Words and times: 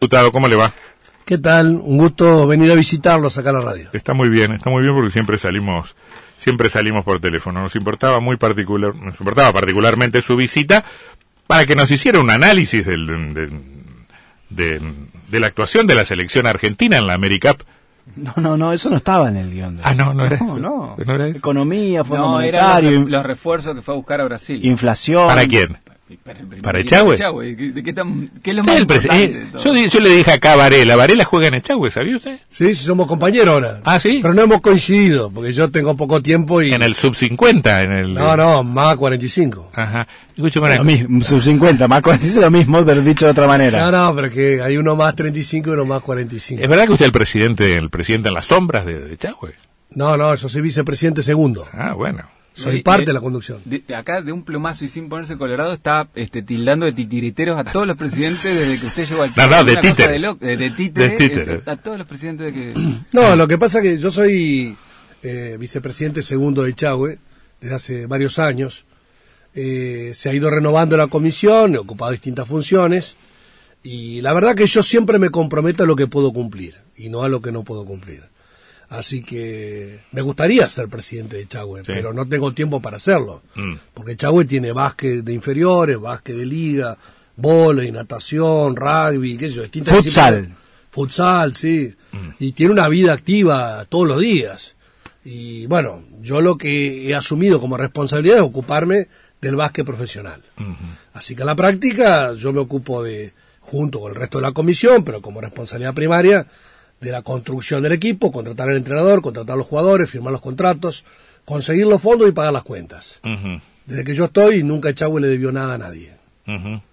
Diputado, 0.00 0.30
¿cómo 0.30 0.46
le 0.46 0.54
va? 0.54 0.72
¿Qué 1.24 1.38
tal? 1.38 1.74
Un 1.82 1.98
gusto 1.98 2.46
venir 2.46 2.70
a 2.70 2.76
visitarlos 2.76 3.36
acá 3.36 3.50
a 3.50 3.54
la 3.54 3.60
radio. 3.60 3.90
Está 3.92 4.14
muy 4.14 4.28
bien, 4.28 4.52
está 4.52 4.70
muy 4.70 4.80
bien 4.82 4.94
porque 4.94 5.10
siempre 5.10 5.38
salimos, 5.38 5.96
siempre 6.36 6.70
salimos 6.70 7.04
por 7.04 7.18
teléfono. 7.18 7.60
Nos 7.60 7.74
importaba 7.74 8.20
muy 8.20 8.36
particular, 8.36 8.94
nos 8.94 9.18
importaba 9.18 9.52
particularmente 9.52 10.22
su 10.22 10.36
visita 10.36 10.84
para 11.48 11.66
que 11.66 11.74
nos 11.74 11.90
hiciera 11.90 12.20
un 12.20 12.30
análisis 12.30 12.86
del, 12.86 13.34
de, 13.34 13.50
de, 14.50 14.80
de 15.26 15.40
la 15.40 15.48
actuación 15.48 15.88
de 15.88 15.96
la 15.96 16.04
selección 16.04 16.46
argentina 16.46 16.96
en 16.96 17.08
la 17.08 17.14
AmeriCup. 17.14 17.62
No, 18.14 18.34
no, 18.36 18.56
no, 18.56 18.72
eso 18.72 18.90
no 18.90 18.98
estaba 18.98 19.28
en 19.28 19.36
el 19.36 19.50
guion. 19.50 19.78
De... 19.78 19.82
Ah, 19.84 19.94
no, 19.94 20.14
no 20.14 20.26
era 20.26 20.38
no, 20.38 20.46
eso. 20.46 20.58
No, 20.60 20.96
no 21.04 21.14
era 21.14 21.26
eso. 21.26 21.38
Economía, 21.38 22.04
fondo 22.04 22.22
no, 22.22 22.32
monetario, 22.34 23.00
los 23.00 23.26
refuerzos 23.26 23.74
que 23.74 23.82
fue 23.82 23.94
a 23.94 23.96
buscar 23.96 24.20
a 24.20 24.24
Brasil. 24.26 24.64
inflación. 24.64 25.26
¿Para 25.26 25.44
quién? 25.48 25.76
Para, 26.16 26.40
el- 26.40 26.46
¿Para 26.62 26.78
el- 26.78 26.84
Echagüe? 26.86 27.14
Echagüe, 27.16 27.56
¿Qué, 27.56 27.70
de 27.72 27.82
qué 27.82 27.92
tan- 27.92 28.30
qué 28.42 28.50
es 28.50 28.56
lo 28.56 28.64
más 28.64 28.80
importante 28.80 29.24
eh, 29.24 29.88
yo, 29.92 30.00
le 30.00 30.08
dije 30.10 30.32
acá 30.32 30.54
a 30.54 30.56
Varela, 30.56 30.96
Varela 30.96 31.24
juega 31.24 31.48
en 31.48 31.54
Echagüe, 31.54 31.90
¿sabía 31.90 32.16
usted? 32.16 32.38
Sí, 32.48 32.74
sí, 32.74 32.84
somos 32.84 33.06
compañeros 33.06 33.48
ahora. 33.48 33.80
Ah, 33.84 34.00
¿sí? 34.00 34.20
Pero 34.22 34.32
no 34.34 34.42
hemos 34.42 34.60
coincidido, 34.60 35.30
porque 35.30 35.52
yo 35.52 35.70
tengo 35.70 35.96
poco 35.96 36.22
tiempo 36.22 36.62
y... 36.62 36.72
En 36.72 36.82
el 36.82 36.94
sub 36.94 37.14
50, 37.14 37.82
en 37.82 37.92
el... 37.92 38.14
No, 38.14 38.36
no, 38.36 38.64
más 38.64 38.96
45. 38.96 39.72
Ajá. 39.74 40.06
Escúchame 40.34 40.76
Lo 40.76 40.84
mismo, 40.84 41.20
sub 41.22 41.42
50, 41.42 41.88
más 41.88 42.00
40, 42.02 42.24
dice 42.26 42.40
lo 42.40 42.50
mismo, 42.50 42.84
pero 42.84 43.02
dicho 43.02 43.24
de 43.26 43.32
otra 43.32 43.46
manera. 43.46 43.90
No, 43.90 43.90
no, 43.90 44.14
pero 44.16 44.30
que 44.30 44.62
hay 44.62 44.76
uno 44.76 44.96
más 44.96 45.14
35 45.16 45.68
y 45.70 45.72
uno 45.72 45.84
más 45.84 46.00
45. 46.02 46.62
¿Es 46.62 46.68
verdad 46.68 46.86
que 46.86 46.92
usted 46.92 47.04
es 47.04 47.08
el 47.08 47.12
presidente, 47.12 47.76
el 47.76 47.90
presidente 47.90 48.28
en 48.28 48.34
las 48.34 48.46
sombras 48.46 48.86
de, 48.86 49.00
de 49.00 49.14
Echagüe? 49.14 49.54
No, 49.90 50.16
no, 50.16 50.34
yo 50.34 50.48
soy 50.48 50.60
vicepresidente 50.62 51.22
segundo. 51.22 51.66
Ah, 51.72 51.92
bueno. 51.94 52.22
Soy 52.58 52.78
Y- 52.78 52.82
parte 52.82 53.04
y- 53.04 53.06
de 53.06 53.12
la 53.12 53.20
conducción. 53.20 53.60
De, 53.64 53.82
de 53.86 53.94
acá, 53.94 54.20
de 54.20 54.32
un 54.32 54.42
plumazo 54.44 54.84
y 54.84 54.88
sin 54.88 55.08
ponerse 55.08 55.36
colorado, 55.36 55.72
está 55.72 56.08
este, 56.14 56.42
tildando 56.42 56.86
de 56.86 56.92
titiriteros 56.92 57.56
a 57.58 57.64
todos 57.64 57.86
los 57.86 57.96
presidentes 57.96 58.42
desde 58.42 58.80
que 58.80 58.86
usted 58.86 59.08
llegó 59.08 59.22
al 59.22 59.30
No, 59.36 59.46
no, 59.46 59.64
de 59.64 59.76
títeres. 59.76 60.10
De, 60.10 60.18
lo- 60.18 60.38
eh, 60.40 60.56
de 60.56 60.70
De 60.90 61.06
este, 61.16 61.70
a 61.70 61.76
todos 61.76 61.98
los 61.98 62.06
presidentes 62.08 62.46
de 62.46 62.52
que... 62.52 62.74
No, 63.12 63.36
lo 63.36 63.46
que 63.46 63.58
pasa 63.58 63.78
es 63.78 63.84
que 63.84 63.98
yo 63.98 64.10
soy 64.10 64.76
eh, 65.22 65.56
vicepresidente 65.60 66.22
segundo 66.22 66.64
de 66.64 66.74
Chagüe 66.74 67.18
desde 67.60 67.74
hace 67.74 68.06
varios 68.06 68.38
años. 68.38 68.84
Eh, 69.54 70.12
se 70.14 70.28
ha 70.28 70.34
ido 70.34 70.50
renovando 70.50 70.96
la 70.96 71.06
comisión, 71.06 71.74
he 71.74 71.78
ocupado 71.78 72.10
distintas 72.12 72.46
funciones 72.48 73.16
y 73.82 74.20
la 74.20 74.32
verdad 74.32 74.54
que 74.56 74.66
yo 74.66 74.82
siempre 74.82 75.18
me 75.18 75.30
comprometo 75.30 75.84
a 75.84 75.86
lo 75.86 75.96
que 75.96 76.06
puedo 76.06 76.32
cumplir 76.32 76.76
y 76.96 77.08
no 77.08 77.22
a 77.22 77.28
lo 77.28 77.40
que 77.40 77.52
no 77.52 77.62
puedo 77.64 77.84
cumplir. 77.84 78.24
Así 78.90 79.22
que 79.22 80.00
me 80.12 80.22
gustaría 80.22 80.66
ser 80.68 80.88
presidente 80.88 81.36
de 81.36 81.46
Chagüe, 81.46 81.80
Sí. 81.84 81.92
pero 81.92 82.14
no 82.14 82.26
tengo 82.26 82.54
tiempo 82.54 82.80
para 82.80 82.96
hacerlo. 82.96 83.42
Mm. 83.54 83.74
Porque 83.92 84.16
Chagüe 84.16 84.44
tiene 84.46 84.72
básquet 84.72 85.22
de 85.22 85.32
inferiores, 85.34 85.98
básquet 86.00 86.36
de 86.36 86.46
liga, 86.46 86.96
volei, 87.36 87.92
natación, 87.92 88.74
rugby, 88.76 89.36
qué 89.36 89.48
sé 89.50 89.54
yo, 89.56 89.62
distintas 89.62 89.94
Futsal. 89.96 90.34
disciplinas. 90.34 90.58
Futsal, 90.90 91.54
sí. 91.54 91.94
Y 92.40 92.52
tiene 92.52 92.72
una 92.72 92.88
vida 92.88 93.12
activa 93.12 93.84
todos 93.88 94.08
los 94.08 94.20
días. 94.20 94.74
Y 95.24 95.66
bueno, 95.66 96.02
yo 96.22 96.40
lo 96.40 96.56
que 96.56 97.08
he 97.10 97.14
asumido 97.14 97.60
como 97.60 97.76
responsabilidad 97.76 98.38
es 98.38 98.42
ocuparme 98.42 99.06
del 99.40 99.54
básquet 99.56 99.84
profesional. 99.84 100.42
Así 101.12 101.36
que 101.36 101.42
en 101.42 101.46
la 101.46 101.54
práctica 101.56 102.32
yo 102.34 102.52
me 102.54 102.60
ocupo 102.60 103.02
de, 103.02 103.34
junto 103.60 104.00
con 104.00 104.10
el 104.12 104.16
resto 104.16 104.38
de 104.38 104.42
la 104.46 104.52
comisión, 104.52 105.04
pero 105.04 105.20
como 105.20 105.40
responsabilidad 105.42 105.92
primaria, 105.94 106.46
de 107.00 107.12
la 107.12 107.22
construcción 107.22 107.82
del 107.82 107.92
equipo, 107.92 108.32
contratar 108.32 108.68
al 108.68 108.76
entrenador, 108.76 109.22
contratar 109.22 109.54
a 109.54 109.58
los 109.58 109.66
jugadores, 109.66 110.10
firmar 110.10 110.32
los 110.32 110.40
contratos, 110.40 111.04
conseguir 111.44 111.86
los 111.86 112.02
fondos 112.02 112.28
y 112.28 112.32
pagar 112.32 112.52
las 112.52 112.64
cuentas. 112.64 113.20
Desde 113.86 114.04
que 114.04 114.14
yo 114.14 114.26
estoy, 114.26 114.62
nunca 114.62 114.90
Echagüe 114.90 115.20
le 115.20 115.28
debió 115.28 115.52
nada 115.52 115.74
a 115.74 115.78
nadie. 115.78 116.12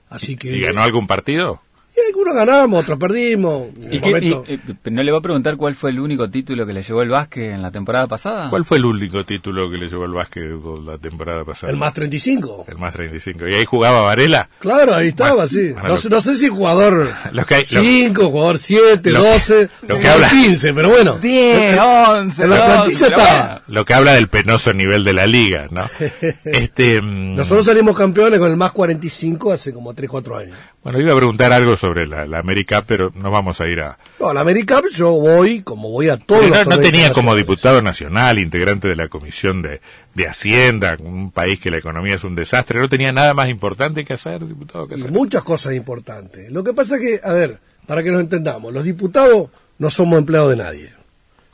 Así 0.09 0.35
que... 0.35 0.55
¿Y 0.55 0.61
ganó 0.61 0.83
algún 0.83 1.07
partido? 1.07 1.61
Y 1.97 2.07
algunos 2.11 2.35
ganamos, 2.35 2.83
otros 2.83 2.99
perdimos. 2.99 3.67
¿Y 3.89 3.99
qué- 4.01 4.19
y- 4.21 4.53
eh, 4.53 4.59
¿No 4.91 5.01
le 5.01 5.11
va 5.13 5.19
a 5.19 5.21
preguntar 5.21 5.55
cuál 5.55 5.75
fue 5.75 5.91
el 5.91 5.99
único 5.99 6.29
título 6.29 6.65
que 6.65 6.73
le 6.73 6.83
llevó 6.83 7.01
el 7.01 7.09
básquet 7.09 7.53
en 7.53 7.61
la 7.61 7.71
temporada 7.71 8.05
pasada? 8.07 8.49
¿Cuál 8.49 8.65
fue 8.65 8.77
el 8.77 8.85
único 8.85 9.25
título 9.25 9.69
que 9.71 9.77
le 9.77 9.87
llevó 9.87 10.03
el 10.05 10.11
básquetbol 10.11 10.85
la 10.85 10.97
temporada 10.97 11.45
pasada? 11.45 11.71
el 11.71 11.77
más 11.77 11.93
35. 11.93 12.65
El 12.67 12.77
más 12.77 12.93
35. 12.93 13.47
¿Y 13.47 13.53
ahí 13.53 13.65
jugaba 13.65 14.01
Varela? 14.01 14.49
Claro, 14.59 14.93
ahí 14.93 15.07
estaba, 15.09 15.31
Bueno, 15.35 15.47
sí. 15.47 15.71
bueno, 15.71 15.87
No, 15.89 15.95
no 16.09 16.21
sé 16.21 16.35
si 16.35 16.47
jugador 16.49 17.09
Lo 17.31 17.45
que 17.45 17.55
hay- 17.55 17.65
lo- 17.71 17.81
5, 17.81 18.29
jugador 18.29 18.57
7, 18.59 19.11
lo 19.11 19.23
que- 19.23 19.29
12, 19.29 19.69
lo 19.87 19.99
que 19.99 20.07
habla- 20.09 20.29
15, 20.29 20.73
pero 20.73 20.89
bueno. 20.89 21.17
10, 21.19 21.79
11, 21.79 22.43
en 22.43 22.49
la 22.49 22.57
12, 22.57 22.67
plantilla 22.73 23.07
estaba. 23.07 23.61
Lo 23.67 23.85
que 23.85 23.93
habla 23.93 24.13
del 24.13 24.27
penoso 24.27 24.73
nivel 24.73 25.03
de 25.05 25.13
la 25.13 25.25
liga, 25.27 25.67
¿no? 25.71 25.85
este, 26.43 27.01
mm, 27.01 27.35
Nosotros 27.35 27.65
salimos 27.65 27.97
campeones 27.97 28.39
con 28.39 28.51
el 28.51 28.57
más 28.57 28.73
45 28.73 29.51
hace 29.53 29.73
como 29.73 29.93
3, 29.93 30.09
4 30.09 30.37
años. 30.37 30.57
Bueno, 30.85 30.99
iba 31.01 31.13
a 31.13 31.17
preguntar 31.17 31.51
algo 31.51 31.75
sobre 31.77 32.05
la, 32.05 32.27
la 32.27 32.37
América, 32.37 32.83
pero 32.85 33.11
nos 33.15 33.31
vamos 33.31 33.59
a 33.59 33.67
ir 33.67 33.81
a... 33.81 33.97
No, 34.19 34.29
a 34.29 34.33
la 34.35 34.41
América 34.41 34.81
yo 34.93 35.13
voy, 35.13 35.63
como 35.63 35.89
voy 35.89 36.09
a 36.09 36.17
todos 36.17 36.41
Porque 36.43 36.57
los 36.59 36.67
no, 36.67 36.75
no 36.75 36.79
tenía 36.79 37.11
como 37.11 37.35
diputado 37.35 37.81
nacional, 37.81 38.37
integrante 38.37 38.87
de 38.87 38.95
la 38.95 39.07
Comisión 39.07 39.63
de, 39.63 39.81
de 40.13 40.27
Hacienda, 40.27 40.95
un 40.99 41.31
país 41.31 41.59
que 41.59 41.71
la 41.71 41.77
economía 41.79 42.13
es 42.13 42.23
un 42.23 42.35
desastre, 42.35 42.79
no 42.79 42.87
tenía 42.87 43.11
nada 43.11 43.33
más 43.33 43.49
importante 43.49 44.05
que 44.05 44.13
hacer, 44.13 44.45
diputado, 44.45 44.87
que 44.87 44.93
Y 44.95 44.99
hacer. 44.99 45.11
muchas 45.11 45.43
cosas 45.43 45.73
importantes. 45.73 46.51
Lo 46.51 46.63
que 46.63 46.73
pasa 46.73 46.97
es 46.97 47.01
que, 47.01 47.19
a 47.27 47.33
ver, 47.33 47.59
para 47.87 48.03
que 48.03 48.11
nos 48.11 48.21
entendamos, 48.21 48.71
los 48.71 48.85
diputados 48.85 49.49
no 49.79 49.89
somos 49.89 50.19
empleados 50.19 50.51
de 50.51 50.55
nadie. 50.57 50.93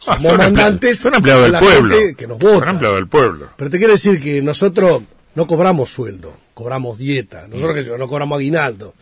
Ah, 0.07 0.15
Somos 0.17 0.23
son 0.31 0.37
mandantes 0.39 0.99
son 0.99 1.15
empleados 1.15 1.45
de 1.45 1.51
del 1.51 1.59
pueblo. 1.61 1.95
que 2.17 2.27
nos 2.27 2.37
vota. 2.37 2.59
Son 2.59 2.67
empleados 2.67 2.97
del 2.99 3.07
pueblo. 3.07 3.49
Pero 3.55 3.69
te 3.69 3.77
quiero 3.77 3.93
decir 3.93 4.19
que 4.19 4.41
nosotros 4.41 5.03
no 5.35 5.47
cobramos 5.47 5.89
sueldo, 5.89 6.35
cobramos 6.53 6.97
dieta. 6.97 7.47
Nosotros 7.47 7.85
que 7.87 7.97
no 7.97 8.07
cobramos 8.07 8.37
aguinaldo. 8.39 8.93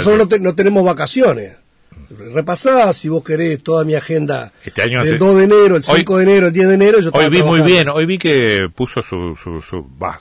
Nosotros 0.00 0.18
no, 0.18 0.28
te- 0.28 0.40
no 0.40 0.54
tenemos 0.54 0.84
vacaciones. 0.84 1.56
Repasá, 2.34 2.92
si 2.92 3.08
vos 3.08 3.22
querés, 3.24 3.62
toda 3.62 3.84
mi 3.84 3.94
agenda 3.94 4.52
Este 4.64 4.82
año 4.82 4.98
del 5.02 5.14
hace- 5.14 5.18
2 5.18 5.36
de 5.38 5.44
enero, 5.44 5.76
el 5.76 5.82
Hoy- 5.88 5.98
5 6.00 6.16
de 6.18 6.22
enero, 6.24 6.46
el 6.48 6.52
10 6.52 6.68
de 6.68 6.74
enero. 6.74 7.00
Yo 7.00 7.10
Hoy 7.12 7.28
vi 7.30 7.42
muy 7.42 7.60
bien, 7.62 7.88
hoy 7.88 8.06
vi 8.06 8.18
que 8.18 8.68
puso 8.74 9.02
su, 9.02 9.36
su, 9.36 9.60
su 9.60 9.82
bah, 9.98 10.18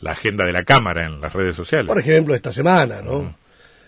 la 0.00 0.12
agenda 0.12 0.44
de 0.44 0.52
la 0.52 0.64
Cámara 0.64 1.04
en 1.06 1.20
las 1.20 1.32
redes 1.32 1.56
sociales. 1.56 1.88
Por 1.88 1.98
ejemplo, 1.98 2.34
esta 2.34 2.52
semana, 2.52 3.00
¿no? 3.02 3.34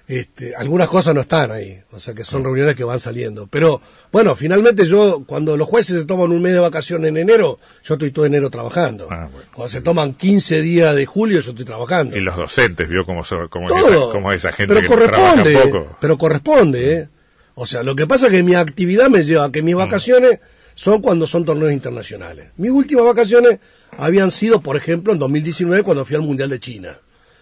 Este, 0.06 0.54
algunas 0.54 0.88
cosas 0.90 1.14
no 1.14 1.22
están 1.22 1.50
ahí, 1.50 1.80
o 1.90 1.98
sea 1.98 2.12
que 2.12 2.24
son 2.24 2.44
reuniones 2.44 2.74
que 2.76 2.84
van 2.84 3.00
saliendo. 3.00 3.46
Pero 3.46 3.80
bueno, 4.12 4.34
finalmente 4.36 4.84
yo, 4.86 5.24
cuando 5.26 5.56
los 5.56 5.66
jueces 5.66 6.00
se 6.00 6.04
toman 6.04 6.30
un 6.30 6.42
mes 6.42 6.52
de 6.52 6.58
vacaciones 6.58 7.08
en 7.08 7.16
enero, 7.16 7.58
yo 7.82 7.94
estoy 7.94 8.10
todo 8.10 8.26
enero 8.26 8.50
trabajando. 8.50 9.06
Ah, 9.10 9.28
bueno. 9.32 9.48
Cuando 9.54 9.70
se 9.70 9.80
toman 9.80 10.12
15 10.12 10.60
días 10.60 10.94
de 10.94 11.06
julio, 11.06 11.40
yo 11.40 11.52
estoy 11.52 11.64
trabajando. 11.64 12.14
Y 12.16 12.20
los 12.20 12.36
docentes, 12.36 12.86
vio 12.86 13.06
cómo, 13.06 13.24
so- 13.24 13.48
cómo, 13.48 13.70
es, 13.70 13.76
esa, 13.86 13.98
cómo 14.12 14.30
es 14.30 14.36
esa 14.44 14.52
gente 14.52 14.74
pero 14.74 14.86
que 14.86 14.94
trabaja 15.08 15.36
corresponde, 15.42 15.58
poco. 15.70 15.96
pero 16.00 16.18
corresponde, 16.18 16.92
¿eh? 16.92 17.08
O 17.54 17.64
sea, 17.64 17.82
lo 17.82 17.96
que 17.96 18.06
pasa 18.06 18.26
es 18.26 18.32
que 18.32 18.42
mi 18.42 18.54
actividad 18.56 19.08
me 19.08 19.22
lleva 19.22 19.46
a 19.46 19.52
que 19.52 19.62
Mm. 19.62 19.64
mis 19.64 19.74
vacaciones 19.76 20.38
son 20.74 21.00
cuando 21.00 21.26
son 21.26 21.46
torneos 21.46 21.72
internacionales. 21.72 22.48
Mis 22.58 22.72
últimas 22.72 23.06
vacaciones 23.06 23.58
habían 23.96 24.30
sido, 24.30 24.60
por 24.60 24.76
ejemplo, 24.76 25.14
en 25.14 25.18
2019 25.18 25.82
cuando 25.82 26.04
fui 26.04 26.16
al 26.16 26.22
Mundial 26.22 26.50
de 26.50 26.60
China. 26.60 26.98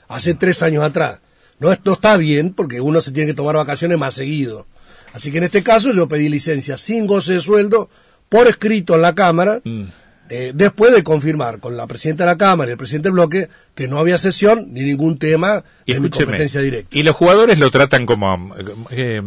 Hace 0.06 0.34
tres 0.34 0.62
años 0.62 0.84
atrás. 0.84 1.18
No, 1.62 1.72
esto 1.72 1.92
está 1.94 2.16
bien 2.16 2.52
porque 2.52 2.80
uno 2.80 3.00
se 3.00 3.12
tiene 3.12 3.28
que 3.28 3.34
tomar 3.34 3.56
vacaciones 3.56 3.96
más 3.98 4.14
seguido. 4.14 4.66
Así 5.14 5.30
que 5.30 5.38
en 5.38 5.44
este 5.44 5.62
caso 5.62 5.92
yo 5.92 6.08
pedí 6.08 6.28
licencia 6.28 6.76
sin 6.76 7.06
goce 7.06 7.34
de 7.34 7.40
sueldo 7.40 7.88
por 8.28 8.48
escrito 8.48 8.94
en 8.96 9.02
la 9.02 9.14
Cámara. 9.14 9.60
Mm. 9.64 9.84
eh, 10.30 10.52
después 10.54 10.92
de 10.92 11.02
confirmar 11.04 11.60
con 11.60 11.76
la 11.76 11.86
presidenta 11.86 12.24
de 12.24 12.30
la 12.30 12.38
Cámara 12.38 12.70
y 12.70 12.72
el 12.72 12.78
presidente 12.78 13.08
del 13.08 13.14
bloque 13.14 13.48
que 13.74 13.86
no 13.88 13.98
había 14.00 14.16
sesión 14.18 14.72
ni 14.72 14.80
ningún 14.82 15.18
tema 15.18 15.62
Y 15.86 15.92
de 15.94 16.00
mi 16.00 16.08
competencia 16.10 16.60
directa. 16.62 16.88
y 16.98 17.02
los 17.02 17.14
jugadores 17.14 17.58
lo 17.58 17.70
tratan 17.70 18.06
como... 18.06 18.54
eh, 18.90 19.20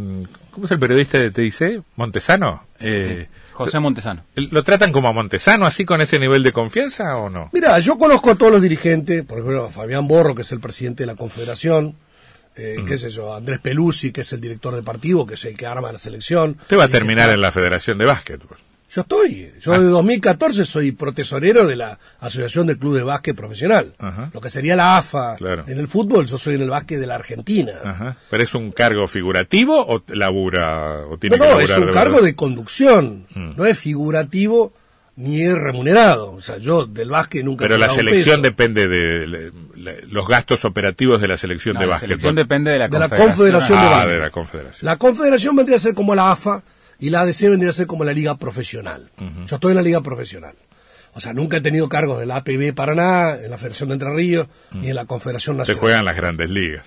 ¿Cómo 0.51 0.65
es 0.65 0.71
el 0.71 0.79
periodista 0.79 1.19
de 1.19 1.31
TIC? 1.31 1.83
¿Montesano? 1.97 2.63
Eh, 2.79 3.27
José 3.51 3.79
Montesano. 3.79 4.23
¿Lo 4.35 4.63
tratan 4.63 4.91
como 4.91 5.07
a 5.09 5.11
Montesano, 5.11 5.65
así 5.65 5.85
con 5.85 6.01
ese 6.01 6.17
nivel 6.17 6.43
de 6.43 6.51
confianza 6.53 7.17
o 7.17 7.29
no? 7.29 7.49
Mira, 7.53 7.77
yo 7.79 7.97
conozco 7.97 8.31
a 8.31 8.35
todos 8.35 8.51
los 8.53 8.61
dirigentes, 8.61 9.23
por 9.23 9.39
ejemplo, 9.39 9.65
a 9.65 9.69
Fabián 9.69 10.07
Borro, 10.07 10.33
que 10.33 10.41
es 10.43 10.51
el 10.53 10.59
presidente 10.61 11.03
de 11.03 11.07
la 11.07 11.15
Confederación, 11.15 11.95
eh, 12.57 12.77
Mm. 12.79 12.85
qué 12.85 12.97
sé 12.97 13.09
yo, 13.09 13.33
Andrés 13.33 13.59
Pelusi, 13.59 14.11
que 14.11 14.21
es 14.21 14.33
el 14.33 14.41
director 14.41 14.75
deportivo, 14.75 15.25
que 15.25 15.33
es 15.35 15.45
el 15.45 15.55
que 15.57 15.65
arma 15.65 15.91
la 15.91 15.97
selección. 15.97 16.57
Usted 16.61 16.77
va 16.77 16.85
a 16.85 16.87
terminar 16.87 17.29
en 17.29 17.41
la 17.41 17.51
Federación 17.51 17.97
de 17.97 18.05
Básquetbol. 18.05 18.57
Yo 18.91 19.01
estoy, 19.01 19.51
yo 19.59 19.73
Ah. 19.73 19.77
desde 19.79 19.89
2014 19.91 20.63
soy 20.63 20.93
protesorero 20.93 21.67
de 21.67 21.75
la 21.75 21.99
Asociación 22.21 22.65
de 22.67 22.77
Club 22.77 22.95
de 22.95 23.03
Básquet 23.03 23.35
Profesional, 23.35 23.93
Ajá. 23.99 24.29
lo 24.33 24.39
que 24.39 24.49
sería 24.49 24.77
la 24.77 24.97
AFA 24.97 25.35
Claro. 25.35 25.65
en 25.67 25.79
el 25.79 25.89
fútbol, 25.89 26.25
yo 26.27 26.37
soy 26.37 26.55
en 26.55 26.61
el 26.61 26.69
básquet 26.69 26.97
de 26.99 27.07
la 27.07 27.15
Argentina. 27.15 27.73
Ajá. 27.83 28.15
¿Pero 28.29 28.43
es 28.43 28.53
un 28.55 28.71
cargo 28.71 29.05
figurativo 29.07 29.85
o 29.85 30.01
labura? 30.07 31.01
O 31.09 31.17
tiene 31.17 31.35
No, 31.37 31.43
que 31.43 31.49
no, 31.51 31.59
es 31.59 31.77
un 31.77 31.87
de 31.87 31.91
cargo 31.91 32.13
verdad? 32.15 32.25
de 32.27 32.35
conducción, 32.35 33.27
Mm. 33.35 33.55
no 33.57 33.65
es 33.65 33.77
figurativo 33.77 34.71
ni 35.17 35.41
es 35.43 35.53
remunerado. 35.55 36.31
O 36.33 36.41
sea, 36.41 36.57
yo 36.57 36.85
del 36.85 37.09
básquet 37.09 37.43
nunca 37.43 37.65
he 37.65 37.67
Pero 37.67 37.77
la 37.77 37.89
selección 37.89 38.41
peso. 38.41 38.51
depende 38.51 38.87
de, 38.87 39.51
los 40.09 40.27
gastos 40.27 40.65
operativos 40.65 41.21
de 41.21 41.27
la 41.27 41.37
selección 41.37 41.75
No, 41.75 41.81
de 41.81 41.85
la 41.87 41.91
básquetbol. 41.91 42.09
selección 42.09 42.35
depende 42.35 42.71
de 42.71 42.79
la 42.79 42.87
De 42.87 42.99
la 42.99 43.09
confederación. 43.09 43.27
Confederación 43.29 43.79
de 43.79 43.85
ah, 43.85 43.89
Básquet. 43.91 44.13
de 44.13 44.19
la 44.19 44.29
Confederación. 44.29 44.85
La 44.85 44.97
Confederación 44.97 45.55
vendría 45.55 45.75
a 45.77 45.79
ser 45.79 45.93
como 45.93 46.15
la 46.15 46.31
AFA 46.31 46.63
y 46.99 47.09
la 47.09 47.21
ADC 47.21 47.41
vendría 47.49 47.69
a 47.69 47.73
ser 47.73 47.87
como 47.87 48.03
la 48.03 48.13
Liga 48.13 48.35
Profesional. 48.37 49.09
Yo 49.45 49.55
estoy 49.55 49.71
en 49.71 49.77
la 49.77 49.81
Liga 49.83 50.01
Profesional. 50.01 50.55
O 51.13 51.21
sea, 51.21 51.31
nunca 51.33 51.57
he 51.57 51.61
tenido 51.61 51.87
cargos 51.87 52.19
de 52.19 52.25
la 52.25 52.37
APB 52.37 52.73
Paraná, 52.75 53.35
en 53.35 53.49
la 53.49 53.57
Federación 53.57 53.87
de 53.89 53.93
Entre 53.95 54.13
Ríos, 54.13 54.47
ni 54.73 54.89
en 54.89 54.95
la 54.95 55.05
Confederación 55.05 55.55
Se 55.55 55.59
Nacional. 55.59 55.79
juegan 55.79 56.05
las 56.05 56.15
grandes 56.17 56.49
ligas. 56.49 56.85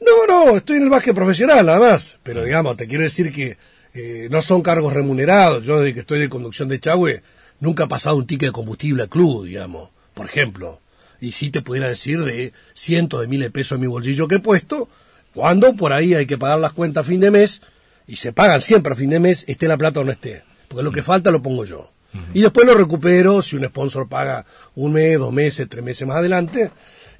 No, 0.00 0.26
no, 0.26 0.56
estoy 0.56 0.78
en 0.78 0.84
el 0.84 0.90
básquet 0.90 1.14
profesional 1.14 1.66
nada 1.66 1.78
más, 1.78 2.18
pero 2.22 2.44
digamos, 2.44 2.76
te 2.76 2.86
quiero 2.86 3.04
decir 3.04 3.30
que 3.32 3.58
eh, 3.94 4.28
no 4.30 4.40
son 4.42 4.62
cargos 4.62 4.92
remunerados. 4.94 5.66
Yo 5.66 5.80
desde 5.80 5.92
que 5.92 6.00
estoy 6.00 6.18
de 6.20 6.28
conducción 6.30 6.68
de 6.68 6.78
Chagüe 6.80 7.22
nunca 7.60 7.84
he 7.84 7.88
pasado 7.88 8.16
un 8.16 8.26
ticket 8.26 8.48
de 8.48 8.52
combustible 8.52 9.02
al 9.02 9.08
club, 9.08 9.44
digamos, 9.46 9.90
por 10.14 10.26
ejemplo. 10.26 10.80
Y 11.20 11.32
sí 11.32 11.50
te 11.50 11.62
pudiera 11.62 11.88
decir 11.88 12.22
de 12.22 12.52
cientos 12.74 13.20
de 13.20 13.26
miles 13.28 13.46
de 13.46 13.50
pesos 13.50 13.76
en 13.76 13.80
mi 13.82 13.86
bolsillo 13.86 14.28
que 14.28 14.36
he 14.36 14.40
puesto, 14.40 14.88
cuando 15.34 15.74
por 15.74 15.92
ahí 15.92 16.14
hay 16.14 16.26
que 16.26 16.38
pagar 16.38 16.58
las 16.58 16.72
cuentas 16.72 17.04
a 17.04 17.08
fin 17.08 17.20
de 17.20 17.30
mes, 17.30 17.62
y 18.06 18.16
se 18.16 18.32
pagan 18.32 18.60
siempre 18.60 18.92
a 18.92 18.96
fin 18.96 19.10
de 19.10 19.20
mes, 19.20 19.44
esté 19.48 19.68
la 19.68 19.76
plata 19.76 20.00
o 20.00 20.04
no 20.04 20.12
esté. 20.12 20.42
Porque 20.68 20.82
lo 20.82 20.92
que 20.92 21.02
falta 21.02 21.30
lo 21.30 21.42
pongo 21.42 21.64
yo. 21.64 21.90
Y 22.32 22.40
después 22.40 22.66
lo 22.66 22.74
recupero 22.74 23.42
si 23.42 23.56
un 23.56 23.66
sponsor 23.66 24.08
paga 24.08 24.46
un 24.74 24.92
mes, 24.94 25.18
dos 25.18 25.32
meses, 25.32 25.68
tres 25.68 25.84
meses 25.84 26.08
más 26.08 26.16
adelante. 26.16 26.70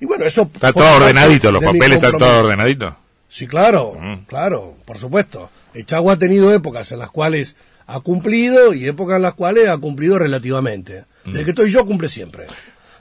Y 0.00 0.06
bueno, 0.06 0.24
eso... 0.24 0.50
Está 0.52 0.72
todo 0.72 0.96
ordenadito, 0.96 1.52
los 1.52 1.62
papeles 1.62 1.92
están 1.96 2.12
compromiso. 2.12 2.36
todo 2.38 2.44
ordenadito. 2.46 2.96
Sí, 3.28 3.46
claro, 3.46 3.94
Mm. 4.00 4.24
claro, 4.26 4.76
por 4.86 4.96
supuesto. 4.96 5.50
El 5.74 5.84
Chagua 5.84 6.14
ha 6.14 6.18
tenido 6.18 6.52
épocas 6.54 6.90
en 6.92 7.00
las 7.00 7.10
cuales 7.10 7.54
ha 7.88 8.00
cumplido 8.00 8.74
y 8.74 8.86
épocas 8.86 9.16
en 9.16 9.22
las 9.22 9.34
cuales 9.34 9.68
ha 9.68 9.78
cumplido 9.78 10.18
relativamente. 10.18 11.06
Mm. 11.24 11.32
Desde 11.32 11.44
que 11.44 11.50
estoy 11.50 11.70
yo 11.70 11.86
cumple 11.86 12.08
siempre. 12.08 12.46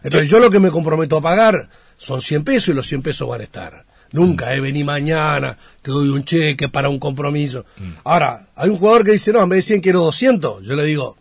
Entonces 0.01 0.29
yo 0.29 0.39
lo 0.39 0.49
que 0.49 0.59
me 0.59 0.71
comprometo 0.71 1.17
a 1.17 1.21
pagar 1.21 1.69
son 1.97 2.21
100 2.21 2.43
pesos 2.45 2.69
y 2.69 2.73
los 2.73 2.87
100 2.87 3.01
pesos 3.01 3.27
van 3.27 3.41
a 3.41 3.43
estar. 3.43 3.85
Nunca, 4.13 4.55
eh, 4.55 4.61
vení 4.61 4.85
mañana, 4.85 5.57
te 5.81 5.91
doy 5.91 6.07
un 6.07 6.23
cheque 6.23 6.69
para 6.69 6.87
un 6.87 6.99
compromiso. 6.99 7.65
Mm. 7.77 7.91
Ahora, 8.05 8.47
hay 8.55 8.69
un 8.69 8.77
jugador 8.77 9.03
que 9.03 9.11
dice, 9.11 9.33
no, 9.33 9.43
en 9.43 9.49
vez 9.49 9.57
de 9.57 9.61
100 9.63 9.81
quiero 9.81 9.99
200. 9.99 10.63
Yo 10.63 10.75
le 10.75 10.85
digo, 10.85 11.17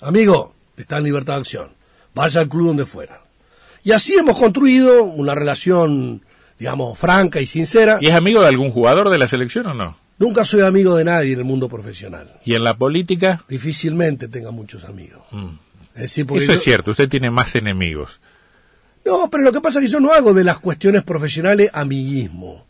amigo, 0.00 0.54
está 0.78 0.96
en 0.96 1.04
libertad 1.04 1.34
de 1.34 1.40
acción. 1.40 1.68
Vaya 2.14 2.40
al 2.40 2.48
club 2.48 2.68
donde 2.68 2.86
fuera. 2.86 3.20
Y 3.84 3.92
así 3.92 4.14
hemos 4.14 4.38
construido 4.38 5.04
una 5.04 5.34
relación, 5.34 6.22
digamos, 6.58 6.98
franca 6.98 7.38
y 7.42 7.46
sincera. 7.46 7.98
¿Y 8.00 8.06
es 8.06 8.14
amigo 8.14 8.40
de 8.40 8.48
algún 8.48 8.70
jugador 8.70 9.10
de 9.10 9.18
la 9.18 9.28
selección 9.28 9.66
o 9.66 9.74
no? 9.74 9.98
Nunca 10.20 10.44
soy 10.44 10.60
amigo 10.60 10.96
de 10.96 11.04
nadie 11.06 11.32
en 11.32 11.38
el 11.38 11.46
mundo 11.46 11.66
profesional. 11.70 12.30
¿Y 12.44 12.54
en 12.54 12.62
la 12.62 12.76
política? 12.76 13.42
Difícilmente 13.48 14.28
tenga 14.28 14.50
muchos 14.50 14.84
amigos. 14.84 15.22
Mm. 15.30 15.54
Es 15.94 16.02
decir, 16.02 16.26
Eso 16.34 16.52
es 16.52 16.62
cierto, 16.62 16.90
usted 16.90 17.08
tiene 17.08 17.30
más 17.30 17.54
enemigos. 17.54 18.20
No, 19.06 19.30
pero 19.30 19.44
lo 19.44 19.50
que 19.50 19.62
pasa 19.62 19.78
es 19.78 19.86
que 19.86 19.90
yo 19.90 19.98
no 19.98 20.12
hago 20.12 20.34
de 20.34 20.44
las 20.44 20.58
cuestiones 20.58 21.04
profesionales 21.04 21.70
amiguismo. 21.72 22.66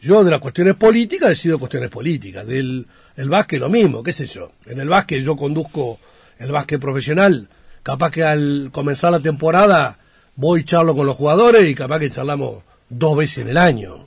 Yo 0.00 0.24
de 0.24 0.30
las 0.30 0.40
cuestiones 0.40 0.76
políticas 0.76 1.28
decido 1.28 1.58
cuestiones 1.58 1.90
políticas. 1.90 2.46
Del 2.46 2.86
el 3.16 3.28
básquet 3.28 3.60
lo 3.60 3.68
mismo, 3.68 4.02
qué 4.02 4.14
sé 4.14 4.24
yo. 4.26 4.52
En 4.64 4.80
el 4.80 4.88
básquet 4.88 5.22
yo 5.22 5.36
conduzco 5.36 6.00
el 6.38 6.52
básquet 6.52 6.80
profesional. 6.80 7.50
Capaz 7.82 8.12
que 8.12 8.24
al 8.24 8.70
comenzar 8.72 9.12
la 9.12 9.20
temporada 9.20 9.98
voy 10.36 10.60
y 10.60 10.64
charlo 10.64 10.96
con 10.96 11.06
los 11.06 11.16
jugadores 11.16 11.68
y 11.68 11.74
capaz 11.74 11.98
que 11.98 12.08
charlamos 12.08 12.62
dos 12.88 13.14
veces 13.14 13.38
en 13.38 13.48
el 13.48 13.58
año. 13.58 14.03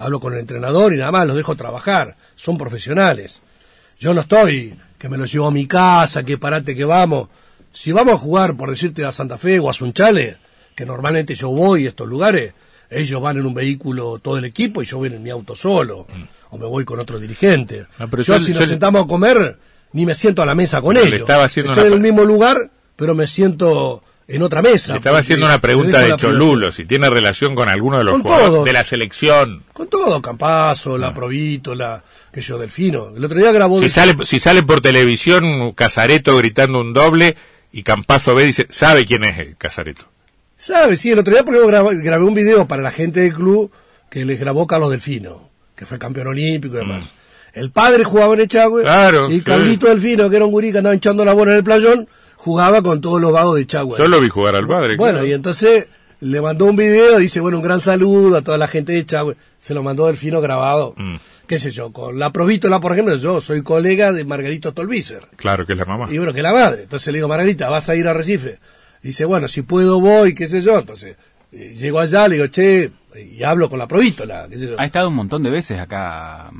Hablo 0.00 0.18
con 0.18 0.32
el 0.32 0.40
entrenador 0.40 0.92
y 0.92 0.96
nada 0.96 1.12
más, 1.12 1.26
los 1.26 1.36
dejo 1.36 1.54
trabajar. 1.56 2.16
Son 2.34 2.56
profesionales. 2.56 3.42
Yo 3.98 4.14
no 4.14 4.22
estoy 4.22 4.74
que 4.98 5.08
me 5.08 5.18
los 5.18 5.30
llevo 5.32 5.46
a 5.46 5.50
mi 5.50 5.66
casa, 5.66 6.24
que 6.24 6.38
parate 6.38 6.74
que 6.74 6.84
vamos. 6.84 7.28
Si 7.72 7.92
vamos 7.92 8.14
a 8.14 8.18
jugar, 8.18 8.56
por 8.56 8.70
decirte, 8.70 9.04
a 9.04 9.12
Santa 9.12 9.36
Fe 9.38 9.58
o 9.60 9.68
a 9.68 9.72
Sunchales, 9.74 10.36
que 10.74 10.86
normalmente 10.86 11.34
yo 11.34 11.50
voy 11.50 11.84
a 11.86 11.90
estos 11.90 12.08
lugares, 12.08 12.54
ellos 12.88 13.20
van 13.20 13.36
en 13.36 13.46
un 13.46 13.54
vehículo 13.54 14.18
todo 14.18 14.38
el 14.38 14.44
equipo 14.46 14.82
y 14.82 14.86
yo 14.86 14.96
voy 14.98 15.08
en 15.08 15.22
mi 15.22 15.30
auto 15.30 15.54
solo, 15.54 16.06
o 16.50 16.58
me 16.58 16.66
voy 16.66 16.84
con 16.84 16.98
otro 16.98 17.18
dirigente. 17.20 17.86
No, 17.98 18.08
pero 18.10 18.22
yo, 18.22 18.34
yo- 18.34 18.40
si 18.40 18.52
yo 18.52 18.60
nos 18.60 18.68
le- 18.68 18.72
sentamos 18.74 19.04
a 19.04 19.06
comer, 19.06 19.58
ni 19.92 20.06
me 20.06 20.14
siento 20.14 20.42
a 20.42 20.46
la 20.46 20.54
mesa 20.54 20.80
con 20.80 20.96
ellos. 20.96 21.20
estaba 21.20 21.44
haciendo 21.44 21.72
Estoy 21.72 21.88
una 21.88 21.96
en 21.96 22.04
el 22.04 22.12
mismo 22.12 22.24
lugar, 22.26 22.70
pero 22.96 23.14
me 23.14 23.26
siento 23.26 24.02
en 24.30 24.42
otra 24.42 24.62
mesa. 24.62 24.92
Le 24.92 24.98
estaba 24.98 25.16
porque 25.16 25.24
haciendo 25.26 25.46
una 25.46 25.60
pregunta 25.60 26.00
de 26.00 26.16
Cholulo, 26.16 26.72
si 26.72 26.84
tiene 26.84 27.10
relación 27.10 27.54
con 27.54 27.68
alguno 27.68 27.98
de 27.98 28.04
los 28.04 28.12
Con 28.14 28.22
jugadores 28.22 28.50
todos. 28.50 28.64
de 28.64 28.72
la 28.72 28.84
selección. 28.84 29.62
Con 29.72 29.88
todo, 29.88 30.22
Campazo, 30.22 30.94
Ah. 30.94 30.98
la 30.98 31.14
Provito, 31.14 31.74
la 31.74 32.02
que 32.32 32.40
yo, 32.40 32.58
Delfino. 32.58 33.12
El 33.16 33.24
otro 33.24 33.38
día 33.38 33.52
grabó... 33.52 33.78
Si 33.78 33.84
de- 33.84 33.90
sale, 33.90 34.14
si 34.24 34.38
sale 34.40 34.62
por 34.62 34.80
televisión 34.80 35.72
Casareto 35.72 36.36
gritando 36.36 36.80
un 36.80 36.92
doble 36.92 37.36
y 37.72 37.82
Campazo 37.82 38.34
ve 38.34 38.44
y 38.44 38.46
dice, 38.48 38.66
sabe 38.70 39.04
quién 39.06 39.24
es 39.24 39.38
el 39.38 39.56
Casareto. 39.56 40.04
¿Sabe? 40.56 40.96
Sí, 40.96 41.10
el 41.10 41.18
otro 41.18 41.32
día 41.32 41.42
por 41.44 41.54
ejemplo, 41.54 41.68
grabé, 41.68 41.96
grabé 42.02 42.24
un 42.24 42.34
video 42.34 42.66
para 42.68 42.82
la 42.82 42.90
gente 42.90 43.20
del 43.20 43.32
club 43.32 43.72
que 44.10 44.24
les 44.24 44.38
grabó 44.38 44.66
Carlos 44.66 44.90
Delfino, 44.90 45.48
que 45.74 45.86
fue 45.86 45.98
campeón 45.98 46.26
olímpico 46.28 46.74
y 46.76 46.78
demás. 46.78 47.04
El 47.52 47.70
padre 47.72 48.04
jugaba 48.04 48.34
en 48.34 48.40
Echagüe 48.40 48.82
Mm. 48.82 48.84
Claro, 48.84 49.30
y 49.30 49.38
sí. 49.38 49.40
Carlito 49.44 49.86
Delfino, 49.88 50.28
que 50.30 50.36
era 50.36 50.44
un 50.44 50.50
gurí 50.52 50.70
que 50.70 50.78
andaba 50.78 50.94
hinchando 50.94 51.24
la 51.24 51.32
bola 51.32 51.52
en 51.52 51.56
el 51.58 51.64
playón, 51.64 52.08
jugaba 52.40 52.80
con 52.80 53.00
todos 53.02 53.20
los 53.20 53.32
vagos 53.32 53.56
de 53.56 53.62
Echagüe. 53.62 53.98
Yo 53.98 54.08
lo 54.08 54.20
vi 54.20 54.30
jugar 54.30 54.56
al 54.56 54.66
padre. 54.66 54.96
Bueno, 54.96 55.18
claro. 55.18 55.26
y 55.26 55.32
entonces 55.32 55.88
le 56.20 56.40
mandó 56.40 56.66
un 56.66 56.76
video, 56.76 57.18
dice, 57.18 57.40
bueno, 57.40 57.58
un 57.58 57.62
gran 57.62 57.80
saludo 57.80 58.38
a 58.38 58.42
toda 58.42 58.56
la 58.56 58.66
gente 58.66 58.92
de 58.92 59.00
Echagüe. 59.00 59.36
Se 59.58 59.74
lo 59.74 59.82
mandó 59.82 60.06
Delfino 60.06 60.40
grabado. 60.40 60.94
Mm. 60.96 61.16
Qué 61.46 61.58
sé 61.58 61.70
yo, 61.70 61.92
con 61.92 62.18
la 62.18 62.30
Provítola, 62.30 62.80
por 62.80 62.92
ejemplo, 62.92 63.14
yo 63.16 63.40
soy 63.40 63.62
colega 63.62 64.12
de 64.12 64.24
Margarito 64.24 64.72
Tolvícer. 64.72 65.26
Claro 65.36 65.66
que 65.66 65.72
es 65.72 65.78
la 65.78 65.84
mamá. 65.84 66.08
Y 66.10 66.16
bueno, 66.16 66.32
que 66.32 66.42
la 66.42 66.52
madre. 66.52 66.84
Entonces 66.84 67.08
le 67.08 67.18
digo, 67.18 67.28
Margarita, 67.28 67.68
vas 67.68 67.88
a 67.88 67.94
ir 67.94 68.08
a 68.08 68.14
Recife. 68.14 68.58
Dice, 69.02 69.24
bueno, 69.26 69.46
si 69.46 69.62
puedo 69.62 70.00
voy, 70.00 70.34
qué 70.34 70.48
sé 70.48 70.62
yo. 70.62 70.78
Entonces, 70.78 71.16
eh, 71.52 71.74
llego 71.76 71.98
allá, 71.98 72.26
le 72.28 72.36
digo, 72.36 72.46
che, 72.46 72.90
y 73.16 73.42
hablo 73.42 73.68
con 73.68 73.78
la 73.78 73.88
provítola, 73.88 74.46
qué 74.48 74.58
sé 74.58 74.68
yo. 74.68 74.76
Ha 74.78 74.86
estado 74.86 75.08
un 75.08 75.16
montón 75.16 75.42
de 75.42 75.50
veces 75.50 75.78
acá. 75.78 76.50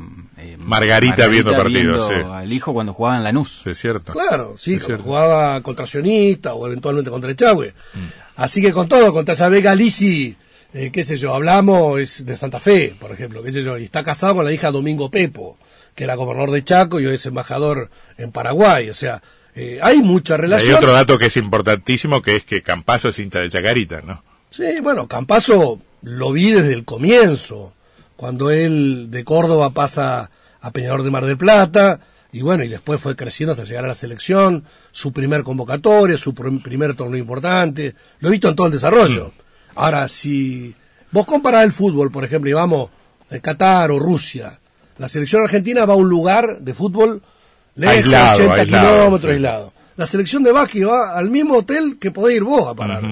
Eh, 0.43 0.57
Margarita 0.59 1.27
viendo 1.29 1.53
partidos, 1.53 2.09
sí. 2.09 2.15
Al 2.33 2.53
hijo 2.53 2.73
cuando 2.73 2.93
jugaba 2.93 3.17
en 3.19 3.25
Lanús. 3.25 3.63
Es 3.67 3.79
cierto. 3.79 4.13
Claro, 4.13 4.55
sí, 4.57 4.75
Es 4.75 4.79
cuando 4.83 4.87
cierto. 4.87 5.05
jugaba 5.05 5.61
contra 5.63 5.87
Sionista 5.87 6.55
o 6.55 6.67
eventualmente 6.67 7.11
contra 7.11 7.31
Echagüe. 7.31 7.75
Mm. 7.95 7.99
Así 8.37 8.63
que 8.63 8.73
con 8.73 8.89
todo, 8.89 9.13
contra 9.13 9.35
Isabel 9.35 9.63
Galici, 9.63 10.37
eh, 10.73 10.91
qué 10.93 11.05
sé 11.05 11.17
yo, 11.17 11.35
hablamos 11.35 11.99
es 12.01 12.25
de 12.25 12.37
Santa 12.37 12.61
Fe, 12.61 12.95
por 12.99 13.13
ejemplo, 13.13 13.43
qué 13.43 13.53
sé 13.53 13.63
yo, 13.63 13.77
y 13.79 13.85
está 13.85 14.03
casado 14.03 14.37
con 14.37 14.45
la 14.45 14.53
hija 14.53 14.71
Domingo 14.71 15.11
Pepo, 15.11 15.59
que 15.95 16.05
era 16.05 16.15
gobernador 16.15 16.51
de 16.53 16.65
Chaco 16.65 17.01
y 17.01 17.07
hoy 17.07 17.15
es 17.17 17.27
embajador 17.27 17.91
en 18.17 18.31
Paraguay. 18.33 18.89
O 18.89 18.95
sea, 18.95 19.23
eh, 19.55 19.79
hay 19.83 20.01
mucha 20.01 20.35
Y 20.35 20.37
Hay 20.37 20.41
relación. 20.43 20.77
otro 20.77 20.93
dato 20.93 21.19
que 21.19 21.27
es 21.27 21.37
importantísimo, 21.37 22.23
que 22.23 22.37
es 22.37 22.45
que 22.45 22.63
Campazo 22.63 23.09
es 23.09 23.19
hincha 23.19 23.41
de 23.41 23.51
Chacarita, 23.51 24.01
¿no? 24.01 24.23
Sí, 24.49 24.65
bueno, 24.83 25.07
Campazo 25.09 25.81
lo 26.03 26.33
vi 26.33 26.51
desde 26.53 26.73
el 26.73 26.85
comienzo, 26.85 27.75
cuando 28.21 28.51
él 28.51 29.07
de 29.11 29.25
Córdoba 29.25 29.71
pasa 29.71 30.31
a 30.61 30.71
Peñador 30.73 31.03
de 31.05 31.11
Mar 31.11 31.25
del 31.25 31.39
Plata, 31.39 32.01
y 32.33 32.43
bueno, 32.43 32.63
y 32.65 32.69
después 32.69 33.01
fue 33.01 33.17
creciendo 33.17 33.53
hasta 33.55 33.65
llegar 33.65 33.87
a 33.87 33.89
la 33.89 33.95
selección, 33.95 34.65
su 34.93 35.11
primer 35.11 35.43
convocatoria, 35.43 36.19
su 36.19 36.35
pr- 36.35 36.63
primer 36.63 36.95
torneo 36.95 37.19
importante, 37.19 37.95
lo 38.19 38.29
he 38.29 38.33
visto 38.33 38.51
en 38.51 38.57
todo 38.57 38.67
el 38.67 38.75
desarrollo. 38.75 39.33
Ahora, 39.75 40.07
si 40.07 40.75
vos 41.11 41.25
comparás 41.25 41.65
el 41.65 41.73
fútbol, 41.73 42.11
por 42.13 42.23
ejemplo, 42.23 42.51
y 42.51 42.53
vamos 42.53 42.91
a 43.31 43.39
Qatar 43.39 43.91
o 43.91 43.99
Rusia, 43.99 44.61
la 44.99 45.09
selección 45.09 45.43
argentina 45.43 45.87
va 45.87 45.95
a 45.95 45.97
un 45.97 46.11
lugar 46.11 46.59
de 46.61 46.75
fútbol 46.75 47.23
lejos, 47.75 47.97
Aislado, 47.97 48.35
80 48.35 48.53
aislado, 48.55 48.93
kilómetros 48.99 49.31
sí. 49.31 49.35
aislado. 49.37 49.73
La 49.97 50.07
selección 50.07 50.43
de 50.43 50.53
básquet 50.53 50.87
va 50.87 51.17
al 51.17 51.31
mismo 51.31 51.57
hotel 51.57 51.97
que 51.99 52.11
podés 52.11 52.37
ir 52.37 52.45
vos 52.45 52.69
a 52.69 52.75
parar. 52.75 53.03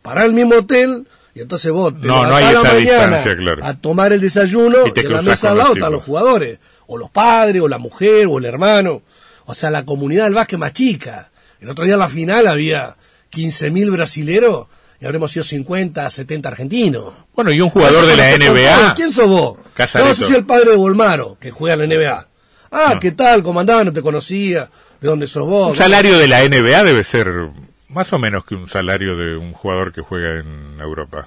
Parar 0.00 0.24
el 0.24 0.32
mismo 0.32 0.54
hotel 0.54 1.06
y 1.36 1.40
entonces 1.42 1.70
vos 1.70 1.92
te 2.00 2.08
No, 2.08 2.26
no 2.26 2.34
hay 2.34 2.44
a 2.44 2.52
la 2.52 2.60
esa 2.60 2.72
mañana 2.72 2.78
distancia, 2.78 3.36
claro. 3.36 3.62
a 3.62 3.74
tomar 3.74 4.10
el 4.14 4.22
desayuno 4.22 4.86
Y 4.86 4.92
te 4.92 5.02
en 5.02 5.12
la 5.12 5.20
mesa 5.20 5.50
al 5.50 5.58
lado 5.58 5.74
están 5.74 5.92
los 5.92 6.02
jugadores, 6.02 6.58
o 6.86 6.96
los 6.96 7.10
padres, 7.10 7.60
o 7.60 7.68
la 7.68 7.76
mujer, 7.76 8.26
o 8.26 8.38
el 8.38 8.46
hermano. 8.46 9.02
O 9.44 9.52
sea, 9.52 9.68
la 9.68 9.84
comunidad 9.84 10.24
del 10.24 10.32
básquet 10.32 10.58
más 10.58 10.72
chica. 10.72 11.30
El 11.60 11.68
otro 11.68 11.84
día 11.84 11.92
en 11.92 12.00
la 12.00 12.08
final 12.08 12.46
había 12.46 12.96
15.000 13.32 13.92
brasileros 13.92 14.68
y 14.98 15.04
habremos 15.04 15.30
sido 15.30 15.44
50, 15.44 16.08
70 16.08 16.48
argentinos. 16.48 17.12
Bueno, 17.34 17.52
y 17.52 17.60
un 17.60 17.68
jugador 17.68 18.06
de 18.06 18.16
la. 18.16 18.38
NBA. 18.38 18.94
¿Quién 18.94 19.10
sos 19.10 19.28
vos? 19.28 19.58
Casareto. 19.74 20.08
No, 20.08 20.14
soy 20.14 20.36
el 20.36 20.46
padre 20.46 20.70
de 20.70 20.76
Volmaro, 20.76 21.36
que 21.38 21.50
juega 21.50 21.74
en 21.74 21.86
la 21.86 21.94
NBA. 21.96 22.28
Ah, 22.70 22.98
¿qué 22.98 23.12
tal? 23.12 23.42
¿Cómo 23.42 23.60
andaba? 23.60 23.84
No 23.84 23.92
te 23.92 24.00
conocía. 24.00 24.70
¿De 25.02 25.08
dónde 25.08 25.26
sos 25.26 25.46
vos? 25.46 25.68
Un 25.68 25.76
salario 25.76 26.18
de 26.18 26.28
la 26.28 26.42
NBA 26.48 26.82
debe 26.82 27.04
ser 27.04 27.50
más 27.96 28.12
o 28.12 28.18
menos 28.20 28.44
que 28.44 28.54
un 28.54 28.68
salario 28.68 29.16
de 29.16 29.36
un 29.36 29.52
jugador 29.52 29.92
que 29.92 30.02
juega 30.02 30.38
en 30.40 30.80
Europa. 30.80 31.26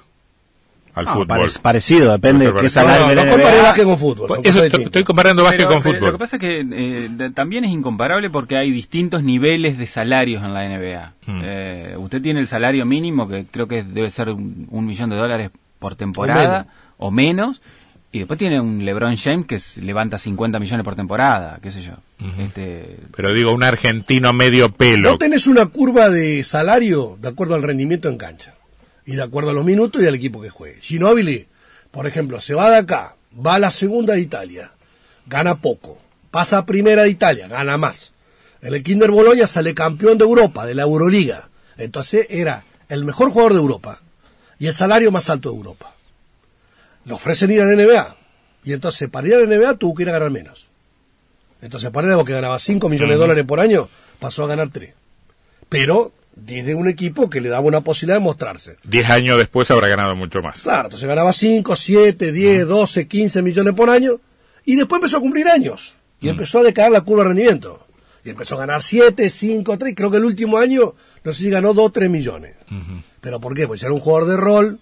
Al 0.92 1.04
No, 1.04 1.12
fútbol. 1.12 1.26
pare- 1.28 1.48
parecido, 1.62 2.10
depende 2.12 2.50
de 2.52 2.60
qué 2.60 2.68
salario 2.68 3.14
no, 3.14 3.24
no, 3.24 3.36
no 3.36 3.62
básquet 3.62 3.84
con 3.84 3.96
fútbol. 3.98 4.40
Eso 4.42 4.64
estoy, 4.64 5.04
comparando 5.04 5.44
básquet 5.44 5.66
Pero, 5.68 5.70
con 5.70 5.82
pero 5.82 5.94
fútbol. 5.94 6.06
Lo 6.08 6.12
que 6.16 6.18
pasa 6.18 6.36
es 6.36 6.40
que 6.40 6.66
eh, 6.72 7.30
también 7.32 7.64
es 7.64 7.70
incomparable 7.70 8.28
porque 8.28 8.56
hay 8.56 8.72
distintos 8.72 9.22
niveles 9.22 9.78
de 9.78 9.86
salarios 9.86 10.42
en 10.42 10.52
la 10.52 10.64
NBA. 10.68 11.12
Mm. 11.26 11.40
Eh, 11.44 11.94
usted 11.96 12.20
tiene 12.20 12.40
el 12.40 12.48
salario 12.48 12.86
mínimo, 12.86 13.28
que 13.28 13.46
creo 13.48 13.68
que 13.68 13.84
debe 13.84 14.10
ser 14.10 14.30
un, 14.30 14.66
un 14.70 14.84
millón 14.86 15.10
de 15.10 15.16
dólares 15.16 15.50
por 15.78 15.94
temporada 15.94 16.66
o 16.98 17.10
menos. 17.12 17.62
Y 18.12 18.18
después 18.18 18.38
tiene 18.38 18.60
un 18.60 18.84
LeBron 18.84 19.16
James 19.16 19.46
que 19.46 19.60
levanta 19.82 20.18
50 20.18 20.58
millones 20.58 20.84
por 20.84 20.96
temporada, 20.96 21.60
qué 21.62 21.70
sé 21.70 21.80
yo. 21.80 21.92
este, 22.38 22.96
Pero 23.16 23.32
digo, 23.32 23.52
un 23.52 23.62
argentino 23.62 24.32
medio 24.32 24.72
pelo. 24.72 25.12
No 25.12 25.18
tenés 25.18 25.46
una 25.46 25.66
curva 25.66 26.08
de 26.08 26.42
salario 26.42 27.16
de 27.20 27.28
acuerdo 27.28 27.54
al 27.54 27.62
rendimiento 27.62 28.08
en 28.08 28.16
cancha. 28.16 28.54
Y 29.06 29.12
de 29.12 29.22
acuerdo 29.22 29.50
a 29.50 29.54
los 29.54 29.64
minutos 29.64 30.02
y 30.02 30.06
al 30.06 30.14
equipo 30.16 30.42
que 30.42 30.50
juegue. 30.50 30.80
Ginóbili, 30.80 31.46
por 31.90 32.06
ejemplo, 32.06 32.40
se 32.40 32.54
va 32.54 32.70
de 32.70 32.78
acá, 32.78 33.14
va 33.34 33.54
a 33.54 33.58
la 33.58 33.70
segunda 33.70 34.14
de 34.14 34.20
Italia, 34.20 34.72
gana 35.26 35.60
poco. 35.60 35.98
Pasa 36.30 36.58
a 36.58 36.66
primera 36.66 37.04
de 37.04 37.10
Italia, 37.10 37.48
gana 37.48 37.76
más. 37.76 38.12
En 38.60 38.74
el 38.74 38.82
Kinder 38.82 39.10
Bologna 39.10 39.46
sale 39.46 39.74
campeón 39.74 40.18
de 40.18 40.24
Europa, 40.24 40.66
de 40.66 40.74
la 40.74 40.82
Euroliga. 40.82 41.48
Entonces 41.76 42.26
era 42.28 42.64
el 42.88 43.04
mejor 43.04 43.30
jugador 43.30 43.54
de 43.54 43.60
Europa 43.60 44.02
y 44.58 44.66
el 44.66 44.74
salario 44.74 45.10
más 45.10 45.30
alto 45.30 45.50
de 45.50 45.56
Europa. 45.56 45.94
Le 47.10 47.14
ofrecen 47.14 47.50
ir 47.50 47.60
a 47.60 47.64
la 47.64 47.74
NBA. 47.74 48.16
Y 48.62 48.72
entonces 48.72 49.08
para 49.08 49.26
ir 49.26 49.34
a 49.34 49.40
la 49.40 49.56
NBA 49.56 49.74
tuvo 49.78 49.96
que 49.96 50.04
ir 50.04 50.10
a 50.10 50.12
ganar 50.12 50.30
menos. 50.30 50.68
Entonces 51.60 51.90
Palermo, 51.90 52.24
que 52.24 52.32
ganaba 52.32 52.56
5 52.56 52.88
millones 52.88 53.16
de 53.16 53.20
dólares 53.20 53.44
por 53.44 53.58
año, 53.58 53.88
pasó 54.20 54.44
a 54.44 54.46
ganar 54.46 54.68
3. 54.68 54.94
Pero 55.68 56.12
desde 56.36 56.76
un 56.76 56.86
equipo 56.86 57.28
que 57.28 57.40
le 57.40 57.48
daba 57.48 57.66
una 57.66 57.80
posibilidad 57.80 58.18
de 58.18 58.22
mostrarse. 58.22 58.76
Diez 58.84 59.10
años 59.10 59.38
después 59.38 59.68
habrá 59.72 59.88
ganado 59.88 60.14
mucho 60.14 60.38
más. 60.40 60.60
Claro, 60.60 60.84
entonces 60.84 61.08
ganaba 61.08 61.32
5, 61.32 61.74
7, 61.74 62.30
10, 62.30 62.68
12, 62.68 63.08
15 63.08 63.42
millones 63.42 63.74
por 63.74 63.90
año. 63.90 64.20
Y 64.64 64.76
después 64.76 65.00
empezó 65.00 65.16
a 65.16 65.20
cumplir 65.20 65.48
años. 65.48 65.96
Y 66.20 66.28
empezó 66.28 66.60
a 66.60 66.62
decaer 66.62 66.92
la 66.92 67.00
curva 67.00 67.24
de 67.24 67.30
rendimiento. 67.30 67.88
Y 68.24 68.30
empezó 68.30 68.54
a 68.54 68.58
ganar 68.58 68.84
7, 68.84 69.28
5, 69.28 69.78
3. 69.78 69.94
Creo 69.96 70.12
que 70.12 70.18
el 70.18 70.24
último 70.24 70.58
año, 70.58 70.94
no 71.24 71.32
sé 71.32 71.42
si 71.42 71.50
ganó 71.50 71.74
2, 71.74 71.92
3 71.92 72.08
millones. 72.08 72.54
¿Pero 73.20 73.40
por 73.40 73.52
qué? 73.52 73.66
Pues 73.66 73.82
era 73.82 73.92
un 73.92 73.98
jugador 73.98 74.28
de 74.28 74.36
rol, 74.36 74.78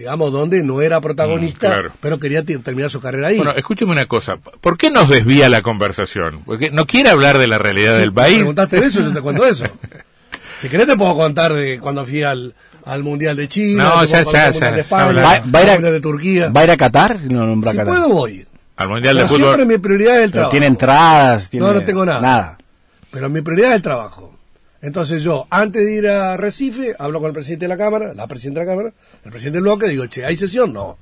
digamos, 0.00 0.32
donde 0.32 0.62
no 0.62 0.80
era 0.80 0.98
protagonista, 1.02 1.68
Mm, 1.68 1.72
claro. 1.72 1.92
pero 2.00 2.18
quería 2.18 2.42
terminar 2.42 2.88
su 2.88 3.00
carrera 3.02 3.28
ahí. 3.28 3.36
Bueno, 3.36 3.52
escúcheme 3.54 3.92
una 3.92 4.06
cosa. 4.06 4.38
¿Por 4.38 4.78
qué 4.78 4.88
nos 4.90 5.10
desvía 5.10 5.50
la 5.50 5.60
conversación? 5.60 6.42
Porque 6.46 6.70
no 6.70 6.86
quiere 6.86 7.10
hablar 7.10 7.36
de 7.36 7.46
la 7.46 7.58
realidad 7.58 7.98
del 7.98 8.10
Me 8.10 8.14
país. 8.16 8.36
preguntaste 8.38 8.80
de 8.80 8.86
eso, 8.86 9.00
yo 9.02 9.12
te 9.12 9.20
cuento 9.20 9.44
eso. 9.44 9.64
Si 10.58 10.68
querés 10.68 10.86
te 10.86 10.96
puedo 10.96 11.16
contar 11.16 11.54
de 11.54 11.78
cuando 11.80 12.04
fui 12.04 12.22
al, 12.22 12.54
al 12.84 13.02
Mundial 13.02 13.34
de 13.36 13.48
China, 13.48 13.84
No, 13.84 14.04
ya, 14.04 14.10
ya, 14.10 14.18
al 14.18 14.24
Mundial 14.24 14.52
ya, 14.60 14.72
de 14.72 14.80
España, 14.82 15.04
¿Va, 15.06 15.22
va 15.22 15.58
a 15.58 15.62
ir 15.62 15.68
al 15.68 15.70
a, 15.70 15.72
Mundial 15.74 15.92
de 15.94 16.00
Turquía. 16.02 16.48
¿Va 16.50 16.60
a 16.60 16.64
ir 16.64 16.70
a 16.70 16.76
Qatar? 16.76 17.20
No 17.30 17.46
nombra 17.46 17.70
si 17.72 17.76
Qatar. 17.78 17.94
puedo 17.94 18.08
voy. 18.10 18.46
Al 18.76 18.88
Mundial 18.88 19.14
Pero 19.16 19.22
de 19.22 19.28
Fútbol. 19.28 19.54
siempre 19.54 19.64
mi 19.66 19.78
prioridad 19.78 20.16
es 20.18 20.24
el 20.24 20.30
Pero 20.30 20.32
trabajo. 20.32 20.50
tiene 20.50 20.66
entradas, 20.66 21.48
tiene... 21.50 21.66
No, 21.66 21.72
no 21.72 21.82
tengo 21.84 22.04
nada. 22.06 22.20
Nada. 22.20 22.58
Pero 23.10 23.28
mi 23.30 23.40
prioridad 23.42 23.70
es 23.70 23.76
el 23.76 23.82
trabajo. 23.82 24.34
Entonces 24.82 25.22
yo, 25.22 25.46
antes 25.50 25.84
de 25.84 25.94
ir 25.98 26.08
a 26.08 26.36
Recife, 26.36 26.94
hablo 26.98 27.20
con 27.20 27.28
el 27.28 27.34
presidente 27.34 27.66
de 27.66 27.68
la 27.68 27.76
Cámara, 27.76 28.14
la 28.14 28.26
presidenta 28.26 28.60
de 28.60 28.66
la 28.66 28.72
Cámara, 28.72 28.92
el 29.24 29.30
presidente 29.30 29.56
del 29.56 29.62
bloque, 29.64 29.88
digo, 29.88 30.06
che, 30.06 30.24
¿hay 30.24 30.36
sesión? 30.36 30.72
No. 30.72 30.98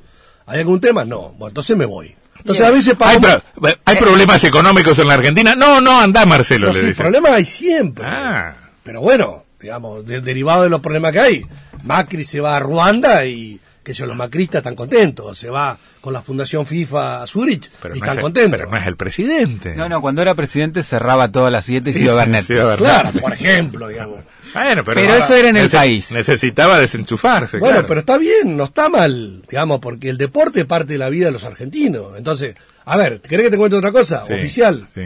¿Hay 0.46 0.60
algún 0.60 0.80
tema? 0.80 1.04
No. 1.04 1.30
Bueno, 1.32 1.48
entonces 1.48 1.76
me 1.76 1.84
voy. 1.84 2.14
Entonces 2.38 2.64
a 2.66 2.70
veces 2.70 2.96
¿Hay, 3.00 3.18
pro- 3.18 3.42
¿Hay 3.84 3.96
problemas 3.96 4.42
económicos 4.44 4.98
en 4.98 5.08
la 5.08 5.14
Argentina? 5.14 5.54
No, 5.54 5.80
no, 5.80 6.00
anda 6.00 6.24
Marcelo, 6.24 6.68
No, 6.68 6.72
le 6.72 6.80
sí, 6.80 6.86
dice. 6.86 7.00
problemas 7.02 7.32
hay 7.32 7.44
siempre. 7.44 8.04
Ah. 8.06 8.54
Pero 8.84 9.00
bueno, 9.00 9.44
digamos, 9.60 10.06
de- 10.06 10.20
derivado 10.20 10.62
de 10.62 10.70
los 10.70 10.80
problemas 10.80 11.12
que 11.12 11.20
hay. 11.20 11.46
Macri 11.84 12.24
se 12.24 12.40
va 12.40 12.56
a 12.56 12.60
Ruanda 12.60 13.24
y 13.26 13.60
que 13.88 13.94
yo, 13.94 14.06
los 14.06 14.16
macristas 14.16 14.58
están 14.58 14.74
contentos. 14.74 15.36
Se 15.38 15.48
va 15.48 15.78
con 16.00 16.12
la 16.12 16.20
Fundación 16.20 16.66
FIFA 16.66 17.22
a 17.22 17.26
Zurich 17.26 17.70
Pero 17.82 17.96
y 17.96 18.00
no, 18.00 18.04
están 18.04 18.10
es 18.10 18.16
el, 18.18 18.22
contentos. 18.22 18.58
pero 18.58 18.70
no 18.70 18.76
es 18.76 18.86
el 18.86 18.96
presidente. 18.96 19.74
No, 19.74 19.88
no, 19.88 20.00
cuando 20.02 20.20
era 20.20 20.34
presidente 20.34 20.82
cerraba 20.82 21.32
todas 21.32 21.50
las 21.50 21.64
7 21.64 21.88
y 21.88 21.92
se 21.94 22.00
iba 22.00 22.12
a 22.20 22.26
ver 22.26 22.44
ver 22.46 22.76
Claro, 22.76 23.12
por 23.20 23.32
ejemplo, 23.32 23.88
digamos. 23.88 24.20
Bueno, 24.52 24.84
pero, 24.84 25.00
Pero 25.00 25.14
eso 25.14 25.34
era 25.34 25.48
en 25.48 25.56
el 25.56 25.70
país. 25.70 26.12
Necesitaba 26.12 26.78
desenchufarse. 26.78 27.58
Bueno, 27.58 27.76
claro. 27.76 27.88
pero 27.88 28.00
está 28.00 28.18
bien, 28.18 28.56
no 28.56 28.64
está 28.64 28.88
mal, 28.88 29.42
digamos, 29.48 29.80
porque 29.80 30.08
el 30.10 30.18
deporte 30.18 30.60
es 30.60 30.66
parte 30.66 30.92
de 30.92 30.98
la 30.98 31.08
vida 31.08 31.26
de 31.26 31.32
los 31.32 31.44
argentinos. 31.44 32.16
Entonces, 32.16 32.54
a 32.84 32.96
ver, 32.96 33.20
¿querés 33.20 33.46
que 33.46 33.50
te 33.50 33.56
cuente 33.56 33.76
otra 33.76 33.92
cosa? 33.92 34.24
Sí, 34.26 34.34
Oficial. 34.34 34.88
sí. 34.94 35.02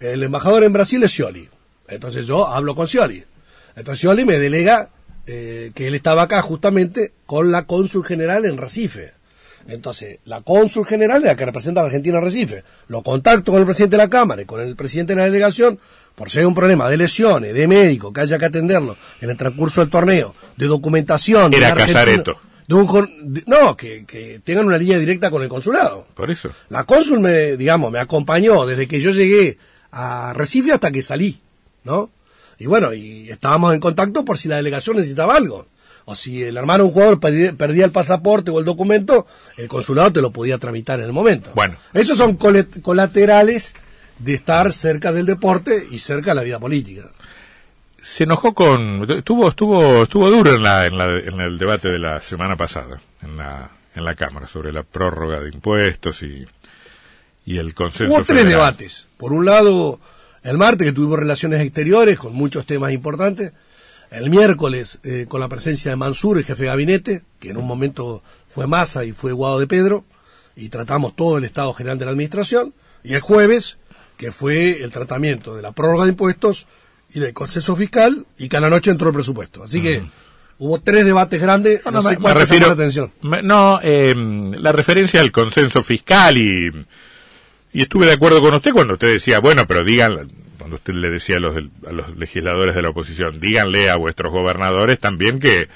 El 0.00 0.22
embajador 0.22 0.62
en 0.64 0.72
Brasil 0.72 1.02
es 1.02 1.10
Scioli. 1.10 1.48
Entonces 1.88 2.26
yo 2.26 2.46
hablo 2.48 2.74
con 2.74 2.86
Scioli. 2.86 3.24
Entonces 3.76 3.98
Scioli 4.00 4.24
me 4.24 4.38
delega 4.38 4.90
eh, 5.30 5.70
que 5.74 5.86
él 5.88 5.94
estaba 5.94 6.22
acá 6.22 6.40
justamente 6.42 7.12
con 7.26 7.52
la 7.52 7.66
cónsul 7.66 8.04
general 8.04 8.44
en 8.46 8.56
Recife. 8.56 9.12
Entonces, 9.68 10.20
la 10.24 10.40
cónsul 10.40 10.86
general 10.86 11.18
es 11.18 11.24
la 11.24 11.36
que 11.36 11.44
representa 11.44 11.80
a 11.80 11.82
la 11.84 11.88
Argentina 11.88 12.18
en 12.18 12.24
Recife. 12.24 12.64
Lo 12.88 13.02
contacto 13.02 13.52
con 13.52 13.60
el 13.60 13.66
presidente 13.66 13.96
de 13.98 14.02
la 14.02 14.08
Cámara 14.08 14.40
y 14.42 14.46
con 14.46 14.60
el 14.60 14.74
presidente 14.76 15.12
de 15.14 15.18
la 15.20 15.26
delegación, 15.26 15.78
por 16.14 16.30
si 16.30 16.38
hay 16.38 16.46
un 16.46 16.54
problema 16.54 16.88
de 16.88 16.96
lesiones, 16.96 17.52
de 17.52 17.68
médico, 17.68 18.10
que 18.12 18.22
haya 18.22 18.38
que 18.38 18.46
atenderlo 18.46 18.96
en 19.20 19.28
el 19.30 19.36
transcurso 19.36 19.82
del 19.82 19.90
torneo, 19.90 20.34
de 20.56 20.66
documentación. 20.66 21.52
Era 21.52 21.74
Casareto. 21.74 22.40
de 22.66 22.74
un 22.74 22.86
con- 22.86 23.34
de- 23.34 23.44
no, 23.46 23.76
que, 23.76 24.06
que 24.06 24.40
tengan 24.42 24.64
una 24.66 24.78
línea 24.78 24.98
directa 24.98 25.30
con 25.30 25.42
el 25.42 25.48
consulado. 25.50 26.06
Por 26.14 26.30
eso. 26.30 26.50
La 26.70 26.84
cónsul 26.84 27.20
me, 27.20 27.56
digamos, 27.58 27.92
me 27.92 27.98
acompañó 28.00 28.64
desde 28.64 28.88
que 28.88 29.00
yo 29.00 29.10
llegué 29.10 29.58
a 29.92 30.32
Recife 30.34 30.72
hasta 30.72 30.90
que 30.90 31.02
salí, 31.02 31.40
¿no? 31.84 32.10
Y 32.58 32.66
bueno, 32.66 32.92
y 32.92 33.30
estábamos 33.30 33.74
en 33.74 33.80
contacto 33.80 34.24
por 34.24 34.36
si 34.38 34.48
la 34.48 34.56
delegación 34.56 34.96
necesitaba 34.96 35.36
algo. 35.36 35.66
O 36.04 36.14
si 36.14 36.42
el 36.42 36.56
hermano 36.56 36.84
de 36.84 36.88
un 36.88 36.94
jugador 36.94 37.20
perdía 37.20 37.84
el 37.84 37.92
pasaporte 37.92 38.50
o 38.50 38.58
el 38.58 38.64
documento, 38.64 39.26
el 39.56 39.68
consulado 39.68 40.12
te 40.12 40.22
lo 40.22 40.32
podía 40.32 40.56
tramitar 40.58 40.98
en 41.00 41.06
el 41.06 41.12
momento. 41.12 41.50
Bueno. 41.54 41.76
Esos 41.92 42.16
son 42.16 42.36
colaterales 42.36 43.74
de 44.18 44.34
estar 44.34 44.72
cerca 44.72 45.12
del 45.12 45.26
deporte 45.26 45.86
y 45.90 45.98
cerca 45.98 46.30
de 46.30 46.36
la 46.36 46.42
vida 46.42 46.58
política. 46.58 47.10
Se 48.00 48.24
enojó 48.24 48.54
con. 48.54 49.06
Estuvo, 49.10 49.48
estuvo, 49.48 50.04
estuvo 50.04 50.30
duro 50.30 50.54
en, 50.54 50.62
la, 50.62 50.86
en, 50.86 50.96
la, 50.96 51.04
en 51.20 51.40
el 51.40 51.58
debate 51.58 51.88
de 51.88 51.98
la 51.98 52.22
semana 52.22 52.56
pasada, 52.56 53.00
en 53.22 53.36
la, 53.36 53.70
en 53.94 54.04
la 54.04 54.14
Cámara, 54.14 54.46
sobre 54.46 54.72
la 54.72 54.84
prórroga 54.84 55.40
de 55.40 55.50
impuestos 55.50 56.22
y, 56.22 56.46
y 57.44 57.58
el 57.58 57.74
consenso. 57.74 58.14
Hubo 58.14 58.24
tres 58.24 58.38
federal. 58.38 58.50
debates. 58.50 59.06
Por 59.18 59.32
un 59.32 59.44
lado, 59.44 60.00
el 60.42 60.58
martes 60.58 60.86
que 60.86 60.92
tuvimos 60.92 61.18
relaciones 61.18 61.60
exteriores 61.60 62.18
con 62.18 62.34
muchos 62.34 62.66
temas 62.66 62.92
importantes. 62.92 63.52
El 64.10 64.30
miércoles 64.30 65.00
eh, 65.02 65.26
con 65.28 65.40
la 65.40 65.48
presencia 65.48 65.90
de 65.90 65.96
Mansur, 65.96 66.38
el 66.38 66.44
jefe 66.44 66.62
de 66.62 66.68
gabinete, 66.68 67.22
que 67.38 67.50
en 67.50 67.58
un 67.58 67.66
momento 67.66 68.22
fue 68.46 68.66
Massa 68.66 69.04
y 69.04 69.12
fue 69.12 69.32
Guado 69.32 69.58
de 69.60 69.66
Pedro, 69.66 70.04
y 70.56 70.70
tratamos 70.70 71.14
todo 71.14 71.36
el 71.38 71.44
estado 71.44 71.74
general 71.74 71.98
de 71.98 72.06
la 72.06 72.12
administración. 72.12 72.72
Y 73.04 73.14
el 73.14 73.20
jueves, 73.20 73.76
que 74.16 74.32
fue 74.32 74.82
el 74.82 74.90
tratamiento 74.90 75.54
de 75.54 75.62
la 75.62 75.72
prórroga 75.72 76.04
de 76.04 76.10
impuestos 76.10 76.66
y 77.12 77.20
del 77.20 77.34
consenso 77.34 77.76
fiscal, 77.76 78.26
y 78.38 78.48
que 78.48 78.56
a 78.56 78.60
la 78.60 78.70
noche 78.70 78.90
entró 78.90 79.08
el 79.08 79.14
presupuesto. 79.14 79.62
Así 79.62 79.82
que 79.82 80.02
hubo 80.58 80.80
tres 80.80 81.04
debates 81.04 81.40
grandes. 81.40 81.82
No, 81.84 81.90
No, 81.90 82.02
no, 82.02 82.08
sé 82.08 82.18
me, 82.18 82.28
me 82.28 82.34
refiero. 82.34 82.66
la 82.68 82.72
atención. 82.72 83.12
me- 83.22 83.42
no, 83.42 83.78
eh, 83.82 84.14
la 84.16 84.72
referencia 84.72 85.20
al 85.20 85.30
consenso 85.32 85.82
fiscal 85.82 86.36
y. 86.38 86.70
Y 87.72 87.82
estuve 87.82 88.06
de 88.06 88.12
acuerdo 88.12 88.40
con 88.40 88.54
usted 88.54 88.72
cuando 88.72 88.94
usted 88.94 89.12
decía, 89.12 89.40
bueno, 89.40 89.66
pero 89.66 89.84
digan, 89.84 90.30
cuando 90.58 90.76
usted 90.76 90.94
le 90.94 91.10
decía 91.10 91.36
a 91.36 91.40
los, 91.40 91.56
a 91.86 91.92
los 91.92 92.16
legisladores 92.16 92.74
de 92.74 92.82
la 92.82 92.90
oposición, 92.90 93.40
díganle 93.40 93.90
a 93.90 93.96
vuestros 93.96 94.32
gobernadores 94.32 94.98
también 94.98 95.38
que, 95.38 95.68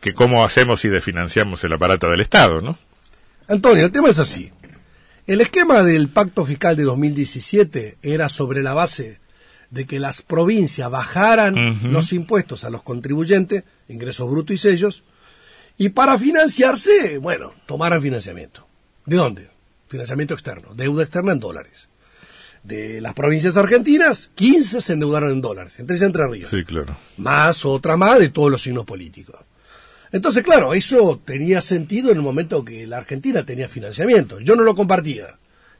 que 0.00 0.14
cómo 0.14 0.44
hacemos 0.44 0.84
y 0.84 0.88
desfinanciamos 0.88 1.62
el 1.64 1.72
aparato 1.72 2.10
del 2.10 2.20
Estado, 2.20 2.60
¿no? 2.60 2.78
Antonio, 3.46 3.86
el 3.86 3.92
tema 3.92 4.10
es 4.10 4.18
así. 4.18 4.52
El 5.26 5.40
esquema 5.40 5.82
del 5.82 6.08
pacto 6.08 6.44
fiscal 6.44 6.76
de 6.76 6.84
2017 6.84 7.98
era 8.02 8.28
sobre 8.28 8.62
la 8.62 8.74
base 8.74 9.20
de 9.70 9.86
que 9.86 9.98
las 9.98 10.22
provincias 10.22 10.90
bajaran 10.90 11.92
los 11.92 12.12
impuestos 12.12 12.64
a 12.64 12.70
los 12.70 12.82
contribuyentes, 12.82 13.64
ingresos 13.88 14.30
brutos 14.30 14.54
y 14.54 14.58
sellos, 14.58 15.04
y 15.76 15.90
para 15.90 16.18
financiarse, 16.18 17.18
bueno, 17.18 17.52
tomaran 17.66 18.00
financiamiento. 18.00 18.66
¿De 19.04 19.16
dónde? 19.16 19.50
Financiamiento 19.88 20.34
externo, 20.34 20.74
deuda 20.74 21.02
externa 21.02 21.32
en 21.32 21.40
dólares. 21.40 21.88
De 22.62 23.00
las 23.00 23.14
provincias 23.14 23.56
argentinas, 23.56 24.30
15 24.34 24.80
se 24.80 24.92
endeudaron 24.92 25.30
en 25.30 25.40
dólares, 25.40 25.78
entre 25.78 25.96
Entre 25.96 26.26
Ríos 26.26 26.50
Sí, 26.50 26.64
claro. 26.64 26.96
más 27.16 27.64
otra 27.64 27.96
más 27.96 28.18
de 28.18 28.28
todos 28.28 28.50
los 28.50 28.62
signos 28.62 28.84
políticos. 28.84 29.36
Entonces, 30.10 30.42
claro, 30.42 30.74
eso 30.74 31.20
tenía 31.24 31.60
sentido 31.60 32.10
en 32.10 32.16
el 32.16 32.22
momento 32.22 32.64
que 32.64 32.86
la 32.86 32.98
Argentina 32.98 33.42
tenía 33.44 33.68
financiamiento. 33.68 34.40
Yo 34.40 34.56
no 34.56 34.62
lo 34.62 34.74
compartía 34.74 35.26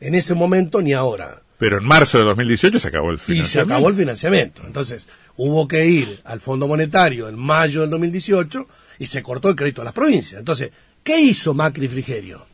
en 0.00 0.14
ese 0.14 0.34
momento 0.34 0.80
ni 0.82 0.92
ahora. 0.92 1.42
Pero 1.58 1.78
en 1.78 1.84
marzo 1.84 2.18
de 2.18 2.24
2018 2.24 2.78
se 2.78 2.88
acabó 2.88 3.10
el 3.10 3.16
Y 3.16 3.18
se 3.18 3.24
financiamiento. 3.24 3.74
acabó 3.74 3.88
el 3.88 3.94
financiamiento. 3.96 4.62
Entonces, 4.66 5.08
hubo 5.36 5.66
que 5.66 5.86
ir 5.86 6.20
al 6.24 6.40
Fondo 6.40 6.68
Monetario 6.68 7.28
en 7.28 7.36
mayo 7.38 7.80
del 7.80 7.90
2018 7.90 8.68
y 9.00 9.06
se 9.06 9.22
cortó 9.22 9.48
el 9.48 9.56
crédito 9.56 9.82
a 9.82 9.86
las 9.86 9.94
provincias. 9.94 10.38
Entonces, 10.38 10.70
¿qué 11.02 11.18
hizo 11.20 11.54
Macri 11.54 11.88
Frigerio? 11.88 12.46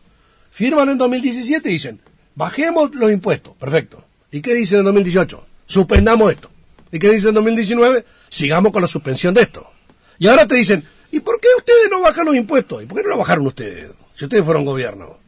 Firman 0.54 0.88
en 0.88 0.98
2017 0.98 1.68
y 1.68 1.72
dicen, 1.72 2.00
bajemos 2.36 2.94
los 2.94 3.10
impuestos. 3.10 3.56
Perfecto. 3.56 4.04
¿Y 4.30 4.40
qué 4.40 4.54
dicen 4.54 4.78
en 4.78 4.84
2018? 4.84 5.44
Suspendamos 5.66 6.30
esto. 6.30 6.48
¿Y 6.92 7.00
qué 7.00 7.10
dicen 7.10 7.30
en 7.30 7.34
2019? 7.34 8.04
Sigamos 8.28 8.70
con 8.70 8.80
la 8.80 8.86
suspensión 8.86 9.34
de 9.34 9.42
esto. 9.42 9.68
Y 10.16 10.28
ahora 10.28 10.46
te 10.46 10.54
dicen, 10.54 10.84
¿y 11.10 11.18
por 11.18 11.40
qué 11.40 11.48
ustedes 11.58 11.90
no 11.90 12.00
bajan 12.00 12.26
los 12.26 12.36
impuestos? 12.36 12.84
¿Y 12.84 12.86
por 12.86 12.98
qué 12.98 13.02
no 13.02 13.08
lo 13.08 13.18
bajaron 13.18 13.48
ustedes? 13.48 13.90
Si 14.14 14.26
ustedes 14.26 14.44
fueron 14.44 14.64
gobierno. 14.64 15.18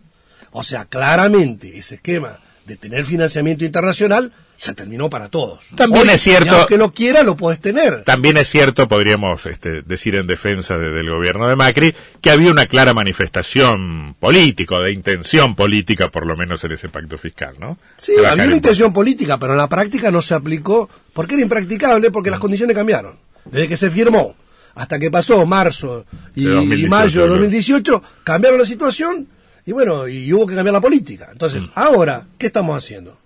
O 0.52 0.62
sea, 0.62 0.84
claramente 0.84 1.76
ese 1.76 1.96
esquema 1.96 2.38
de 2.66 2.76
tener 2.76 3.04
financiamiento 3.04 3.64
internacional 3.64 4.32
se 4.56 4.74
terminó 4.74 5.08
para 5.10 5.28
todos. 5.28 5.60
También 5.76 6.08
es 6.10 6.20
cierto- 6.22 6.56
aunque 6.56 6.76
lo 6.78 6.92
quiera, 6.92 7.22
lo 7.22 7.36
puedes 7.36 7.60
tener. 7.60 8.02
También 8.04 8.36
es 8.38 8.48
cierto, 8.48 8.88
podríamos 8.88 9.44
este, 9.46 9.82
decir 9.82 10.16
en 10.16 10.26
defensa 10.26 10.74
de- 10.76 10.90
del 10.90 11.08
gobierno 11.10 11.46
de 11.48 11.56
Macri, 11.56 11.94
que 12.20 12.30
había 12.30 12.50
una 12.50 12.66
clara 12.66 12.92
manifestación 12.92 14.14
política, 14.18 14.78
de 14.80 14.92
intención 14.92 15.54
política, 15.54 16.10
por 16.10 16.26
lo 16.26 16.36
menos 16.36 16.64
en 16.64 16.72
ese 16.72 16.88
pacto 16.88 17.16
fiscal, 17.18 17.54
¿no? 17.60 17.78
Sí, 17.98 18.12
había 18.24 18.44
una 18.46 18.56
intención 18.56 18.92
política, 18.92 19.38
pero 19.38 19.52
en 19.52 19.58
la 19.58 19.68
práctica 19.68 20.10
no 20.10 20.22
se 20.22 20.34
aplicó 20.34 20.88
porque 21.12 21.34
era 21.34 21.42
impracticable, 21.42 22.10
porque 22.10 22.30
Mm. 22.30 22.32
las 22.32 22.40
condiciones 22.40 22.74
cambiaron. 22.76 23.16
Desde 23.44 23.68
que 23.68 23.76
se 23.76 23.90
firmó 23.90 24.34
hasta 24.74 24.98
que 24.98 25.10
pasó 25.10 25.44
marzo 25.46 26.04
y, 26.34 26.44
De 26.44 26.50
2018, 26.50 26.86
y 26.86 26.88
mayo 26.90 27.20
de 27.20 27.26
claro. 27.28 27.32
2018, 27.42 28.02
cambiaron 28.24 28.58
la 28.58 28.66
situación 28.66 29.28
y 29.66 29.72
bueno, 29.72 30.08
y 30.08 30.32
hubo 30.32 30.46
que 30.46 30.54
cambiar 30.54 30.72
la 30.74 30.80
política. 30.80 31.28
Entonces, 31.32 31.68
Mm. 31.68 31.72
ahora, 31.74 32.26
¿qué 32.38 32.46
estamos 32.46 32.76
haciendo? 32.76 33.18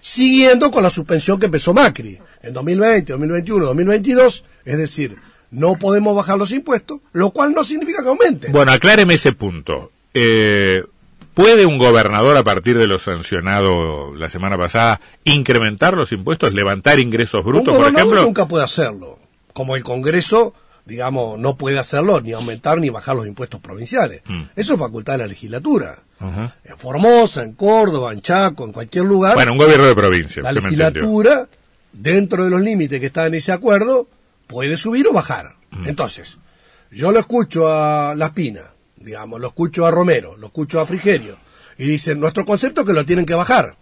Siguiendo 0.00 0.70
con 0.70 0.82
la 0.82 0.90
suspensión 0.90 1.40
que 1.40 1.46
empezó 1.46 1.72
Macri 1.74 2.18
en 2.42 2.52
2020, 2.52 3.12
2021, 3.12 3.64
2022, 3.66 4.44
es 4.64 4.78
decir, 4.78 5.16
no 5.50 5.76
podemos 5.78 6.14
bajar 6.14 6.38
los 6.38 6.52
impuestos, 6.52 7.00
lo 7.12 7.30
cual 7.30 7.52
no 7.54 7.64
significa 7.64 8.02
que 8.02 8.08
aumenten. 8.08 8.52
Bueno, 8.52 8.72
acláreme 8.72 9.14
ese 9.14 9.32
punto. 9.32 9.90
Eh, 10.14 10.82
¿Puede 11.34 11.66
un 11.66 11.76
gobernador, 11.76 12.36
a 12.36 12.42
partir 12.44 12.78
de 12.78 12.86
lo 12.86 12.98
sancionado 12.98 14.14
la 14.14 14.30
semana 14.30 14.56
pasada, 14.56 15.00
incrementar 15.24 15.94
los 15.94 16.10
impuestos, 16.12 16.54
levantar 16.54 16.98
ingresos 16.98 17.44
brutos, 17.44 17.74
un 17.76 17.82
por 17.82 17.92
ejemplo? 17.92 18.22
nunca 18.22 18.48
puede 18.48 18.64
hacerlo. 18.64 19.18
Como 19.52 19.76
el 19.76 19.82
Congreso, 19.82 20.54
digamos, 20.86 21.38
no 21.38 21.56
puede 21.56 21.78
hacerlo, 21.78 22.20
ni 22.20 22.32
aumentar 22.32 22.78
ni 22.78 22.88
bajar 22.88 23.16
los 23.16 23.26
impuestos 23.26 23.60
provinciales. 23.60 24.22
Mm. 24.24 24.42
Eso 24.54 24.74
es 24.74 24.78
facultad 24.78 25.14
de 25.14 25.18
la 25.18 25.26
legislatura. 25.26 25.98
En 26.18 26.78
Formosa, 26.78 27.42
en 27.42 27.52
Córdoba, 27.52 28.12
en 28.12 28.22
Chaco, 28.22 28.64
en 28.64 28.72
cualquier 28.72 29.04
lugar. 29.04 29.34
Bueno, 29.34 29.52
un 29.52 29.58
gobierno 29.58 29.84
de 29.84 29.94
provincia. 29.94 30.42
la 30.42 30.52
legislatura, 30.52 31.46
dentro 31.92 32.44
de 32.44 32.50
los 32.50 32.62
límites 32.62 33.00
que 33.00 33.06
está 33.06 33.26
en 33.26 33.34
ese 33.34 33.52
acuerdo, 33.52 34.08
puede 34.46 34.78
subir 34.78 35.06
o 35.08 35.12
bajar. 35.12 35.56
Mm. 35.72 35.88
Entonces, 35.88 36.38
yo 36.90 37.10
lo 37.10 37.18
escucho 37.18 37.70
a 37.70 38.14
Las 38.14 38.30
Pinas, 38.30 38.64
digamos, 38.96 39.40
lo 39.40 39.48
escucho 39.48 39.86
a 39.86 39.90
Romero, 39.90 40.36
lo 40.36 40.46
escucho 40.46 40.80
a 40.80 40.86
Frigerio, 40.86 41.36
y 41.76 41.84
dicen, 41.84 42.20
nuestro 42.20 42.44
concepto 42.44 42.80
es 42.80 42.86
que 42.86 42.92
lo 42.92 43.04
tienen 43.04 43.26
que 43.26 43.34
bajar, 43.34 43.76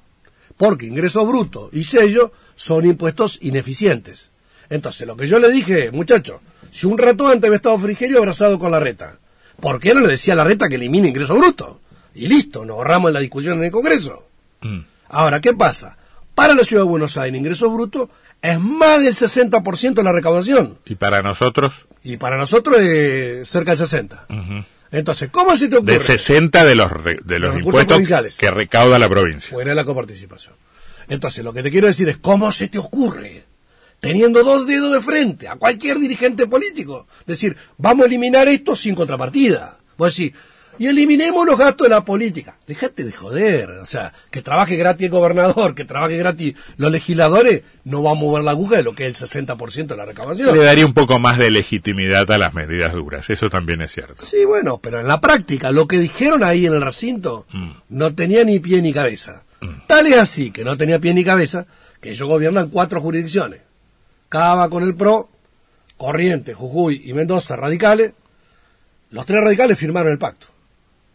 porque 0.57 0.87
ingresos 0.87 1.29
brutos 1.29 1.69
y 1.73 1.85
sello 1.85 2.33
son 2.57 2.87
impuestos 2.87 3.39
ineficientes. 3.43 4.31
Entonces, 4.71 5.07
lo 5.07 5.17
que 5.17 5.29
yo 5.29 5.39
le 5.39 5.53
dije, 5.53 5.93
muchachos, 5.93 6.41
si 6.75 6.87
un 6.87 6.99
rato 6.99 7.29
antes 7.29 7.47
había 7.47 7.57
estado 7.57 7.79
Frigerio 7.79 8.19
abrazado 8.19 8.59
con 8.59 8.73
la 8.73 8.81
reta, 8.81 9.19
¿por 9.61 9.79
qué 9.79 9.95
no 9.95 10.01
le 10.01 10.09
decía 10.09 10.35
a 10.35 10.37
la 10.37 10.45
reta 10.45 10.69
que 10.69 10.75
elimine 10.75 11.07
ingresos 11.09 11.39
brutos? 11.39 11.77
Y 12.17 12.27
listo, 12.27 12.65
nos 12.65 12.77
ahorramos 12.79 13.13
la 13.13 13.21
discusión 13.21 13.59
en 13.59 13.65
el 13.65 13.71
Congreso. 13.71 14.27
Mm. 14.63 14.81
Ahora, 15.09 15.41
¿qué 15.41 15.53
pasa? 15.55 15.97
Para 16.35 16.55
la 16.55 16.65
ciudad 16.65 16.83
de 16.83 16.89
Buenos 16.89 17.17
Aires, 17.17 17.39
ingresos 17.39 17.73
brutos 17.73 18.09
es 18.43 18.59
más 18.59 19.03
del 19.03 19.15
60% 19.15 19.95
de 19.95 20.03
la 20.03 20.11
recaudación. 20.13 20.79
¿Y 20.85 20.97
para 20.97 21.23
nosotros? 21.23 21.87
Y 22.03 22.17
para 22.17 22.37
nosotros 22.37 22.81
es 22.81 23.49
cerca 23.49 23.77
del 23.77 23.87
60%. 23.87 24.19
Ujú. 24.29 24.65
Entonces, 24.91 25.31
¿cómo 25.31 25.57
se 25.57 25.69
te 25.69 25.77
ocurre? 25.77 25.99
De 25.99 26.05
60 26.05 26.65
de 26.65 26.75
los, 26.75 26.91
re- 26.91 27.21
de 27.25 27.39
los 27.39 27.57
impuestos 27.57 28.03
que 28.37 28.51
recauda 28.51 28.99
la 28.99 29.09
provincia. 29.09 29.51
Fuera 29.51 29.71
de 29.71 29.77
la 29.77 29.85
coparticipación. 29.85 30.55
Entonces, 31.09 31.45
lo 31.45 31.53
que 31.53 31.63
te 31.63 31.71
quiero 31.71 31.87
decir 31.87 32.09
es, 32.09 32.17
¿cómo 32.19 32.51
se 32.53 32.69
te 32.69 32.79
ocurre? 32.79 33.45
Teniendo 34.09 34.43
dos 34.45 34.67
dedos 34.67 34.93
de 34.93 35.01
frente 35.01 35.49
a 35.49 35.57
cualquier 35.57 35.99
dirigente 35.99 36.47
político. 36.47 37.07
Decir, 37.27 37.57
vamos 37.79 38.05
a 38.05 38.07
eliminar 38.07 38.49
esto 38.49 38.77
sin 38.77 38.95
contrapartida. 38.95 39.79
Vos 39.97 40.17
decís, 40.17 40.33
y 40.77 40.89
eliminemos 40.89 41.47
los 41.47 41.57
gastos 41.57 41.85
de 41.87 41.95
la 41.95 42.05
política. 42.05 42.59
Déjate 42.67 43.05
de 43.05 43.13
joder. 43.13 43.71
O 43.71 43.87
sea, 43.87 44.13
que 44.33 44.43
trabaje 44.43 44.75
gratis 44.77 45.05
el 45.05 45.11
gobernador, 45.13 45.75
que 45.77 45.85
trabaje 45.85 46.17
gratis 46.17 46.55
los 46.79 46.91
legisladores, 46.91 47.63
no 47.85 48.03
va 48.03 48.11
a 48.11 48.15
mover 48.15 48.43
la 48.43 48.51
aguja 48.51 48.79
de 48.79 48.83
lo 48.83 48.93
que 48.93 49.07
es 49.07 49.23
el 49.23 49.29
60% 49.47 49.87
de 49.87 49.97
la 49.97 50.05
recaudación. 50.05 50.57
Le 50.59 50.65
daría 50.65 50.85
un 50.85 50.93
poco 50.93 51.21
más 51.21 51.39
de 51.39 51.53
legitimidad 51.53 52.29
a 52.33 52.39
las 52.39 52.55
medidas 52.55 52.93
duras. 52.93 53.31
Eso 53.31 53.49
también 53.51 53.83
es 53.83 53.93
cierto. 53.93 54.21
Sí, 54.23 54.45
bueno, 54.45 54.79
pero 54.83 54.99
en 55.01 55.07
la 55.07 55.21
práctica, 55.21 55.71
lo 55.71 55.87
que 55.87 55.99
dijeron 56.01 56.43
ahí 56.43 56.67
en 56.67 56.75
el 56.75 56.83
recinto 56.83 57.47
Mm. 57.53 57.71
no 57.91 58.15
tenía 58.17 58.43
ni 58.45 58.59
pie 58.59 58.83
ni 58.83 58.93
cabeza. 58.93 59.45
Tal 59.87 60.07
es 60.09 60.19
así 60.19 60.51
que 60.51 60.65
no 60.65 60.77
tenía 60.77 60.99
pie 60.99 61.15
ni 61.15 61.25
cabeza 61.25 61.67
que 62.01 62.11
ellos 62.11 62.29
gobiernan 62.29 62.69
cuatro 62.69 63.01
jurisdicciones. 63.01 63.61
Cava 64.29 64.69
con 64.69 64.83
el 64.83 64.95
PRO, 64.95 65.29
Corrientes, 65.97 66.57
Jujuy 66.57 67.03
y 67.05 67.13
Mendoza 67.13 67.57
radicales. 67.57 68.13
Los 69.11 69.27
tres 69.27 69.43
radicales 69.43 69.79
firmaron 69.79 70.13
el 70.13 70.19
pacto. 70.19 70.47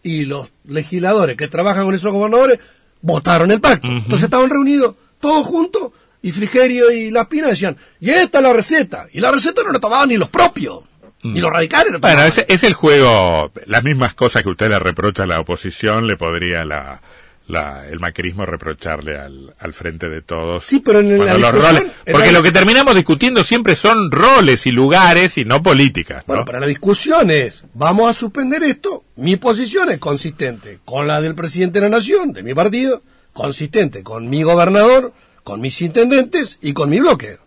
Y 0.03 0.25
los 0.25 0.49
legisladores 0.65 1.35
que 1.35 1.47
trabajan 1.47 1.85
con 1.85 1.95
esos 1.95 2.13
gobernadores 2.13 2.59
votaron 3.01 3.51
el 3.51 3.59
pacto. 3.59 3.87
Entonces 3.87 4.23
estaban 4.23 4.49
reunidos 4.49 4.95
todos 5.19 5.45
juntos 5.45 5.91
y 6.21 6.31
Frigerio 6.31 6.91
y 6.91 7.11
Las 7.11 7.27
Pinas 7.27 7.51
decían, 7.51 7.77
y 7.99 8.09
esta 8.09 8.39
es 8.39 8.43
la 8.43 8.53
receta. 8.53 9.07
Y 9.11 9.19
la 9.19 9.31
receta 9.31 9.63
no 9.63 9.71
la 9.71 9.79
tomaban 9.79 10.09
ni 10.09 10.17
los 10.17 10.29
propios, 10.29 10.83
ni 11.23 11.39
los 11.39 11.51
radicales. 11.51 11.99
Bueno, 11.99 12.23
es, 12.23 12.43
es 12.47 12.63
el 12.63 12.73
juego, 12.73 13.51
las 13.65 13.83
mismas 13.83 14.13
cosas 14.13 14.43
que 14.43 14.49
usted 14.49 14.69
le 14.69 14.79
reprocha 14.79 15.23
a 15.23 15.27
la 15.27 15.39
oposición, 15.39 16.07
le 16.07 16.17
podría 16.17 16.65
la, 16.65 17.01
la- 17.49 17.85
el 17.89 17.99
macrismo 17.99 18.45
reprocharle 18.45 19.19
al, 19.19 19.53
al 19.59 19.73
frente 19.73 20.07
de 20.07 20.21
todos. 20.21 20.63
Sí, 20.63 20.79
pero 20.79 20.99
en 21.01 21.17
la 21.25 21.37
los 21.37 21.51
roles- 21.51 21.83
porque 22.09 22.27
la- 22.27 22.31
lo 22.39 22.43
que 22.43 22.51
terminamos 22.51 22.95
discutiendo 22.95 23.43
siempre 23.43 23.75
son 23.75 24.09
roles 24.11 24.65
y 24.67 24.71
lugares 24.71 25.37
y 25.37 25.43
no 25.45 25.61
políticas. 25.61 26.19
¿no? 26.19 26.23
Bueno, 26.27 26.45
pero 26.45 26.59
la 26.61 26.67
discusión 26.67 27.29
es, 27.31 27.65
vamos 27.73 28.09
a 28.09 28.13
suspender 28.13 28.63
esto. 28.63 29.03
Mi 29.17 29.35
posición 29.35 29.91
es 29.91 29.97
consistente 29.97 30.79
con 30.85 31.07
la 31.07 31.19
del 31.19 31.35
presidente 31.35 31.79
de 31.79 31.89
la 31.89 31.97
Nación, 31.97 32.31
de 32.31 32.43
mi 32.43 32.53
partido, 32.53 33.01
consistente 33.33 34.03
con 34.03 34.29
mi 34.29 34.43
gobernador, 34.43 35.11
con 35.43 35.59
mis 35.59 35.81
intendentes 35.81 36.59
y 36.61 36.73
con 36.73 36.89
mi 36.89 36.99
bloque. 36.99 37.37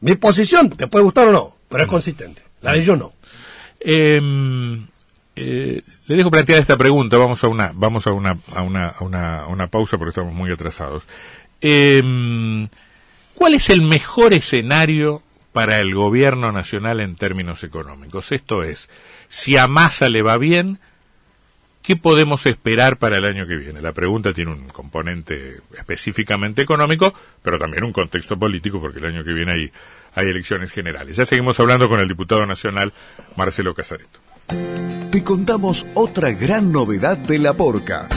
Mi 0.00 0.14
posición 0.14 0.70
te 0.70 0.86
puede 0.86 1.04
gustar 1.04 1.28
o 1.28 1.32
no, 1.32 1.56
pero 1.68 1.82
es 1.82 1.88
consistente. 1.88 2.42
La 2.62 2.72
de 2.72 2.78
ellos 2.78 2.96
no. 2.98 3.12
Eh, 3.80 4.20
eh, 5.36 5.82
le 6.06 6.16
dejo 6.16 6.30
plantear 6.30 6.60
esta 6.60 6.76
pregunta. 6.76 7.18
Vamos 7.18 7.42
a 7.44 7.48
una, 7.48 7.72
vamos 7.74 8.06
a 8.06 8.12
una, 8.12 8.36
a 8.54 8.62
una, 8.62 8.88
a 8.88 9.04
una, 9.04 9.40
a 9.40 9.46
una 9.48 9.66
pausa 9.68 9.98
porque 9.98 10.10
estamos 10.10 10.34
muy 10.34 10.50
atrasados. 10.52 11.04
Eh, 11.60 12.68
¿Cuál 13.34 13.54
es 13.54 13.68
el 13.68 13.82
mejor 13.82 14.32
escenario 14.32 15.22
para 15.52 15.80
el 15.80 15.94
gobierno 15.94 16.52
nacional 16.52 17.00
en 17.00 17.16
términos 17.16 17.64
económicos? 17.64 18.32
Esto 18.32 18.62
es, 18.62 18.88
si 19.28 19.56
a 19.56 19.66
Massa 19.66 20.08
le 20.08 20.22
va 20.22 20.38
bien, 20.38 20.78
¿qué 21.82 21.96
podemos 21.96 22.46
esperar 22.46 22.96
para 22.96 23.16
el 23.16 23.24
año 23.24 23.46
que 23.46 23.56
viene? 23.56 23.82
La 23.82 23.92
pregunta 23.92 24.32
tiene 24.32 24.52
un 24.52 24.68
componente 24.68 25.60
específicamente 25.76 26.62
económico, 26.62 27.12
pero 27.42 27.58
también 27.58 27.84
un 27.84 27.92
contexto 27.92 28.38
político, 28.38 28.80
porque 28.80 29.00
el 29.00 29.06
año 29.06 29.24
que 29.24 29.32
viene 29.32 29.52
hay, 29.52 29.72
hay 30.14 30.28
elecciones 30.28 30.70
generales. 30.70 31.16
Ya 31.16 31.26
seguimos 31.26 31.58
hablando 31.58 31.88
con 31.88 31.98
el 31.98 32.08
diputado 32.08 32.46
nacional 32.46 32.92
Marcelo 33.36 33.74
Casareto. 33.74 34.23
Te 34.46 35.22
contamos 35.22 35.86
otra 35.94 36.32
gran 36.32 36.72
novedad 36.72 37.16
de 37.16 37.38
La 37.38 37.52
Porca. 37.52 38.08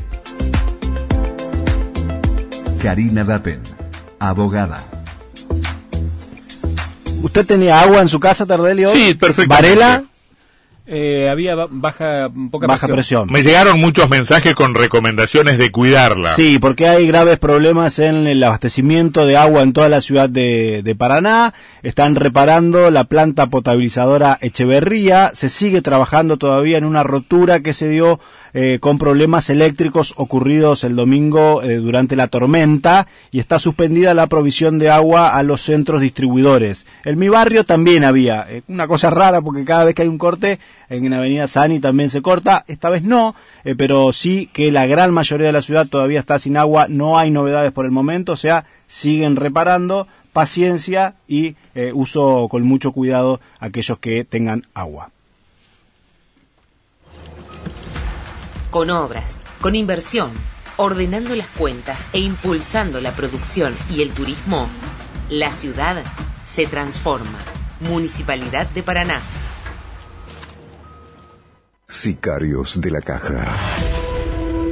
Karina 2.83 3.25
Dapen, 3.25 3.61
abogada. 4.19 4.79
¿Usted 7.23 7.47
tenía 7.47 7.81
agua 7.81 8.01
en 8.01 8.09
su 8.09 8.21
casa, 8.21 8.47
Tardelio? 8.47 8.91
Sí, 8.93 9.15
perfectamente. 9.15 9.77
¿Varela? 9.79 10.05
Eh, 10.89 11.29
había 11.29 11.57
ba- 11.57 11.67
baja, 11.69 12.29
poca 12.53 12.69
Baja 12.69 12.87
presión. 12.87 13.27
presión. 13.27 13.33
Me 13.33 13.43
llegaron 13.43 13.81
muchos 13.81 14.09
mensajes 14.09 14.55
con 14.55 14.73
recomendaciones 14.77 15.59
de 15.59 15.73
cuidarla. 15.73 16.31
Sí, 16.35 16.61
porque 16.61 16.87
hay 16.87 17.09
graves 17.09 17.41
problemas 17.41 17.99
en 17.99 18.29
el 18.29 18.41
abastecimiento 18.45 19.27
de 19.27 19.37
agua 19.37 19.63
en 19.63 19.73
toda 19.73 19.89
la 19.89 20.01
ciudad 20.01 20.29
de, 20.29 20.83
de 20.85 20.95
Paraná. 20.95 21.55
Están 21.83 22.15
reparando 22.15 22.93
la 22.93 23.03
planta 23.03 23.47
potabilizadora 23.47 24.39
Echeverría. 24.41 25.33
Se 25.35 25.49
sigue 25.49 25.83
trabajando 25.83 26.37
todavía 26.37 26.79
en 26.79 26.85
una 26.85 27.03
rotura 27.03 27.59
que 27.61 27.75
se 27.75 27.89
dio 27.89 28.21
eh, 28.59 28.79
con 28.81 28.97
problemas 28.97 29.51
eléctricos 29.51 30.14
ocurridos 30.16 30.83
el 30.83 30.97
domingo 30.97 31.62
eh, 31.62 31.75
durante 31.75 32.16
la 32.16 32.29
tormenta 32.29 33.07
y 33.31 33.38
está 33.38 33.59
suspendida 33.59 34.14
la 34.14 34.29
provisión 34.29 34.79
de 34.79 34.88
agua 34.88 35.37
a 35.37 35.42
los 35.42 35.61
centros 35.61 36.01
distribuidores. 36.01 36.87
En 37.05 37.19
mi 37.19 37.29
barrio 37.29 37.64
también 37.64 38.03
había 38.03 38.47
eh, 38.49 38.62
una 38.69 38.88
cosa 38.88 39.11
rara 39.11 39.42
porque 39.42 39.66
cada 39.66 39.85
vez 39.85 39.95
que 39.95 40.01
hay 40.01 40.09
un 40.09 40.16
corte 40.16 40.59
en 40.88 41.12
Avenida 41.12 41.49
Sani 41.49 41.81
también 41.81 42.09
se 42.09 42.23
corta, 42.23 42.64
esta 42.66 42.88
vez 42.88 43.03
no, 43.03 43.35
pero 43.77 44.14
sí 44.14 44.49
que 44.51 44.73
la 44.73 44.87
gran 44.87 45.12
mayoría 45.12 45.49
de 45.49 45.53
la 45.53 45.61
ciudad 45.61 45.87
todavía 45.87 46.21
está 46.21 46.38
sin 46.38 46.57
agua, 46.57 46.87
no 46.88 47.19
hay 47.19 47.31
novedades 47.31 47.73
por 47.73 47.85
el 47.85 47.90
momento, 47.90 48.33
o 48.33 48.37
sea, 48.37 48.64
siguen 48.87 49.37
reparando, 49.37 50.09
paciencia 50.33 51.16
y 51.29 51.57
uso 51.92 52.49
con 52.49 52.62
mucho 52.62 52.92
cuidado 52.92 53.38
aquellos 53.61 53.99
que 53.99 54.25
tengan 54.25 54.62
agua. 54.73 55.11
Con 58.77 58.91
obras, 58.91 59.43
con 59.62 59.75
inversión, 59.75 60.33
ordenando 60.77 61.35
las 61.35 61.47
cuentas 61.47 62.09
e 62.12 62.19
impulsando 62.19 63.01
la 63.01 63.12
producción 63.12 63.75
y 63.89 64.03
el 64.03 64.11
turismo, 64.11 64.69
la 65.31 65.51
ciudad 65.51 66.05
se 66.45 66.67
transforma. 66.67 67.39
Municipalidad 67.89 68.69
de 68.69 68.83
Paraná. 68.83 69.23
Sicarios 71.89 72.79
de 72.79 72.91
la 72.91 73.01
Caja. 73.01 73.47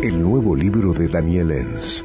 El 0.02 0.20
nuevo 0.20 0.54
libro 0.54 0.92
de 0.92 1.08
Daniel 1.08 1.52
Enz. 1.52 2.04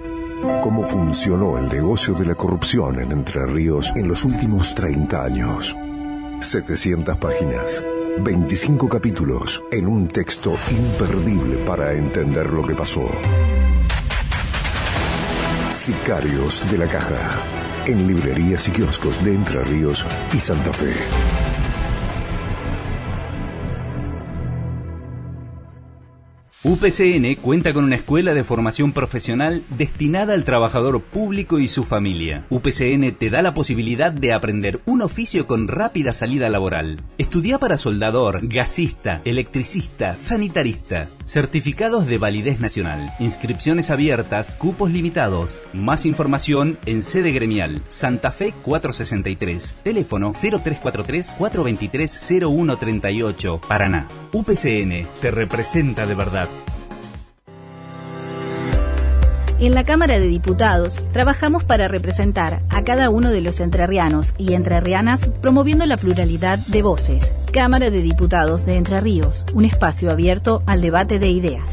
Cómo 0.64 0.84
funcionó 0.84 1.58
el 1.58 1.68
negocio 1.68 2.14
de 2.14 2.28
la 2.28 2.36
corrupción 2.36 2.98
en 3.02 3.12
Entre 3.12 3.46
Ríos 3.46 3.92
en 3.98 4.08
los 4.08 4.24
últimos 4.24 4.74
30 4.74 5.22
años. 5.22 5.76
700 6.40 7.18
páginas 7.18 7.84
25 8.24 8.90
capítulos 8.90 9.64
en 9.72 9.88
un 9.88 10.08
texto 10.08 10.54
imperdible 10.72 11.58
para 11.66 11.94
entender 11.94 12.52
lo 12.52 12.66
que 12.66 12.76
pasó. 12.76 13.06
Sicarios 15.74 16.70
de 16.70 16.78
la 16.78 16.88
Caja, 16.88 17.42
en 17.86 18.08
librerías 18.08 18.68
y 18.68 18.72
kioscos 18.72 19.24
de 19.24 19.34
Entre 19.34 19.64
Ríos 19.64 20.06
y 20.34 20.40
Santa 20.40 20.74
Fe. 20.74 20.94
UPCN 26.62 27.36
cuenta 27.36 27.72
con 27.72 27.86
una 27.86 27.96
escuela 27.96 28.34
de 28.34 28.44
formación 28.44 28.92
profesional 28.92 29.64
destinada 29.70 30.34
al 30.34 30.44
trabajador 30.44 31.02
público 31.02 31.58
y 31.60 31.70
su 31.70 31.86
familia. 31.86 32.46
UPCN 32.50 33.14
te 33.18 33.30
da 33.30 33.42
la 33.42 33.54
posibilidad 33.54 34.12
de 34.12 34.34
aprender 34.34 34.82
un 34.86 35.02
oficio 35.02 35.48
con 35.48 35.70
rápida 35.70 36.12
salida 36.12 36.50
laboral. 36.50 37.02
Estudia 37.18 37.60
para 37.60 37.78
soldador, 37.78 38.42
gasista, 38.46 39.22
electricista, 39.24 40.14
sanitarista. 40.14 41.08
Certificados 41.26 42.08
de 42.08 42.18
validez 42.18 42.60
nacional. 42.60 43.14
Inscripciones 43.20 43.90
abiertas, 43.90 44.56
cupos 44.56 44.92
limitados. 44.92 45.62
Más 45.72 46.06
información 46.06 46.78
en 46.86 47.04
sede 47.04 47.32
gremial. 47.32 47.84
Santa 47.88 48.34
Fe 48.34 48.54
463. 48.64 49.78
Teléfono 49.82 50.34
0343 50.34 51.36
423 51.38 52.12
0138. 52.12 53.62
Paraná. 53.66 54.10
UPCN 54.34 55.08
te 55.22 55.32
representa 55.32 56.06
de 56.06 56.16
verdad. 56.16 56.49
En 59.62 59.76
la 59.76 59.84
Cámara 59.84 60.20
de 60.20 60.28
Diputados 60.28 61.02
trabajamos 61.12 61.66
para 61.66 61.90
representar 61.90 62.62
a 62.70 62.86
cada 62.86 63.10
uno 63.10 63.30
de 63.30 63.42
los 63.42 63.60
entrerrianos 63.60 64.34
y 64.38 64.54
entrerrianas 64.54 65.28
promoviendo 65.42 65.86
la 65.86 65.98
pluralidad 65.98 66.58
de 66.68 66.82
voces. 66.82 67.34
Cámara 67.52 67.90
de 67.90 68.02
Diputados 68.02 68.66
de 68.66 68.76
Entre 68.76 69.02
Ríos, 69.02 69.44
un 69.54 69.66
espacio 69.66 70.12
abierto 70.12 70.64
al 70.66 70.80
debate 70.80 71.20
de 71.20 71.28
ideas. 71.28 71.66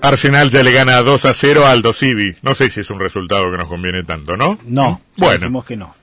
Arsenal 0.00 0.48
ya 0.48 0.62
le 0.62 0.72
gana 0.72 1.02
2 1.02 1.24
a 1.26 1.34
0 1.34 1.66
al 1.66 1.82
Civi. 1.94 2.36
No 2.40 2.54
sé 2.54 2.70
si 2.70 2.80
es 2.80 2.88
un 2.88 2.98
resultado 2.98 3.50
que 3.50 3.58
nos 3.58 3.68
conviene 3.68 4.02
tanto, 4.02 4.38
¿no? 4.38 4.58
No, 4.64 5.02
bueno. 5.18 5.62
que 5.62 5.76
no. 5.76 5.94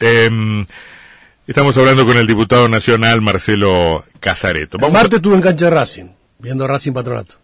Eh, 0.00 0.66
estamos 1.46 1.76
hablando 1.76 2.04
con 2.04 2.16
el 2.16 2.26
diputado 2.26 2.68
nacional 2.68 3.20
Marcelo 3.20 4.04
Casareto. 4.18 4.78
Vamos 4.80 4.94
Marte 4.94 5.16
estuvo 5.16 5.36
en 5.36 5.42
cancha 5.42 5.66
de 5.66 5.70
Racing, 5.70 6.06
viendo 6.40 6.66
Racing 6.66 6.92
Patronato 6.92 7.36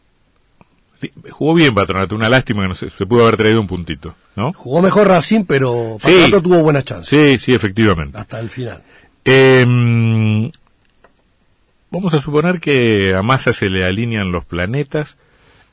jugó 1.30 1.54
bien 1.54 1.74
Patronato, 1.74 2.14
una 2.14 2.28
lástima 2.28 2.62
que 2.62 2.68
no 2.68 2.74
se, 2.74 2.90
se, 2.90 3.06
pudo 3.06 3.22
haber 3.22 3.36
traído 3.36 3.60
un 3.60 3.66
puntito, 3.66 4.14
¿no? 4.34 4.52
Jugó 4.52 4.82
mejor 4.82 5.08
Racing, 5.08 5.44
pero 5.44 5.98
Patronato 6.00 6.42
tuvo 6.42 6.62
buenas 6.62 6.84
chances. 6.84 7.08
Sí, 7.08 7.38
sí, 7.38 7.54
efectivamente. 7.54 8.18
Hasta 8.18 8.40
el 8.40 8.50
final. 8.50 8.82
Em, 9.24 10.50
vamos 11.90 12.14
a 12.14 12.20
suponer 12.20 12.60
que 12.60 13.14
a 13.14 13.22
Massa 13.22 13.52
se 13.52 13.68
le 13.68 13.84
alinean 13.84 14.32
los 14.32 14.44
planetas 14.44 15.16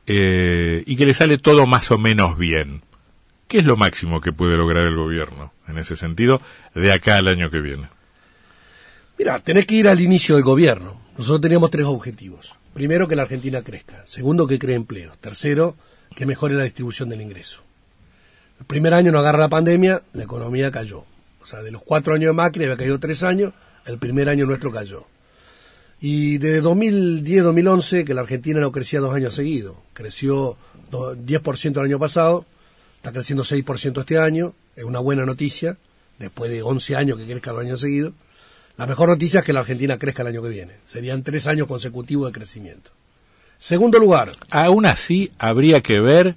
eh, 0.07 0.83
y 0.85 0.95
que 0.95 1.05
le 1.05 1.13
sale 1.13 1.37
todo 1.37 1.67
más 1.67 1.91
o 1.91 1.97
menos 1.97 2.37
bien. 2.37 2.81
¿Qué 3.47 3.59
es 3.59 3.65
lo 3.65 3.77
máximo 3.77 4.21
que 4.21 4.33
puede 4.33 4.57
lograr 4.57 4.87
el 4.87 4.95
gobierno 4.95 5.53
en 5.67 5.77
ese 5.77 5.95
sentido 5.95 6.41
de 6.73 6.91
acá 6.91 7.17
al 7.17 7.27
año 7.27 7.51
que 7.51 7.59
viene? 7.59 7.87
Mira, 9.19 9.39
tenés 9.39 9.67
que 9.67 9.75
ir 9.75 9.87
al 9.87 10.01
inicio 10.01 10.35
del 10.35 10.43
gobierno. 10.43 10.99
Nosotros 11.17 11.41
teníamos 11.41 11.69
tres 11.69 11.85
objetivos 11.85 12.55
Primero, 12.73 13.07
que 13.07 13.15
la 13.15 13.23
Argentina 13.23 13.61
crezca. 13.61 14.01
Segundo, 14.05 14.47
que 14.47 14.59
cree 14.59 14.75
empleo. 14.75 15.13
Tercero, 15.21 15.75
que 16.15 16.25
mejore 16.25 16.55
la 16.55 16.63
distribución 16.63 17.09
del 17.09 17.21
ingreso. 17.21 17.61
El 18.59 18.65
primer 18.65 18.93
año 18.93 19.11
no 19.11 19.19
agarra 19.19 19.39
la 19.39 19.49
pandemia, 19.49 20.03
la 20.13 20.23
economía 20.23 20.71
cayó. 20.71 21.05
O 21.41 21.45
sea, 21.45 21.61
de 21.61 21.71
los 21.71 21.83
cuatro 21.83 22.15
años 22.15 22.29
de 22.29 22.33
Macri 22.33 22.63
había 22.63 22.77
caído 22.77 22.99
tres 22.99 23.23
años, 23.23 23.53
el 23.85 23.97
primer 23.97 24.29
año 24.29 24.45
nuestro 24.45 24.71
cayó. 24.71 25.05
Y 25.99 26.37
desde 26.37 26.63
2010-2011, 26.63 28.05
que 28.05 28.13
la 28.13 28.21
Argentina 28.21 28.59
no 28.59 28.71
crecía 28.71 28.99
dos 28.99 29.13
años 29.13 29.35
seguidos. 29.35 29.77
Creció 29.93 30.57
10% 30.91 31.77
el 31.77 31.85
año 31.85 31.99
pasado, 31.99 32.45
está 32.97 33.11
creciendo 33.11 33.43
6% 33.43 33.99
este 33.99 34.17
año, 34.17 34.53
es 34.75 34.83
una 34.83 34.99
buena 34.99 35.25
noticia, 35.25 35.77
después 36.19 36.51
de 36.51 36.61
11 36.61 36.95
años 36.95 37.17
que 37.17 37.25
crezca 37.25 37.51
dos 37.51 37.61
años 37.61 37.81
seguidos. 37.81 38.13
La 38.77 38.87
mejor 38.87 39.09
noticia 39.09 39.41
es 39.41 39.45
que 39.45 39.53
la 39.53 39.59
Argentina 39.59 39.97
crezca 39.97 40.23
el 40.23 40.29
año 40.29 40.41
que 40.41 40.49
viene. 40.49 40.73
Serían 40.85 41.23
tres 41.23 41.47
años 41.47 41.67
consecutivos 41.67 42.27
de 42.27 42.37
crecimiento. 42.37 42.91
Segundo 43.57 43.99
lugar. 43.99 44.31
Aún 44.49 44.85
así, 44.85 45.31
habría 45.37 45.81
que 45.81 45.99
ver, 45.99 46.35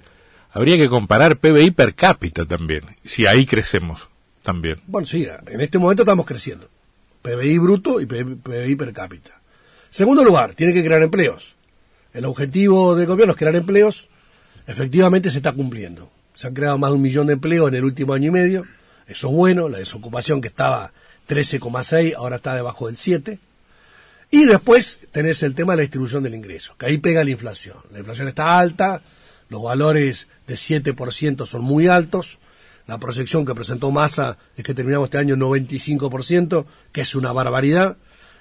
habría 0.51 0.77
que 0.77 0.87
comparar 0.87 1.37
PBI 1.37 1.71
per 1.71 1.95
cápita 1.95 2.45
también, 2.45 2.83
si 3.03 3.25
ahí 3.25 3.45
crecemos 3.45 4.07
también. 4.43 4.81
Bueno, 4.87 5.05
sí, 5.07 5.27
en 5.47 5.61
este 5.61 5.79
momento 5.79 6.03
estamos 6.03 6.25
creciendo. 6.25 6.69
PBI 7.21 7.57
bruto 7.57 7.99
y 7.99 8.05
PBI 8.05 8.75
per 8.75 8.93
cápita. 8.93 9.41
Segundo 9.89 10.23
lugar, 10.23 10.53
tiene 10.53 10.73
que 10.73 10.83
crear 10.83 11.01
empleos. 11.01 11.55
El 12.13 12.25
objetivo 12.25 12.95
del 12.95 13.07
gobierno 13.07 13.33
es 13.33 13.37
crear 13.37 13.55
empleos. 13.55 14.07
Efectivamente 14.67 15.31
se 15.31 15.37
está 15.37 15.51
cumpliendo. 15.51 16.09
Se 16.33 16.47
han 16.47 16.53
creado 16.53 16.77
más 16.77 16.91
de 16.91 16.95
un 16.95 17.01
millón 17.01 17.27
de 17.27 17.33
empleos 17.33 17.67
en 17.69 17.75
el 17.75 17.83
último 17.83 18.13
año 18.13 18.29
y 18.29 18.31
medio. 18.31 18.65
Eso 19.07 19.27
es 19.27 19.33
bueno. 19.33 19.69
La 19.69 19.79
desocupación 19.79 20.39
que 20.39 20.47
estaba 20.47 20.93
13,6, 21.27 22.15
ahora 22.15 22.37
está 22.37 22.55
debajo 22.55 22.87
del 22.87 22.97
7. 22.97 23.39
Y 24.29 24.45
después 24.45 24.99
tenés 25.11 25.43
el 25.43 25.55
tema 25.55 25.73
de 25.73 25.77
la 25.77 25.81
distribución 25.81 26.23
del 26.23 26.35
ingreso, 26.35 26.75
que 26.77 26.87
ahí 26.87 26.97
pega 26.97 27.23
la 27.23 27.29
inflación. 27.29 27.77
La 27.91 27.99
inflación 27.99 28.27
está 28.27 28.59
alta, 28.59 29.01
los 29.49 29.63
valores 29.63 30.27
de 30.47 30.55
7% 30.55 31.45
son 31.45 31.61
muy 31.61 31.87
altos, 31.87 32.39
la 32.87 32.97
proyección 32.97 33.45
que 33.45 33.53
presentó 33.53 33.91
Massa 33.91 34.37
es 34.55 34.63
que 34.63 34.73
terminamos 34.73 35.07
este 35.07 35.17
año 35.17 35.33
en 35.33 35.41
95%, 35.41 36.65
que 36.91 37.01
es 37.01 37.15
una 37.15 37.33
barbaridad, 37.33 37.97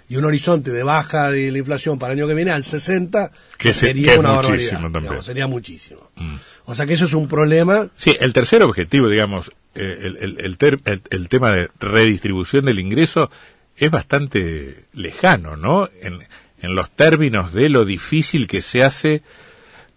y 0.09 0.16
un 0.16 0.25
horizonte 0.25 0.71
de 0.71 0.83
baja 0.83 1.31
de 1.31 1.51
la 1.51 1.59
inflación 1.59 1.99
para 1.99 2.12
el 2.12 2.21
año 2.21 2.29
que 2.29 2.35
viene 2.35 2.53
al 2.53 2.64
60, 2.64 3.31
que 3.59 3.75
sería 3.75 4.19
una 4.19 4.33
barbaridad. 4.33 5.21
sería 5.21 5.47
muchísimo. 5.47 6.11
Mm. 6.16 6.37
O 6.66 6.75
sea 6.75 6.87
que 6.87 6.95
eso 6.95 7.07
es 7.07 7.14
un 7.14 7.29
problema. 7.29 7.88
Sí, 7.97 8.16
el 8.21 8.33
tercer 8.33 8.62
objetivo, 8.62 9.09
digamos, 9.09 9.51
eh, 9.75 9.83
el, 10.03 10.38
el, 10.38 11.03
el, 11.11 11.29
tema 11.29 11.51
de 11.53 11.69
redistribución 11.81 12.64
del 12.64 12.79
ingreso 12.79 13.31
es 13.77 13.90
bastante 13.90 14.85
lejano, 14.92 15.57
¿no? 15.57 15.88
En, 16.01 16.19
en 16.61 16.75
los 16.75 16.90
términos 16.90 17.53
de 17.53 17.69
lo 17.69 17.85
difícil 17.85 18.47
que 18.47 18.62
se 18.62 18.83
hace 18.83 19.23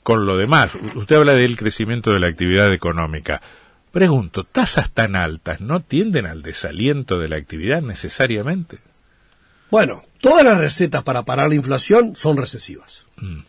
con 0.03 0.25
lo 0.25 0.37
demás. 0.37 0.71
Usted 0.95 1.17
habla 1.17 1.33
del 1.33 1.55
crecimiento 1.55 2.11
de 2.11 2.19
la 2.19 2.27
actividad 2.27 2.73
económica. 2.73 3.41
Pregunto, 3.91 4.43
tasas 4.43 4.91
tan 4.91 5.15
altas 5.15 5.61
no 5.61 5.81
tienden 5.81 6.25
al 6.25 6.43
desaliento 6.43 7.19
de 7.19 7.29
la 7.29 7.37
actividad 7.37 7.81
necesariamente. 7.81 8.77
Bueno, 9.71 10.03
todas 10.19 10.43
las 10.43 10.57
recetas 10.57 11.03
para 11.03 11.23
parar 11.23 11.49
la 11.49 11.55
inflación 11.55 12.15
son 12.15 12.37
recesivas. 12.37 13.05
Mm. 13.17 13.41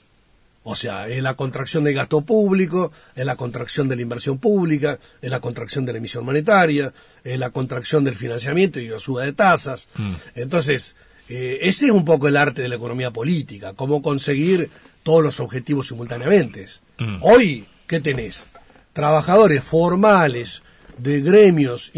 O 0.62 0.74
sea, 0.74 1.09
es 1.09 1.22
la 1.22 1.35
contracción 1.35 1.85
del 1.85 1.94
gasto 1.94 2.20
público, 2.20 2.92
es 3.14 3.24
la 3.24 3.37
contracción 3.37 3.88
de 3.88 3.96
la 3.96 4.02
inversión 4.02 4.38
pública, 4.38 4.98
es 5.22 5.30
la 5.30 5.40
contracción 5.40 5.87
de 5.87 5.92
la 5.92 5.98
emisión 5.98 6.24
monetaria, 6.24 6.92
es 7.24 7.38
la 7.38 7.50
contracción 7.50 8.04
del 8.04 8.14
financiamiento 8.14 8.78
y 8.78 8.88
la 8.88 8.98
suba 8.98 9.24
de 9.24 9.33
tasas. 9.33 9.88
Mm. 9.96 10.12
Entonces, 10.35 10.96
eh, 11.28 11.59
ese 11.62 11.87
es 11.87 11.92
un 11.92 12.04
poco 12.04 12.28
el 12.28 12.37
arte 12.37 12.61
de 12.62 12.68
la 12.68 12.74
economía 12.74 13.11
política, 13.11 13.72
cómo 13.72 14.02
conseguir 14.02 14.70
todos 15.02 15.22
los 15.22 15.40
objetivos 15.40 15.88
simultáneamente. 15.88 16.66
Mm. 16.98 17.18
Hoy, 17.22 17.66
¿qué 17.87 18.00
tenés? 18.00 18.44
Trabajadores 18.92 19.64
formales 19.64 20.62
de 20.98 21.22
gremios 21.22 21.90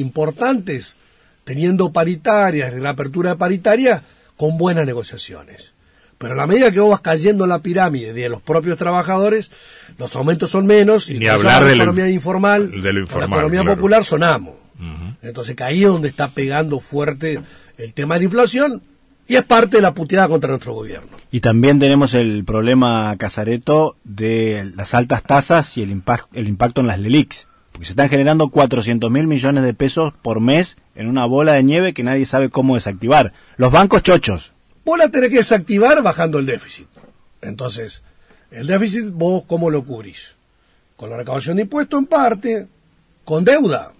teniendo 1.45 1.93
paritarias, 1.93 2.73
la 2.75 2.91
apertura 2.91 3.37
paritaria, 3.37 4.03
con 4.37 4.59
buenas 4.59 4.87
negociaciones 4.87 5.73
Pero 6.19 6.35
a 6.35 6.37
la 6.37 6.47
medida 6.47 6.71
que 6.71 6.81
vos 6.81 6.91
vas 6.91 7.01
cayendo 7.01 7.45
en 7.45 7.51
la 7.51 7.59
pirámide 7.61 8.13
de 8.13 8.29
los 8.29 8.41
propios 8.43 8.79
trabajadores, 8.79 9.51
los 9.99 10.15
aumentos 10.17 10.51
son 10.51 10.67
menos 10.67 11.09
y 11.11 11.27
hablar 11.27 11.63
la 11.63 11.69
de 11.69 11.77
lo- 11.77 11.83
economía 11.83 12.09
informal, 12.11 12.71
de 12.83 12.93
lo 12.93 13.01
informal, 13.01 13.31
la 13.31 13.37
economía 13.37 13.61
claro. 13.63 13.77
popular 13.77 14.05
sonamos. 14.05 14.55
Entonces 15.23 15.55
que 15.55 15.63
ahí 15.65 15.83
es 15.85 15.89
donde 15.89 16.09
está 16.09 16.29
pegando 16.31 16.81
fuerte 16.81 17.41
el 17.79 17.95
tema 17.95 18.15
de 18.15 18.21
la 18.21 18.25
inflación 18.25 18.83
y 19.29 19.37
es 19.37 19.45
parte 19.45 19.77
de 19.77 19.83
la 19.83 19.95
puteada 19.95 20.27
contra 20.29 20.51
nuestro 20.51 20.75
gobierno. 20.75 21.09
Y 21.31 21.41
también 21.41 21.79
tenemos 21.79 22.15
el 22.15 22.45
problema, 22.45 23.15
Casareto, 23.17 23.97
de 24.03 24.71
las 24.75 24.95
altas 24.95 25.23
tasas 25.23 25.77
y 25.79 25.83
el, 25.83 25.91
impact- 25.93 26.27
el 26.33 26.49
impacto 26.49 26.81
en 26.81 26.89
las 26.89 26.99
LELIX. 26.99 27.47
Porque 27.73 27.87
se 27.87 27.93
están 27.93 28.09
generando 28.09 28.49
400 28.49 29.11
mil 29.11 29.27
millones 29.27 29.65
de 29.65 29.75
pesos 29.75 30.13
por 30.23 30.41
mes 30.41 30.77
en 30.95 31.09
una 31.09 31.25
bola 31.25 31.55
de 31.55 31.63
nieve 31.63 31.95
que 31.95 32.03
nadie 32.03 32.27
sabe 32.27 32.51
cómo 32.51 32.75
desactivar. 32.75 33.33
Los 33.57 33.73
bancos 33.73 34.03
chochos. 34.03 34.53
Vos 34.85 34.99
la 34.99 35.11
tenés 35.11 35.31
que 35.31 35.37
desactivar 35.37 36.03
bajando 36.03 36.39
el 36.39 36.47
déficit. 36.47 36.89
Entonces, 37.41 38.03
el 38.51 38.67
déficit 38.67 39.11
vos 39.11 39.45
cómo 39.47 39.71
lo 39.71 39.85
cubrís? 39.85 40.35
Con 40.97 41.11
la 41.11 41.17
recaudación 41.17 41.57
de 41.57 41.63
impuestos 41.63 41.99
en 41.99 42.07
parte, 42.07 42.69
con 43.25 43.45
deuda 43.45 43.93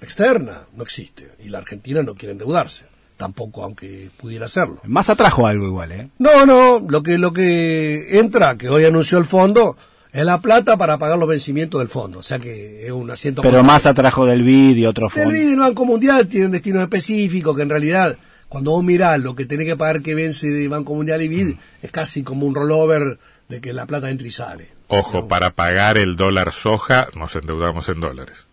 externa, 0.00 0.66
no 0.74 0.82
existe. 0.82 1.32
Y 1.44 1.48
la 1.48 1.58
Argentina 1.58 2.02
no 2.02 2.14
quiere 2.14 2.32
endeudarse, 2.32 2.84
tampoco 3.16 3.62
aunque 3.62 4.10
pudiera 4.16 4.46
hacerlo. 4.46 4.80
Más 4.84 5.08
atrajo 5.08 5.46
algo 5.46 5.66
igual, 5.66 5.92
¿eh? 5.92 6.08
No, 6.18 6.44
no, 6.44 6.80
lo 6.80 7.02
que, 7.02 7.18
lo 7.18 7.32
que 7.32 8.18
entra, 8.18 8.56
que 8.56 8.68
hoy 8.68 8.84
anunció 8.84 9.18
el 9.18 9.26
fondo, 9.26 9.76
es 10.12 10.24
la 10.24 10.40
plata 10.40 10.76
para 10.76 10.98
pagar 10.98 11.18
los 11.18 11.28
vencimientos 11.28 11.80
del 11.80 11.88
fondo. 11.88 12.18
O 12.18 12.22
sea 12.22 12.38
que 12.38 12.84
es 12.84 12.92
un 12.92 13.10
asiento 13.10 13.40
Pero 13.42 13.64
más 13.64 13.86
atrajo 13.86 14.26
del 14.26 14.42
BID 14.42 14.76
y 14.76 14.86
otro 14.86 15.06
el 15.06 15.12
fondo. 15.12 15.30
BID 15.30 15.48
y 15.48 15.52
el 15.52 15.58
Banco 15.58 15.86
Mundial 15.86 16.28
tienen 16.28 16.50
destinos 16.50 16.82
específicos 16.82 17.56
que 17.56 17.62
en 17.62 17.70
realidad, 17.70 18.18
cuando 18.48 18.72
vos 18.72 18.84
mirás 18.84 19.18
lo 19.20 19.34
que 19.34 19.46
tenés 19.46 19.66
que 19.66 19.76
pagar 19.76 20.02
que 20.02 20.14
vence 20.14 20.48
de 20.48 20.68
Banco 20.68 20.94
Mundial 20.94 21.22
y 21.22 21.28
BID, 21.28 21.56
es 21.80 21.90
casi 21.90 22.22
como 22.22 22.46
un 22.46 22.54
rollover 22.54 23.18
de 23.48 23.60
que 23.60 23.72
la 23.72 23.86
plata 23.86 24.10
entra 24.10 24.26
y 24.26 24.30
sale. 24.30 24.68
Ojo, 24.88 25.26
para 25.26 25.50
pagar 25.50 25.96
el 25.96 26.16
dólar 26.16 26.52
soja 26.52 27.08
nos 27.16 27.34
endeudamos 27.34 27.88
en 27.88 28.00
dólares. 28.00 28.48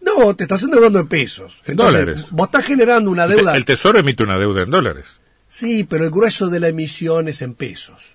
No, 0.00 0.34
te 0.34 0.44
estás 0.44 0.62
endeudando 0.62 0.98
en 0.98 1.08
pesos. 1.08 1.60
En 1.66 1.72
Entonces, 1.72 2.00
dólares. 2.00 2.26
Vos 2.30 2.46
estás 2.46 2.64
generando 2.64 3.10
una 3.10 3.26
deuda. 3.26 3.54
El 3.54 3.66
Tesoro 3.66 3.98
emite 3.98 4.22
una 4.22 4.38
deuda 4.38 4.62
en 4.62 4.70
dólares. 4.70 5.20
Sí, 5.50 5.84
pero 5.84 6.04
el 6.04 6.10
grueso 6.10 6.48
de 6.48 6.60
la 6.60 6.68
emisión 6.68 7.28
es 7.28 7.42
en 7.42 7.54
pesos. 7.54 8.14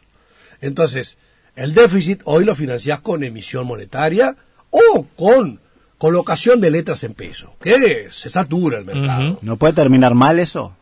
Entonces, 0.62 1.18
el 1.56 1.74
déficit 1.74 2.22
hoy 2.26 2.46
lo 2.46 2.56
financiás 2.56 3.00
con 3.02 3.24
emisión 3.24 3.66
monetaria 3.68 4.36
o 4.70 5.08
con 5.16 5.60
colocación 5.98 6.60
de 6.62 6.70
letras 6.72 7.04
en 7.04 7.14
pesos, 7.14 7.52
que 7.62 8.08
se 8.12 8.30
satura 8.30 8.80
el 8.80 8.86
mercado. 8.86 9.40
¿No 9.42 9.58
puede 9.58 9.74
terminar 9.74 10.14
mal 10.14 10.40
eso? 10.40 10.76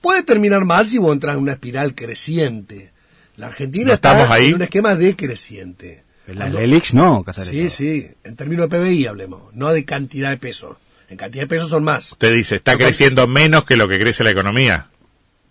Puede 0.00 0.22
terminar 0.22 0.64
mal 0.64 0.86
si 0.86 0.98
vos 0.98 1.12
entras 1.12 1.36
en 1.36 1.42
una 1.42 1.52
espiral 1.52 1.94
creciente. 1.94 2.92
La 3.36 3.46
Argentina 3.48 3.88
¿No 3.88 3.92
está 3.94 4.32
ahí? 4.32 4.48
en 4.48 4.54
un 4.54 4.62
esquema 4.62 4.96
decreciente. 4.96 6.04
Las 6.26 6.36
Cuando- 6.36 6.60
LELIX 6.60 6.94
no, 6.94 7.22
Casareto. 7.24 7.50
Sí, 7.52 7.68
sí, 7.70 8.06
en 8.24 8.36
términos 8.36 8.68
de 8.68 8.78
PBI 8.78 9.06
hablemos, 9.06 9.54
no 9.54 9.70
de 9.72 9.84
cantidad 9.84 10.30
de 10.30 10.36
pesos. 10.36 10.76
En 11.08 11.16
cantidad 11.16 11.44
de 11.44 11.48
pesos 11.48 11.70
son 11.70 11.84
más. 11.84 12.12
Usted 12.12 12.34
dice, 12.34 12.56
está 12.56 12.76
creciendo 12.76 13.26
menos 13.26 13.64
que 13.64 13.76
lo 13.76 13.88
que 13.88 13.98
crece 13.98 14.24
la 14.24 14.30
economía. 14.30 14.88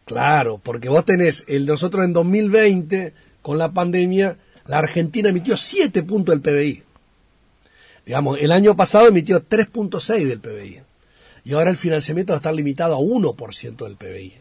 Claro, 0.05 0.59
porque 0.63 0.87
vos 0.87 1.03
tenés, 1.03 1.43
el, 1.47 1.65
nosotros 1.65 2.05
en 2.05 2.13
2020, 2.13 3.13
con 3.41 3.57
la 3.57 3.71
pandemia, 3.71 4.37
la 4.65 4.79
Argentina 4.79 5.29
emitió 5.29 5.57
7 5.57 6.03
puntos 6.03 6.33
del 6.33 6.41
PBI. 6.41 6.83
Digamos, 8.05 8.37
el 8.39 8.51
año 8.51 8.75
pasado 8.75 9.07
emitió 9.07 9.47
3.6 9.47 10.27
del 10.27 10.39
PBI. 10.39 10.81
Y 11.43 11.53
ahora 11.53 11.69
el 11.69 11.77
financiamiento 11.77 12.33
va 12.33 12.37
a 12.37 12.39
estar 12.39 12.53
limitado 12.53 12.95
a 12.95 12.99
1% 12.99 13.77
del 13.77 13.95
PBI. 13.95 14.33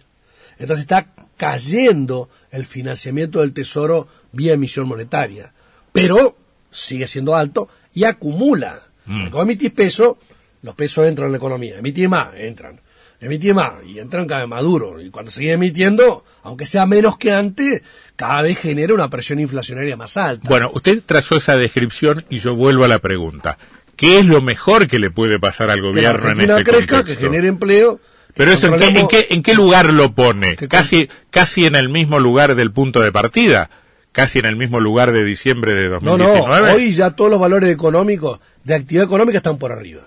Entonces 0.59 0.83
está 0.83 1.13
cayendo 1.37 2.29
el 2.51 2.65
financiamiento 2.65 3.41
del 3.41 3.53
Tesoro 3.53 4.09
vía 4.33 4.55
emisión 4.55 4.89
monetaria. 4.89 5.53
Pero 5.93 6.37
sigue 6.71 7.07
siendo 7.07 7.37
alto 7.37 7.69
y 7.95 8.05
acumula. 8.05 8.81
Porque 9.05 9.31
vos 9.31 9.43
emitís 9.43 9.71
pesos, 9.71 10.17
los 10.63 10.75
pesos 10.75 11.07
entran 11.07 11.27
en 11.27 11.33
la 11.33 11.39
economía. 11.39 11.79
Emitís 11.79 12.09
más, 12.09 12.35
entran. 12.35 12.81
Emitís 13.21 13.55
más 13.55 13.73
y 13.87 13.99
entran 13.99 14.27
cada 14.27 14.43
vez 14.43 14.49
más 14.51 14.63
duro. 14.63 15.01
Y 15.01 15.11
cuando 15.11 15.31
sigue 15.31 15.53
emitiendo, 15.53 16.25
aunque 16.43 16.67
sea 16.67 16.85
menos 16.87 17.17
que 17.17 17.33
antes, 17.33 17.83
cada 18.15 18.43
vez 18.43 18.59
genera 18.59 18.93
una 18.95 19.09
presión 19.09 19.41
inflacionaria 19.41 19.97
más 19.97 20.17
alta. 20.17 20.49
Bueno, 20.49 20.71
usted 20.75 21.03
trazó 21.05 21.37
esa 21.37 21.57
descripción 21.57 22.25
y 22.29 22.41
yo 22.41 22.55
vuelvo 22.55 22.85
a 22.85 22.89
la 22.89 22.99
pregunta. 22.99 23.57
¿Qué 23.97 24.19
es 24.19 24.27
lo 24.27 24.43
mejor 24.43 24.87
que 24.89 24.99
le 24.99 25.11
puede 25.11 25.39
pasar 25.39 25.71
al 25.71 25.77
que 25.77 25.83
la 25.83 25.89
gobierno 25.89 26.11
en 26.21 26.27
Argentina 26.27 26.59
este 26.59 26.71
crezca, 26.71 26.97
contexto? 26.99 27.21
que 27.21 27.27
genere 27.27 27.49
empleo. 27.49 28.01
Pero 28.35 28.53
eso, 28.53 28.67
¿en 28.67 28.79
qué, 28.79 28.89
en, 29.01 29.09
qué, 29.09 29.27
en 29.31 29.43
qué 29.43 29.55
lugar 29.55 29.91
lo 29.95 30.13
pone? 30.15 30.57
Que- 30.57 30.69
Casi, 30.69 31.09
casi 31.31 31.65
en 31.65 31.75
el 31.75 31.89
mismo 31.89 32.21
lugar 32.21 32.55
del 32.55 32.71
punto 32.71 33.01
de 33.01 33.11
partida. 33.13 33.71
Casi 34.13 34.39
en 34.39 34.47
el 34.47 34.57
mismo 34.57 34.81
lugar 34.81 35.13
de 35.13 35.25
diciembre 35.25 35.73
de 35.75 35.89
No, 35.89 36.01
2019. 36.19 36.69
no, 36.69 36.75
hoy 36.75 36.93
ya 36.93 37.11
todos 37.13 37.31
los 37.31 37.41
valores 37.41 37.71
económicos 37.73 38.41
de 38.65 38.75
actividad 38.75 39.05
económica 39.07 39.39
están 39.39 39.57
por 39.59 39.73
arriba. 39.73 40.03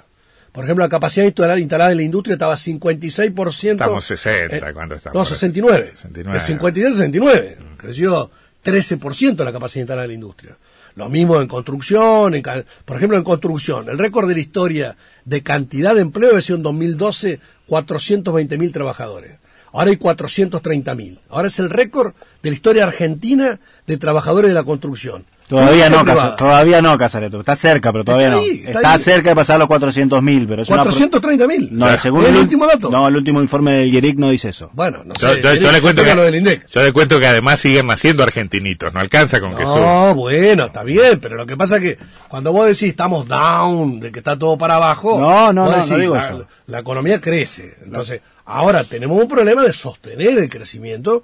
Por 0.52 0.64
ejemplo, 0.64 0.84
la 0.84 0.90
capacidad 0.90 1.26
instalada, 1.26 1.92
en 1.92 1.98
la 1.98 2.04
industria 2.04 2.34
estaba 2.34 2.56
56%. 2.56 3.72
Estamos 3.72 4.06
60, 4.06 4.56
eh, 4.56 4.74
¿cuánto 4.74 4.96
estamos? 4.96 5.18
No, 5.18 5.26
69. 5.26 5.88
69. 5.92 6.34
De 6.34 6.40
56 6.40 6.86
a 6.86 6.92
69. 6.98 7.58
Creció 7.78 8.32
13% 8.64 9.44
la 9.44 9.52
capacidad 9.52 9.84
instalada 9.84 10.06
en 10.06 10.10
la 10.10 10.16
industria. 10.16 10.58
Lo 10.96 11.08
mismo 11.08 11.40
en 11.40 11.48
construcción, 11.48 12.36
en 12.36 12.44
por 12.84 12.98
ejemplo, 12.98 13.18
en 13.18 13.24
construcción. 13.24 13.90
El 13.90 13.98
récord 13.98 14.28
de 14.28 14.34
la 14.34 14.40
historia 14.40 14.98
de 15.24 15.44
cantidad 15.44 15.96
de 15.96 16.02
empleo 16.02 16.32
había 16.32 16.42
sido 16.42 16.58
en 16.58 16.64
2012 16.64 17.40
420 17.68 18.58
mil 18.58 18.72
trabajadores. 18.72 19.38
Ahora 19.72 19.92
hay 19.92 19.98
430 19.98 20.96
mil. 20.96 21.20
Ahora 21.30 21.48
es 21.48 21.60
el 21.60 21.70
récord 21.70 22.14
de 22.42 22.50
la 22.50 22.56
historia 22.56 22.84
argentina 22.84 23.60
de 23.86 23.98
trabajadores 23.98 24.50
de 24.50 24.56
la 24.56 24.64
construcción. 24.64 25.26
Todavía 25.50 25.90
no. 25.90 26.06
Casa- 26.06 26.36
todavía 26.36 26.80
no, 26.82 26.96
Casareto. 26.98 27.40
Está 27.40 27.56
cerca, 27.56 27.92
pero 27.92 28.04
todavía 28.06 28.28
Está 28.38 28.72
no. 28.72 28.80
está 28.80 29.00
cerca 29.00 29.30
de 29.32 29.36
pasar 29.36 29.58
los 29.58 29.68
400 29.68 30.22
mil, 30.22 30.46
pero 30.48 30.62
es 30.62 30.70
una... 30.70 30.84
pro- 30.84 30.92
430 30.92 31.48
mil. 31.48 31.70
No, 31.72 31.98
según 31.98 32.22
¿Es 32.24 32.30
el 32.30 32.36
último 32.38 32.68
dato? 32.68 32.92
No, 32.92 33.08
el 33.08 33.16
último 33.16 33.42
informe 33.42 33.72
del 33.72 33.92
IERIC 33.94 34.18
no 34.20 34.30
dice 34.30 34.50
eso. 34.50 34.70
Bueno, 34.74 35.02
no 35.04 35.16
Yo, 35.16 35.30
sé. 35.34 35.42
yo- 35.42 35.56
yo 35.56 35.72
le 35.72 35.82
cuento 35.82 36.04
que 36.04 36.10
que, 36.10 36.16
lo 36.16 36.22
del 36.22 36.36
INDEC. 36.36 36.68
yo 36.70 36.84
le 36.84 36.94
cuento 36.94 37.20
que 37.20 37.26
además 37.26 37.60
siguen 37.60 37.88
naciendo 37.88 38.22
argentinitos. 38.22 38.94
No 38.94 39.00
alcanza 39.00 39.40
con 39.42 39.56
que 39.56 39.64
suba. 39.66 39.80
No, 40.10 40.16
bueno, 40.16 40.66
está 40.68 40.84
bien, 40.84 41.20
pero 41.20 41.36
lo 41.36 41.48
que 41.48 41.58
pasa 41.58 41.78
es 41.78 41.82
que 41.82 41.98
cuando 42.28 42.54
vos 42.54 42.68
decís 42.68 42.84
estamos 42.84 43.28
down, 43.28 44.00
de 44.00 44.12
que 44.12 44.20
está 44.20 44.38
todo 44.38 44.56
para 44.56 44.76
abajo, 44.76 45.20
No, 45.20 45.52
no, 45.52 45.64
vos 45.66 45.88
no, 45.90 45.96
no 45.96 46.00
digo 46.00 46.14
la, 46.14 46.20
eso. 46.22 46.46
la 46.68 46.80
economía 46.80 47.20
crece. 47.20 47.76
Entonces, 47.84 48.22
ahora 48.46 48.84
tenemos 48.84 49.20
un 49.20 49.28
problema 49.28 49.64
de 49.64 49.74
sostener 49.74 50.38
el 50.38 50.48
crecimiento, 50.48 51.24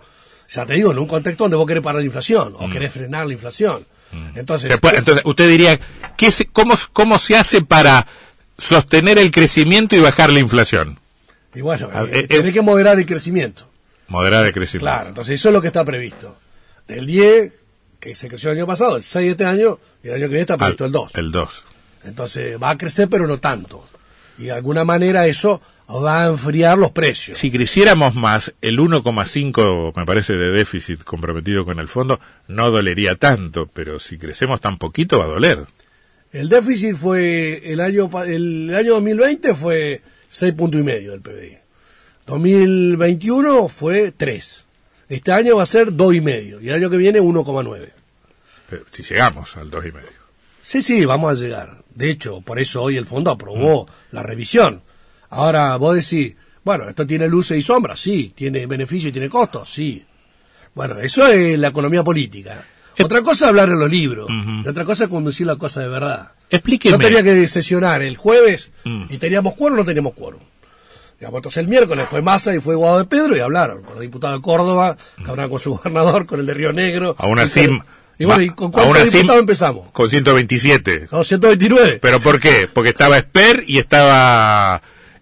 ya 0.49 0.65
te 0.65 0.73
digo, 0.73 0.91
en 0.91 0.97
un 0.97 1.05
contexto 1.07 1.43
donde 1.43 1.57
vos 1.57 1.67
querés 1.67 1.83
parar 1.83 1.99
la 2.01 2.05
inflación 2.05 2.55
o 2.57 2.67
querés 2.69 2.91
frenar 2.91 3.27
la 3.27 3.33
inflación. 3.33 3.85
Entonces, 4.36 4.69
Mm. 4.69 4.73
Se 4.73 4.78
puede- 4.80 4.97
entonces, 4.97 5.23
usted 5.25 5.47
diría, 5.49 5.80
¿qué 6.17 6.32
se- 6.32 6.45
cómo, 6.45 6.75
¿cómo 6.93 7.19
se 7.19 7.36
hace 7.38 7.62
para 7.62 8.06
sostener 8.58 9.17
el 9.19 9.32
crecimiento 9.32 9.95
y 9.95 9.99
bajar 9.99 10.32
la 10.32 10.39
inflación? 10.39 10.99
y 11.54 11.62
bueno, 11.62 11.89
Ah, 11.93 12.04
eh, 12.12 12.19
eh, 12.19 12.28
tenés 12.28 12.54
que 12.54 12.62
moderar 12.62 12.99
el 12.99 13.06
crecimiento. 13.06 13.69
Moderar 14.10 14.45
el 14.45 14.51
crecimiento. 14.54 14.86
Claro, 14.91 15.08
entonces 15.10 15.36
eso 15.36 15.49
es 15.49 15.54
lo 15.54 15.62
que 15.62 15.67
está 15.67 15.86
previsto. 15.86 16.38
Del 16.88 17.06
10, 17.08 17.54
que 17.99 18.13
se 18.13 18.28
creció 18.28 18.51
el 18.51 18.58
año 18.58 18.67
pasado, 18.67 18.97
el 18.97 19.04
6 19.04 19.25
de 19.25 19.32
este 19.32 19.45
año, 19.45 19.80
y 20.04 20.10
el 20.10 20.15
año 20.15 20.23
que 20.23 20.28
viene 20.30 20.41
está 20.41 20.54
Al- 20.56 20.60
previsto 20.60 20.86
el 20.86 20.91
2. 20.91 21.15
El 21.15 21.32
2. 21.32 21.63
Entonces 22.04 22.62
va 22.62 22.71
a 22.71 22.78
crecer, 22.78 23.08
pero 23.10 23.25
no 23.25 23.39
tanto. 23.39 23.88
Y 24.38 24.43
de 24.43 24.51
alguna 24.51 24.84
manera 24.84 25.25
eso 25.28 25.62
va 25.89 26.24
a 26.24 26.28
enfriar 26.28 26.78
los 26.78 26.91
precios. 26.91 27.38
Si 27.38 27.52
creciéramos 27.52 28.15
más, 28.15 28.54
el 28.62 28.80
1,5 28.80 29.93
me 29.95 30.06
parece 30.06 30.34
de 30.34 30.52
déficit 30.52 31.04
comprometido 31.04 31.65
con 31.65 31.80
el 31.80 31.88
fondo 31.88 32.19
no 32.48 32.71
dolería 32.71 33.15
tanto, 33.15 33.67
pero 33.67 34.00
si 34.00 34.17
crecemos 34.17 34.62
tan 34.62 34.78
poquito 34.78 35.19
va 35.19 35.26
a 35.26 35.30
doler. 35.30 35.65
El 36.32 36.50
déficit 36.50 36.95
fue 36.95 37.71
el 37.71 37.80
año 37.80 38.10
el 38.26 38.74
año 38.76 38.95
2020 38.95 39.56
fue 39.56 40.02
6 40.28 40.54
puntos 40.54 40.82
y 40.82 40.84
medio 40.84 41.12
del 41.12 41.21
PBI. 41.21 41.58
2021 42.26 43.69
fue 43.69 44.12
3. 44.12 44.65
Este 45.08 45.32
año 45.32 45.58
va 45.58 45.63
a 45.63 45.67
ser 45.67 45.95
2 45.95 46.15
y 46.15 46.21
medio 46.21 46.60
y 46.60 46.69
el 46.69 46.76
año 46.76 46.89
que 46.89 46.98
viene 46.98 47.21
1,9. 47.21 47.89
Pero 48.69 48.86
si 48.91 49.04
llegamos 49.04 49.56
al 49.56 49.69
2,5. 49.69 49.93
Sí, 50.62 50.82
sí, 50.82 51.06
vamos 51.06 51.32
a 51.32 51.41
llegar. 51.41 51.84
De 51.93 52.10
hecho, 52.10 52.41
por 52.41 52.60
eso 52.60 52.82
hoy 52.82 52.98
el 52.98 53.06
fondo 53.06 53.30
aprobó 53.30 53.88
la 54.12 54.24
revisión. 54.24 54.82
Ahora 55.29 55.75
vos 55.77 55.95
decís, 55.95 56.35
bueno, 56.63 56.88
esto 56.89 57.05
tiene 57.05 57.27
luces 57.27 57.57
y 57.57 57.61
sombras, 57.61 57.99
sí, 57.99 58.31
tiene 58.35 58.65
beneficios 58.65 59.09
y 59.09 59.13
tiene 59.13 59.29
costos, 59.29 59.69
sí. 59.71 60.03
Bueno, 60.73 60.99
eso 60.99 61.27
es 61.27 61.57
la 61.59 61.69
economía 61.69 62.03
política. 62.03 62.65
Otra 63.03 63.21
cosa 63.21 63.45
es 63.45 63.49
hablar 63.49 63.69
en 63.69 63.79
los 63.79 63.89
libros, 63.89 64.29
y 64.63 64.67
otra 64.67 64.85
cosa 64.85 65.03
es 65.05 65.09
conducir 65.09 65.45
la 65.47 65.57
cosa 65.57 65.81
de 65.81 65.89
verdad. 65.89 66.31
Explíqueme. 66.49 66.97
No 66.97 67.03
tenía 67.03 67.23
que 67.23 67.47
sesionar 67.47 68.01
el 68.03 68.15
jueves 68.17 68.71
Mm. 68.85 69.05
y 69.09 69.17
teníamos 69.17 69.53
quórum 69.55 69.75
o 69.75 69.77
no 69.81 69.85
teníamos 69.85 70.13
quórum. 70.13 70.39
Digamos, 71.19 71.38
entonces 71.39 71.57
el 71.63 71.67
miércoles 71.69 72.07
fue 72.09 72.21
Massa 72.21 72.53
y 72.55 72.59
fue 72.59 72.75
Guado 72.75 72.99
de 72.99 73.05
Pedro 73.05 73.35
y 73.35 73.39
hablaron 73.39 73.83
con 73.83 73.93
los 73.93 74.01
diputados 74.01 74.38
de 74.39 74.41
Córdoba, 74.41 74.97
que 75.17 75.29
hablaron 75.29 75.49
con 75.49 75.59
su 75.59 75.71
gobernador, 75.77 76.25
con 76.25 76.39
el 76.39 76.45
de 76.45 76.53
Río 76.53 76.73
Negro. 76.73 77.15
Aún 77.17 77.39
así, 77.39 77.67
Y 78.17 78.25
bueno, 78.25 78.41
¿y 78.43 78.49
con 78.51 78.71
cuántos 78.71 79.11
diputados 79.11 79.39
empezamos? 79.41 79.91
Con 79.91 80.09
127. 80.09 81.07
Con 81.07 81.23
129. 81.25 81.99
¿Pero 82.01 82.19
por 82.21 82.39
qué? 82.39 82.67
Porque 82.73 82.89
estaba 82.89 83.17
Esper 83.17 83.63
y 83.67 83.77
estaba 83.79 84.81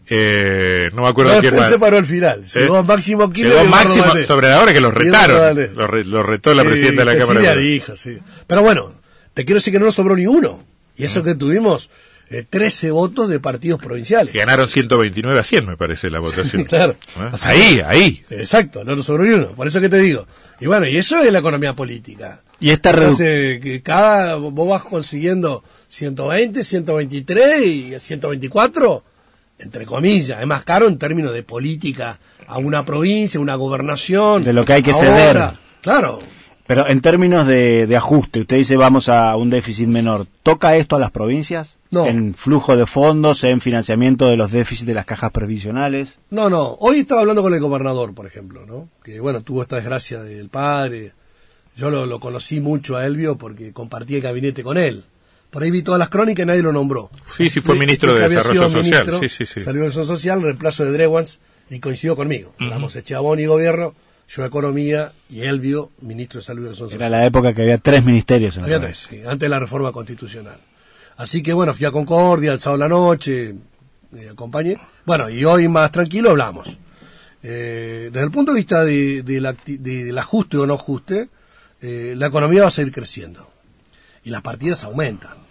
Eh, 0.09 0.89
no 0.93 1.01
me 1.03 1.07
acuerdo 1.07 1.33
No, 1.35 1.39
quién 1.41 1.63
se 1.63 1.79
paró 1.79 1.97
al 1.97 2.05
final. 2.05 2.43
Llegó 2.45 2.83
Máximo 2.83 3.31
Kirchner 3.31 3.57
Llegó 3.59 3.69
Máximo 3.69 4.05
Valdés. 4.05 4.27
sobre 4.27 4.49
la 4.49 4.61
hora 4.61 4.73
que 4.73 4.81
los 4.81 4.93
retaron. 4.93 5.37
Valdés. 5.39 5.73
Lo, 5.73 5.87
re- 5.87 6.05
lo 6.05 6.23
retó 6.23 6.53
la 6.53 6.63
presidenta 6.63 7.01
de 7.01 7.05
la 7.05 7.11
Cecilia 7.13 7.27
Cámara 7.41 7.55
de 7.55 7.61
dijo, 7.61 7.95
sí. 7.95 8.17
Pero 8.47 8.61
bueno, 8.61 8.93
te 9.33 9.45
quiero 9.45 9.57
decir 9.59 9.71
que 9.73 9.79
no 9.79 9.85
nos 9.85 9.95
sobró 9.95 10.15
ni 10.15 10.27
uno. 10.27 10.65
Y 10.97 11.05
eso 11.05 11.23
que 11.23 11.35
tuvimos 11.35 11.89
eh, 12.29 12.43
13 12.49 12.91
votos 12.91 13.29
de 13.29 13.39
partidos 13.39 13.79
provinciales. 13.81 14.33
Ganaron 14.33 14.67
129 14.67 15.39
a 15.39 15.43
100, 15.43 15.65
me 15.67 15.77
parece, 15.77 16.09
la 16.09 16.19
votación. 16.19 16.63
Claro. 16.67 16.93
¿Eh? 17.17 17.29
O 17.31 17.37
sea, 17.37 17.51
ahí, 17.51 17.81
ahí. 17.85 18.23
Exacto, 18.29 18.83
no 18.83 18.95
nos 18.95 19.05
sobró 19.05 19.23
ni 19.23 19.31
uno. 19.31 19.47
Por 19.49 19.67
eso 19.67 19.79
que 19.81 19.89
te 19.89 19.97
digo. 19.97 20.27
Y 20.59 20.67
bueno, 20.67 20.87
y 20.87 20.97
eso 20.97 21.17
es 21.17 21.31
la 21.31 21.39
economía 21.39 21.73
política. 21.75 22.43
Y 22.59 22.69
esta 22.69 22.91
Entonces, 22.91 23.59
que 23.61 23.81
cada, 23.81 24.35
vos 24.35 24.69
vas 24.69 24.83
consiguiendo 24.83 25.63
120, 25.87 26.63
123 26.63 27.65
y 27.65 27.93
el 27.95 28.01
124, 28.01 29.03
entre 29.63 29.85
comillas, 29.85 30.39
es 30.39 30.47
más 30.47 30.63
caro 30.63 30.87
en 30.87 30.97
términos 30.97 31.33
de 31.33 31.43
política 31.43 32.19
a 32.47 32.57
una 32.57 32.85
provincia, 32.85 33.39
una 33.39 33.55
gobernación. 33.55 34.43
De 34.43 34.53
lo 34.53 34.65
que 34.65 34.73
hay 34.73 34.83
que 34.83 34.91
ahora. 34.91 35.07
ceder. 35.07 35.49
Claro. 35.81 36.19
Pero 36.65 36.87
en 36.87 37.01
términos 37.01 37.45
de, 37.45 37.87
de 37.87 37.97
ajuste, 37.97 38.39
usted 38.41 38.55
dice 38.55 38.77
vamos 38.77 39.09
a 39.09 39.35
un 39.35 39.49
déficit 39.49 39.87
menor. 39.87 40.27
¿Toca 40.43 40.77
esto 40.77 40.95
a 40.95 40.99
las 40.99 41.11
provincias? 41.11 41.77
No. 41.91 42.05
¿En 42.07 42.33
flujo 42.33 42.77
de 42.77 42.85
fondos, 42.85 43.43
en 43.43 43.59
financiamiento 43.59 44.27
de 44.27 44.37
los 44.37 44.51
déficits 44.51 44.87
de 44.87 44.93
las 44.93 45.05
cajas 45.05 45.31
previsionales? 45.31 46.17
No, 46.29 46.49
no. 46.49 46.77
Hoy 46.79 46.99
estaba 46.99 47.21
hablando 47.21 47.41
con 47.41 47.53
el 47.53 47.59
gobernador, 47.59 48.13
por 48.13 48.25
ejemplo, 48.25 48.65
¿no? 48.65 48.87
Que, 49.03 49.19
bueno, 49.19 49.41
tuvo 49.41 49.61
esta 49.61 49.75
desgracia 49.75 50.21
del 50.23 50.47
padre. 50.47 51.11
Yo 51.75 51.89
lo, 51.89 52.05
lo 52.05 52.19
conocí 52.21 52.61
mucho 52.61 52.95
a 52.95 53.05
Elvio 53.05 53.37
porque 53.37 53.73
compartí 53.73 54.15
el 54.15 54.21
gabinete 54.21 54.63
con 54.63 54.77
él. 54.77 55.03
Por 55.53 55.63
ahí 55.63 55.71
vi 55.71 55.83
todas 55.83 55.99
las 55.99 56.09
crónicas 56.09 56.43
y 56.43 56.47
nadie 56.47 56.61
lo 56.63 56.73
nombró. 56.73 57.09
Sí, 57.37 57.49
sí, 57.49 57.61
fue 57.61 57.77
ministro 57.77 58.13
de 58.13 58.25
había 58.25 58.37
Desarrollo 58.39 58.67
sido 58.69 58.81
Social. 58.83 59.05
ministro, 59.05 59.19
Sí, 59.19 59.29
sí, 59.29 59.45
sí. 59.45 59.61
Salió 59.61 59.81
de 59.83 59.87
Desarrollo 59.87 60.07
Social, 60.15 60.41
reemplazo 60.41 60.83
de 60.83 60.91
Drewans, 60.91 61.39
y 61.69 61.79
coincidió 61.79 62.15
conmigo. 62.17 62.53
Éramos 62.59 62.95
Echabón 62.95 63.39
y 63.39 63.45
Gobierno, 63.45 63.93
yo 64.27 64.43
Economía 64.45 65.13
y 65.29 65.41
Elvio, 65.43 65.91
ministro 66.01 66.39
de 66.41 66.45
Salud 66.45 66.65
y 66.65 66.69
Desarrollo 66.69 66.95
Era 66.95 67.05
Social. 67.05 67.11
la 67.11 67.25
época 67.27 67.53
que 67.53 67.61
había 67.61 67.77
tres 67.77 68.03
ministerios. 68.03 68.57
en 68.57 68.63
Había 68.63 68.77
la 68.79 68.81
tres, 68.85 69.05
sí, 69.09 69.17
antes 69.19 69.39
de 69.39 69.49
la 69.49 69.59
reforma 69.59 69.91
constitucional. 69.91 70.57
Así 71.17 71.43
que 71.43 71.53
bueno, 71.53 71.73
fui 71.75 71.85
a 71.85 71.91
Concordia 71.91 72.51
el 72.51 72.59
sábado 72.59 72.79
la 72.79 72.89
noche, 72.89 73.53
eh, 74.15 74.29
acompañé. 74.31 74.77
Bueno, 75.05 75.29
y 75.29 75.45
hoy 75.45 75.67
más 75.67 75.91
tranquilo 75.91 76.31
hablamos. 76.31 76.77
Eh, 77.43 78.09
desde 78.11 78.25
el 78.25 78.31
punto 78.31 78.53
de 78.53 78.57
vista 78.57 78.83
de, 78.83 79.21
de 79.21 79.55
de- 79.67 80.03
del 80.05 80.17
ajuste 80.17 80.57
o 80.57 80.65
no 80.65 80.73
ajuste, 80.73 81.29
eh, 81.81 82.15
la 82.17 82.27
economía 82.27 82.63
va 82.63 82.67
a 82.69 82.71
seguir 82.71 82.91
creciendo. 82.91 83.49
Y 84.23 84.29
las 84.31 84.41
partidas 84.41 84.83
aumentan. 84.85 85.42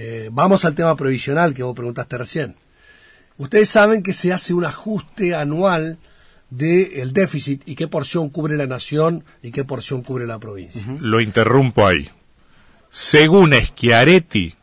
Eh, 0.00 0.28
vamos 0.30 0.64
al 0.64 0.76
tema 0.76 0.94
previsional 0.96 1.52
que 1.52 1.64
vos 1.64 1.74
preguntaste 1.74 2.16
recién. 2.16 2.54
Ustedes 3.36 3.68
saben 3.68 4.04
que 4.04 4.12
se 4.12 4.32
hace 4.32 4.54
un 4.54 4.64
ajuste 4.64 5.34
anual 5.34 5.98
del 6.50 7.12
déficit 7.12 7.62
y 7.66 7.74
qué 7.74 7.88
porción 7.88 8.30
cubre 8.30 8.56
la 8.56 8.68
nación 8.68 9.24
y 9.42 9.50
qué 9.50 9.64
porción 9.64 10.02
cubre 10.02 10.24
la 10.24 10.38
provincia. 10.38 10.86
Lo 11.00 11.20
interrumpo 11.20 11.84
ahí. 11.84 12.08
Según 12.90 13.52
Schiaretti, 13.52 14.54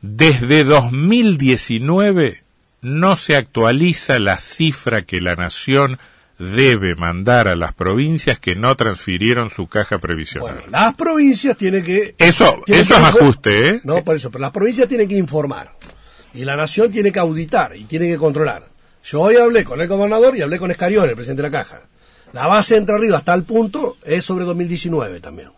desde 0.00 0.64
2019 0.64 2.42
no 2.80 3.16
se 3.16 3.36
actualiza 3.36 4.18
la 4.18 4.38
cifra 4.38 5.02
que 5.02 5.20
la 5.20 5.36
nación 5.36 5.98
debe 6.38 6.94
mandar 6.94 7.48
a 7.48 7.56
las 7.56 7.72
provincias 7.72 8.38
que 8.38 8.54
no 8.54 8.76
transfirieron 8.76 9.50
su 9.50 9.66
caja 9.66 9.98
previsional. 9.98 10.54
Bueno, 10.54 10.70
las 10.70 10.94
provincias 10.94 11.56
tienen 11.56 11.84
que... 11.84 12.14
eso 12.18 12.62
tienen 12.64 12.84
eso 12.84 12.94
que 12.94 13.00
es 13.00 13.06
ajuste, 13.06 13.68
¿eh? 13.68 13.80
No, 13.84 14.04
por 14.04 14.16
eso, 14.16 14.30
pero 14.30 14.42
las 14.42 14.52
provincias 14.52 14.88
tienen 14.88 15.08
que 15.08 15.16
informar. 15.16 15.72
Y 16.34 16.44
la 16.44 16.56
nación 16.56 16.92
tiene 16.92 17.12
que 17.12 17.18
auditar 17.18 17.76
y 17.76 17.84
tiene 17.84 18.06
que 18.06 18.18
controlar. 18.18 18.68
Yo 19.04 19.22
hoy 19.22 19.36
hablé 19.36 19.64
con 19.64 19.80
el 19.80 19.88
gobernador 19.88 20.36
y 20.36 20.42
hablé 20.42 20.58
con 20.58 20.70
Escarión, 20.70 21.08
el 21.08 21.14
presidente 21.14 21.42
de 21.42 21.48
la 21.48 21.58
caja. 21.58 21.82
La 22.32 22.46
base 22.46 22.76
Entre 22.76 22.98
Ríos 22.98 23.16
hasta 23.16 23.32
el 23.32 23.44
punto 23.44 23.96
es 24.02 24.24
sobre 24.24 24.44
2019 24.44 25.20
también. 25.20 25.50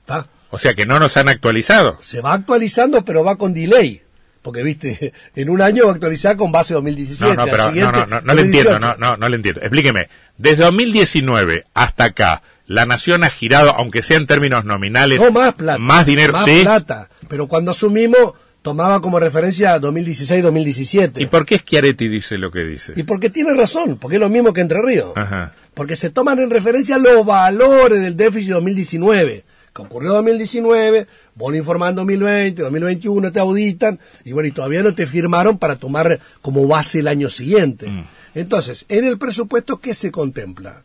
¿Está? 0.00 0.28
O 0.50 0.58
sea 0.58 0.74
que 0.74 0.86
no 0.86 0.98
nos 0.98 1.16
han 1.16 1.28
actualizado. 1.28 1.98
Se 2.00 2.20
va 2.20 2.34
actualizando, 2.34 3.04
pero 3.04 3.24
va 3.24 3.36
con 3.36 3.54
delay. 3.54 4.02
Porque, 4.42 4.62
viste, 4.62 5.12
en 5.36 5.50
un 5.50 5.60
año 5.62 5.90
actualizar 5.90 6.36
con 6.36 6.50
base 6.52 6.74
2017. 6.74 7.36
No, 7.36 7.44
no, 7.46 7.50
pero 7.50 7.70
no, 7.72 7.92
no, 7.92 8.06
no, 8.06 8.20
no 8.22 8.34
le 8.34 8.42
entiendo, 8.42 8.70
2018. 8.72 8.80
no, 8.80 8.96
no, 8.96 9.16
no 9.16 9.28
le 9.28 9.36
entiendo. 9.36 9.60
Explíqueme. 9.60 10.08
Desde 10.38 10.64
2019 10.64 11.64
hasta 11.74 12.04
acá, 12.04 12.42
la 12.66 12.86
nación 12.86 13.24
ha 13.24 13.30
girado, 13.30 13.70
aunque 13.76 14.02
sea 14.02 14.16
en 14.16 14.26
términos 14.26 14.64
nominales, 14.64 15.20
No, 15.20 15.30
más 15.30 15.54
plata. 15.54 15.78
más 15.78 16.06
dinero, 16.06 16.32
Más 16.32 16.44
sí. 16.44 16.60
plata. 16.62 17.10
Pero 17.28 17.48
cuando 17.48 17.72
asumimos, 17.72 18.34
tomaba 18.62 19.00
como 19.00 19.18
referencia 19.20 19.78
2016-2017. 19.80 21.20
¿Y 21.20 21.26
por 21.26 21.44
qué 21.46 21.58
Schiaretti 21.58 22.08
dice 22.08 22.38
lo 22.38 22.50
que 22.50 22.60
dice? 22.64 22.92
Y 22.96 23.02
porque 23.02 23.30
tiene 23.30 23.54
razón, 23.54 23.98
porque 23.98 24.16
es 24.16 24.20
lo 24.20 24.28
mismo 24.28 24.52
que 24.52 24.60
Entre 24.60 24.80
Ríos. 24.82 25.12
Ajá. 25.16 25.52
Porque 25.74 25.96
se 25.96 26.10
toman 26.10 26.38
en 26.40 26.50
referencia 26.50 26.98
los 26.98 27.24
valores 27.24 28.02
del 28.02 28.16
déficit 28.16 28.50
2019. 28.52 29.44
Que 29.82 29.86
ocurrió 29.86 30.10
en 30.10 30.16
2019, 30.16 31.06
vos 31.34 31.50
lo 31.50 31.56
informan 31.56 31.90
en 31.90 31.96
2020, 31.96 32.62
2021, 32.62 33.32
te 33.32 33.40
auditan, 33.40 33.98
y 34.24 34.32
bueno, 34.32 34.48
y 34.48 34.52
todavía 34.52 34.82
no 34.82 34.94
te 34.94 35.06
firmaron 35.06 35.58
para 35.58 35.76
tomar 35.76 36.20
como 36.42 36.66
base 36.66 37.00
el 37.00 37.08
año 37.08 37.28
siguiente. 37.30 38.06
Entonces, 38.34 38.84
en 38.88 39.04
el 39.04 39.18
presupuesto, 39.18 39.80
¿qué 39.80 39.94
se 39.94 40.10
contempla? 40.10 40.84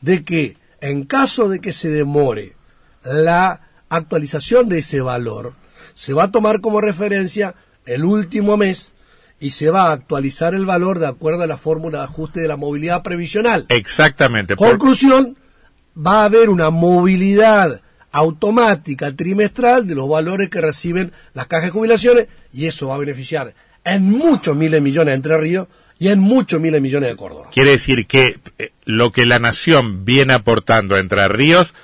De 0.00 0.22
que 0.24 0.56
en 0.80 1.04
caso 1.04 1.48
de 1.48 1.60
que 1.60 1.72
se 1.72 1.88
demore 1.88 2.54
la 3.04 3.60
actualización 3.88 4.68
de 4.68 4.78
ese 4.78 5.00
valor, 5.00 5.54
se 5.94 6.12
va 6.12 6.24
a 6.24 6.30
tomar 6.30 6.60
como 6.60 6.80
referencia 6.80 7.54
el 7.86 8.04
último 8.04 8.56
mes 8.56 8.92
y 9.40 9.50
se 9.50 9.70
va 9.70 9.88
a 9.88 9.92
actualizar 9.92 10.54
el 10.54 10.66
valor 10.66 10.98
de 10.98 11.06
acuerdo 11.06 11.42
a 11.42 11.46
la 11.46 11.56
fórmula 11.56 11.98
de 11.98 12.04
ajuste 12.04 12.40
de 12.40 12.48
la 12.48 12.56
movilidad 12.56 13.02
previsional. 13.02 13.66
Exactamente. 13.68 14.56
por- 14.56 14.68
Conclusión, 14.70 15.36
va 15.96 16.22
a 16.22 16.24
haber 16.24 16.48
una 16.50 16.70
movilidad 16.70 17.80
automática 18.14 19.14
trimestral 19.14 19.88
de 19.88 19.96
los 19.96 20.08
valores 20.08 20.48
que 20.48 20.60
reciben 20.60 21.12
las 21.34 21.48
cajas 21.48 21.64
de 21.64 21.70
jubilaciones 21.70 22.28
y 22.52 22.66
eso 22.66 22.86
va 22.86 22.94
a 22.94 22.98
beneficiar 22.98 23.54
en 23.84 24.08
muchos 24.08 24.56
miles 24.56 24.72
de 24.72 24.80
millones 24.80 25.12
de 25.12 25.16
Entre 25.16 25.36
Ríos 25.36 25.66
y 25.98 26.08
en 26.08 26.20
muchos 26.20 26.60
miles 26.60 26.74
de 26.74 26.80
millones 26.80 27.08
de 27.08 27.16
Córdoba. 27.16 27.50
Quiere 27.52 27.70
decir 27.70 28.06
que 28.06 28.38
eh, 28.58 28.70
lo 28.84 29.10
que 29.10 29.26
la 29.26 29.40
nación 29.40 30.04
viene 30.04 30.32
aportando 30.32 30.94
a 30.94 31.00
Entre 31.00 31.26
Ríos 31.26 31.74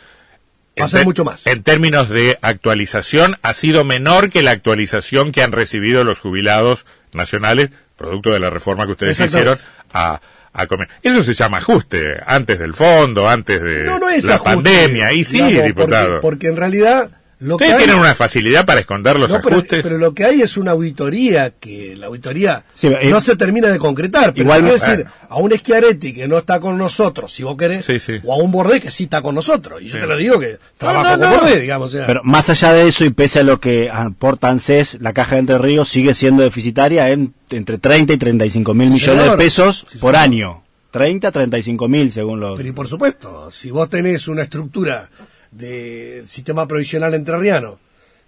Va 0.79 0.85
a 0.85 0.87
en 0.87 0.89
ser 0.89 1.05
mucho 1.05 1.25
más. 1.25 1.45
En 1.49 1.65
términos 1.65 2.09
de 2.09 2.39
actualización, 2.43 3.37
ha 3.43 3.53
sido 3.53 3.85
menor 3.85 4.31
que 4.31 4.45
la 4.45 4.53
actualización 4.53 5.33
que 5.33 5.43
han 5.43 5.51
recibido 5.51 6.05
los 6.05 6.21
jubilados 6.21 6.87
nacionales, 7.13 7.71
producto 7.97 8.31
de 8.31 8.39
la 8.39 8.51
reforma 8.51 8.87
que 8.87 8.93
ustedes 8.93 9.19
hicieron, 9.19 9.59
a, 9.93 10.21
a 10.53 10.67
comer. 10.67 10.89
Eso 11.03 11.23
se 11.23 11.35
llama 11.35 11.59
ajuste, 11.59 12.17
antes 12.27 12.59
del 12.59 12.75
fondo, 12.75 13.29
antes 13.29 13.63
de 13.63 13.85
No, 13.85 13.99
no 13.99 14.09
es 14.09 14.25
la 14.25 14.37
ajuste, 14.37 14.55
pandemia. 14.55 15.13
Y 15.13 15.25
sí, 15.25 15.43
digamos, 15.43 15.65
diputado. 15.65 16.09
Porque, 16.09 16.21
porque 16.21 16.47
en 16.49 16.57
realidad 16.57 17.11
lo 17.41 17.57
que 17.57 17.65
Ustedes 17.65 17.73
hay- 17.73 17.85
tienen 17.87 18.01
una 18.01 18.15
facilidad 18.15 18.65
para 18.67 18.81
esconder 18.81 19.19
los 19.19 19.31
No, 19.31 19.41
pero, 19.43 19.57
ajustes. 19.57 19.83
pero 19.83 19.99
lo 19.99 20.13
que 20.15 20.25
hay 20.25 20.43
es 20.43 20.57
una 20.57 20.73
auditoría 20.73 21.51
que 21.59 21.97
la 21.97 22.07
auditoría 22.09 22.65
Sí, 22.75 22.87
eh, 22.89 23.09
no 23.11 23.21
se 23.21 23.35
termina 23.37 23.69
de 23.69 23.79
concretar. 23.79 24.33
Pero 24.33 24.43
igual- 24.45 24.61
quiero 24.61 24.75
decir, 24.75 24.95
bueno. 24.97 25.11
a 25.29 25.37
un 25.39 25.51
Schiaretti 25.53 26.13
que 26.13 26.29
no 26.29 26.39
está 26.39 26.61
con 26.61 26.77
nosotros, 26.77 27.33
si 27.33 27.43
vos 27.43 27.57
querés, 27.57 27.87
Sí, 27.87 27.99
sí. 27.99 28.15
o 28.25 28.35
a 28.35 28.37
un 28.37 28.53
Bordé 28.53 28.81
que 28.81 28.91
sí 28.91 29.05
está 29.05 29.23
con 29.23 29.35
nosotros. 29.35 29.81
Y 29.81 29.87
yo 29.87 29.95
Sí. 29.95 30.01
te 30.01 30.07
lo 30.07 30.17
digo 30.17 30.39
que 30.39 30.59
trabajo 30.79 31.05
no, 31.05 31.11
con 31.19 31.21
no. 31.21 31.31
Bordé, 31.39 31.61
digamos. 31.61 31.89
o 31.89 31.97
sea. 31.97 32.07
Pero 32.07 32.21
más 32.25 32.49
allá 32.51 32.73
de 32.75 32.89
eso 32.89 33.05
y 33.05 33.11
pese 33.11 33.41
a 33.41 33.43
lo 33.43 33.59
que 33.59 33.89
aporta 33.91 34.49
ANSES, 34.51 34.99
la 35.01 35.13
caja 35.13 35.37
de 35.37 35.41
Entre 35.41 35.59
Ríos 35.59 35.89
sigue 35.89 36.13
siendo 36.15 36.43
deficitaria 36.43 37.09
en 37.11 37.33
entre 37.51 37.79
30 37.79 38.13
y 38.13 38.17
35 38.19 38.75
mil 38.75 38.89
Sí, 38.89 38.93
millones 38.95 39.23
señor. 39.23 39.39
de 39.39 39.45
pesos 39.45 39.87
Sí, 39.91 39.99
por 39.99 40.15
señor. 40.15 40.25
año. 40.25 40.63
30 40.93 41.29
a 41.29 41.31
35 41.33 41.89
mil 41.89 42.11
según 42.13 42.41
los... 42.41 42.57
Pero 42.57 42.69
y 42.69 42.73
por 42.73 42.87
supuesto, 42.89 43.49
si 43.51 43.71
vos 43.71 43.89
tenés 43.89 44.27
una 44.29 44.43
estructura 44.43 45.09
de 45.51 46.25
sistema 46.27 46.67
provisional 46.67 47.15
entrerriano 47.15 47.79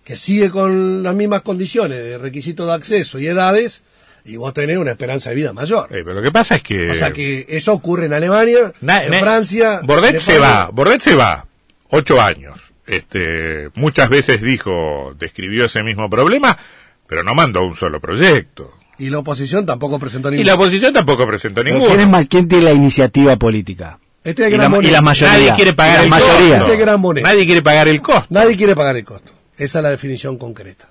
que 0.05 0.17
sigue 0.17 0.51
con 0.51 1.03
las 1.03 1.15
mismas 1.15 1.43
condiciones 1.43 1.99
de 1.99 2.19
requisitos 2.19 2.67
de 2.67 2.73
acceso 2.73 3.21
y 3.21 3.29
edades, 3.29 3.83
y 4.25 4.37
vos 4.37 4.53
tenés 4.53 4.79
una 4.79 4.91
esperanza 4.91 5.31
de 5.31 5.37
vida 5.37 5.53
mayor. 5.53 5.85
Eh, 5.91 6.03
pero 6.05 6.15
lo 6.15 6.23
que 6.23 6.33
pasa 6.33 6.57
es 6.57 6.63
que... 6.65 6.91
O 6.91 6.95
sea 6.95 7.13
que 7.13 7.47
eso 7.49 7.73
ocurre 7.73 8.07
en 8.07 8.13
Alemania, 8.13 8.73
Na- 8.81 9.05
en 9.05 9.13
na- 9.13 9.21
Francia. 9.21 9.81
Bordet 9.85 10.19
se 10.21 10.39
va, 10.39 10.71
Bordet 10.73 11.01
se 11.01 11.15
va, 11.15 11.47
ocho 11.91 12.21
años. 12.21 12.59
Este, 12.85 13.71
muchas 13.75 14.09
veces 14.09 14.43
dijo, 14.43 15.15
describió 15.19 15.67
ese 15.67 15.85
mismo 15.85 16.11
problema, 16.11 16.59
pero 17.07 17.23
no 17.23 17.35
mandó 17.37 17.65
un 17.65 17.77
solo 17.77 18.01
proyecto. 18.01 18.73
Y 18.99 19.09
la 19.11 19.21
oposición 19.21 19.65
tampoco 19.67 19.99
presentó 20.01 20.29
Y 20.29 20.33
ningún. 20.33 20.47
la 20.47 20.55
oposición 20.55 20.93
tampoco 20.93 21.27
presentó 21.29 21.63
ninguno. 21.63 21.87
¿quién, 21.87 22.01
es 22.01 22.09
más, 22.09 22.27
¿Quién 22.27 22.49
tiene 22.49 22.65
la 22.65 22.73
iniciativa 22.73 23.37
política? 23.37 23.99
Este 24.25 24.43
es 24.45 24.49
Y 24.51 24.53
Gran 24.53 24.71
la, 24.71 24.77
y 24.77 24.79
Bonet. 24.79 24.93
la 24.93 25.01
mayoría. 25.03 25.33
Nadie 25.39 25.53
quiere 25.55 25.73
pagar 25.75 25.99
la 25.99 26.05
el 26.05 26.11
mayoría. 26.11 26.37
costo. 26.59 26.63
Este 26.65 26.73
es 26.75 26.79
Gran 26.81 27.03
Bonet. 27.03 27.25
Nadie 27.25 27.47
quiere 27.47 27.63
pagar 27.63 27.89
el 27.89 28.03
costo. 28.03 28.27
Nadie 28.31 28.57
quiere 28.57 28.77
pagar 28.77 28.97
el 28.97 29.05
costo. 29.05 29.33
Esa 29.59 29.79
es 29.79 29.83
la 29.83 29.91
definición 29.91 30.39
concreta. 30.39 30.89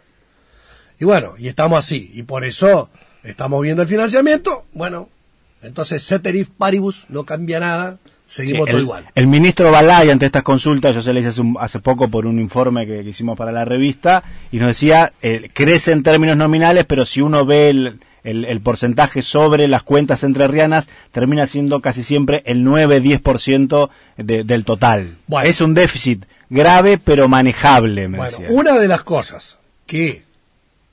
Y 1.00 1.06
bueno, 1.06 1.34
y 1.38 1.48
estamos 1.48 1.80
así. 1.80 2.12
Y 2.14 2.24
por 2.24 2.44
eso 2.46 2.90
estamos 3.24 3.62
viendo 3.62 3.82
el 3.84 3.88
financiamiento. 3.88 4.66
Bueno, 4.74 5.10
entonces 5.64 6.06
ceteris 6.06 6.48
paribus 6.58 7.06
no 7.10 7.24
cambia 7.26 7.60
nada. 7.60 7.98
Seguimos 8.28 8.66
Sí, 8.66 8.72
todo 8.72 8.78
el, 8.78 8.84
igual. 8.84 9.08
el 9.14 9.28
ministro 9.28 9.72
Balay 9.72 10.10
ante 10.10 10.26
estas 10.26 10.44
consultas, 10.44 10.96
yo 10.96 11.02
se 11.02 11.12
le 11.12 11.20
hice 11.20 11.30
hace, 11.30 11.42
un- 11.42 11.58
hace 11.60 11.80
poco 11.80 12.08
por 12.10 12.26
un 12.26 12.40
informe 12.40 12.88
que, 12.88 13.04
que 13.04 13.10
hicimos 13.10 13.38
para 13.38 13.52
la 13.52 13.66
revista, 13.66 14.24
y 14.54 14.58
nos 14.58 14.68
decía, 14.68 15.12
eh, 15.22 15.50
crece 15.54 15.92
en 15.92 16.02
términos 16.02 16.38
nominales, 16.38 16.86
pero 16.86 17.04
si 17.06 17.20
uno 17.20 17.46
ve 17.46 17.70
el, 17.72 18.00
el, 18.24 18.46
el 18.46 18.62
porcentaje 18.62 19.22
sobre 19.22 19.68
las 19.68 19.84
cuentas 19.84 20.24
entrerrianas 20.24 20.90
termina 21.12 21.48
siendo 21.48 21.82
casi 21.82 22.04
siempre 22.04 22.44
el 22.46 22.64
9-10% 22.66 23.90
de, 24.18 24.44
del 24.44 24.66
total. 24.66 25.18
Bueno. 25.28 25.50
Es 25.50 25.62
un 25.62 25.74
déficit 25.74 26.26
grave 26.50 26.98
pero 26.98 27.28
manejable, 27.28 28.08
me 28.08 28.18
Bueno, 28.18 28.38
decía. 28.40 28.48
una 28.56 28.78
de 28.80 28.88
las 28.88 29.04
cosas 29.04 29.60
que 29.86 30.24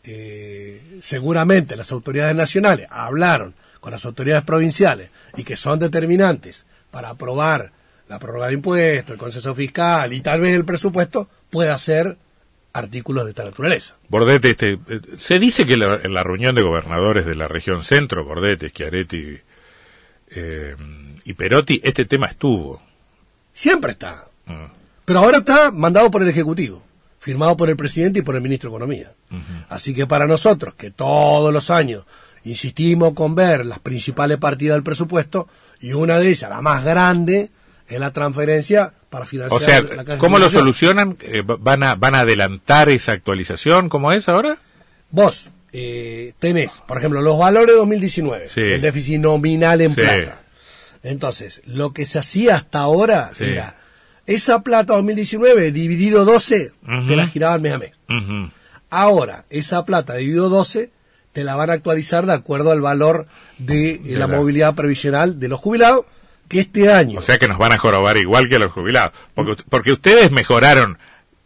eh, 0.04 0.82
seguramente 1.00 1.76
las 1.76 1.92
autoridades 1.92 2.34
nacionales 2.34 2.86
hablaron 2.90 3.54
con 3.80 3.92
las 3.92 4.04
autoridades 4.04 4.44
provinciales 4.44 5.10
y 5.36 5.44
que 5.44 5.56
son 5.56 5.78
determinantes 5.78 6.64
para 6.90 7.10
aprobar 7.10 7.72
la 8.08 8.18
prórroga 8.18 8.46
de 8.48 8.54
impuestos, 8.54 9.12
el 9.12 9.18
consenso 9.18 9.54
fiscal 9.54 10.12
y 10.12 10.20
tal 10.22 10.40
vez 10.40 10.54
el 10.56 10.64
presupuesto, 10.64 11.28
pueda 11.50 11.76
ser 11.76 12.16
artículos 12.78 13.24
de 13.24 13.30
esta 13.30 13.44
naturaleza. 13.44 13.96
Bordete, 14.08 14.50
este, 14.50 14.78
se 15.18 15.38
dice 15.38 15.66
que 15.66 15.76
la- 15.76 16.00
en 16.02 16.12
la 16.14 16.22
reunión 16.22 16.54
de 16.54 16.62
gobernadores 16.62 17.26
de 17.26 17.34
la 17.34 17.48
región 17.48 17.84
centro, 17.84 18.24
Bordete, 18.24 18.68
Schiaretti 18.70 19.38
eh, 20.30 20.76
y 21.24 21.34
Perotti, 21.34 21.80
este 21.82 22.04
tema 22.04 22.26
estuvo. 22.26 22.82
Siempre 23.52 23.92
está. 23.92 24.26
Ah. 24.46 24.68
Pero 25.04 25.20
ahora 25.20 25.38
está 25.38 25.70
mandado 25.70 26.10
por 26.10 26.22
el 26.22 26.28
Ejecutivo, 26.28 26.82
firmado 27.18 27.56
por 27.56 27.68
el 27.70 27.76
presidente 27.76 28.18
y 28.20 28.22
por 28.22 28.34
el 28.36 28.42
ministro 28.42 28.70
de 28.70 28.76
Economía. 28.76 29.12
Así 29.68 29.94
que 29.94 30.06
para 30.06 30.26
nosotros, 30.26 30.74
que 30.74 30.90
todos 30.90 31.52
los 31.52 31.70
años 31.70 32.04
insistimos 32.44 33.14
con 33.14 33.34
ver 33.34 33.64
las 33.66 33.78
principales 33.78 34.38
partidas 34.38 34.76
del 34.76 34.82
presupuesto, 34.82 35.48
y 35.80 35.92
una 35.92 36.18
de 36.18 36.28
ellas, 36.30 36.48
la 36.50 36.60
más 36.60 36.84
grande, 36.84 37.50
es 37.88 37.98
la 38.00 38.12
transferencia 38.12 38.92
para 39.10 39.24
financiar 39.26 39.60
O 39.62 39.64
sea, 39.64 39.80
la 39.82 40.04
caja 40.04 40.12
de 40.14 40.18
¿cómo 40.18 40.38
lo 40.38 40.50
solucionan? 40.50 41.16
Eh, 41.22 41.42
va- 41.42 41.56
¿Van 41.58 41.82
a, 41.82 41.94
¿Van 41.94 42.14
a 42.14 42.20
adelantar 42.20 42.88
esa 42.90 43.12
actualización? 43.12 43.88
¿Cómo 43.88 44.12
es 44.12 44.28
ahora? 44.28 44.58
Vos 45.10 45.50
eh, 45.72 46.32
tenés, 46.38 46.82
por 46.86 46.96
ejemplo, 46.98 47.20
los 47.20 47.38
valores 47.38 47.68
de 47.68 47.74
2019, 47.74 48.48
Sí. 48.48 48.60
el 48.60 48.80
déficit 48.80 49.20
nominal 49.20 49.80
en 49.82 49.90
Sí. 49.94 50.00
plata. 50.00 50.40
Entonces, 51.02 51.62
lo 51.66 51.92
que 51.92 52.06
se 52.06 52.18
hacía 52.18 52.56
hasta 52.56 52.78
ahora 52.80 53.30
Sí. 53.34 53.44
era 53.44 53.76
esa 54.26 54.62
plata 54.62 54.94
2019 54.94 55.70
dividido 55.72 56.24
12, 56.24 56.72
Ujú. 56.82 57.06
te 57.08 57.16
la 57.16 57.26
giraban 57.28 57.62
mes 57.62 57.72
a 57.72 57.78
mes. 57.78 57.92
Ahora, 58.90 59.44
esa 59.50 59.84
plata 59.84 60.14
dividido 60.14 60.48
12 60.48 60.90
te 61.32 61.44
la 61.44 61.54
van 61.56 61.70
a 61.70 61.74
actualizar 61.74 62.26
de 62.26 62.32
acuerdo 62.32 62.72
al 62.72 62.80
valor 62.80 63.26
de, 63.58 63.90
eh, 63.92 63.98
De 64.02 64.12
la, 64.18 64.26
la- 64.26 64.36
movilidad 64.38 64.74
previsional 64.74 65.38
de 65.38 65.48
los 65.48 65.60
jubilados, 65.60 66.06
que 66.48 66.60
este 66.60 66.92
año... 66.92 67.18
O 67.18 67.22
sea 67.22 67.38
que 67.38 67.48
nos 67.48 67.58
van 67.58 67.72
a 67.72 67.78
jorobar 67.78 68.16
igual 68.16 68.48
que 68.48 68.56
a 68.56 68.58
los 68.58 68.72
jubilados. 68.72 69.12
Porque, 69.34 69.62
porque 69.68 69.92
ustedes 69.92 70.30
mejoraron 70.30 70.98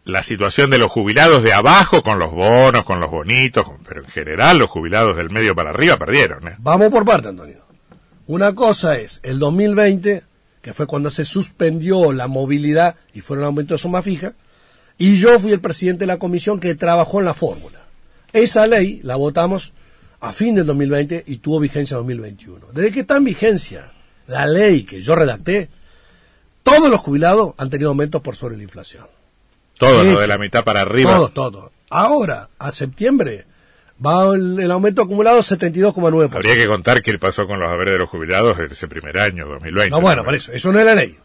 la 0.04 0.22
situación 0.22 0.70
de 0.70 0.78
los 0.78 0.90
jubilados 0.90 1.42
de 1.42 1.52
abajo 1.52 2.02
con 2.02 2.18
los 2.18 2.32
bonos, 2.32 2.84
con 2.84 3.00
los 3.00 3.10
bonitos, 3.10 3.66
pero 3.86 4.02
en 4.02 4.08
general 4.08 4.58
los 4.58 4.70
jubilados 4.70 5.16
del 5.16 5.30
medio 5.30 5.54
para 5.54 5.70
arriba 5.70 5.96
perdieron. 5.96 6.48
¿eh? 6.48 6.56
Vamos 6.58 6.90
por 6.90 7.04
parte, 7.04 7.28
Antonio. 7.28 7.64
Una 8.26 8.54
cosa 8.54 8.98
es 8.98 9.20
el 9.22 9.38
2020, 9.38 10.24
que 10.60 10.74
fue 10.74 10.86
cuando 10.86 11.10
se 11.10 11.24
suspendió 11.24 12.12
la 12.12 12.26
movilidad 12.26 12.96
y 13.12 13.20
fueron 13.20 13.44
aumentos 13.44 13.80
de 13.80 13.82
suma 13.82 14.02
fija, 14.02 14.34
y 14.98 15.18
yo 15.18 15.38
fui 15.38 15.52
el 15.52 15.60
presidente 15.60 16.00
de 16.00 16.06
la 16.06 16.18
comisión 16.18 16.60
que 16.60 16.74
trabajó 16.74 17.20
en 17.20 17.26
la 17.26 17.34
fórmula. 17.34 17.80
Esa 18.32 18.66
ley 18.66 19.00
la 19.02 19.16
votamos 19.16 19.72
a 20.20 20.32
fin 20.32 20.54
del 20.54 20.66
2020 20.66 21.24
y 21.26 21.38
tuvo 21.38 21.60
vigencia 21.60 21.94
en 21.94 22.00
2021. 22.00 22.68
Desde 22.72 22.92
que 22.92 23.00
está 23.00 23.16
en 23.16 23.24
vigencia 23.24 23.92
la 24.26 24.46
ley 24.46 24.84
que 24.84 25.02
yo 25.02 25.14
redacté, 25.14 25.68
todos 26.62 26.90
los 26.90 27.00
jubilados 27.00 27.54
han 27.58 27.70
tenido 27.70 27.90
aumentos 27.90 28.22
por 28.22 28.36
sobre 28.36 28.56
la 28.56 28.62
inflación. 28.62 29.06
Todo 29.78 30.04
lo 30.04 30.20
de 30.20 30.26
la 30.26 30.38
mitad 30.38 30.64
para 30.64 30.82
arriba. 30.82 31.16
Todo, 31.16 31.28
todo. 31.30 31.72
Ahora, 31.90 32.48
a 32.58 32.70
septiembre, 32.72 33.46
va 34.04 34.34
el, 34.34 34.58
el 34.60 34.70
aumento 34.70 35.02
acumulado 35.02 35.40
72,9%. 35.40 36.34
Habría 36.34 36.54
que 36.54 36.66
contar 36.66 37.02
qué 37.02 37.18
pasó 37.18 37.46
con 37.46 37.58
los 37.58 37.68
haberes 37.68 37.94
de 37.94 37.98
los 37.98 38.08
jubilados 38.08 38.58
en 38.58 38.70
ese 38.70 38.88
primer 38.88 39.18
año, 39.18 39.46
2020. 39.48 39.90
No, 39.90 40.00
bueno, 40.00 40.24
por 40.24 40.34
eso, 40.34 40.52
eso 40.52 40.72
no 40.72 40.78
es 40.78 40.86
la 40.86 40.94
ley. 40.94 41.16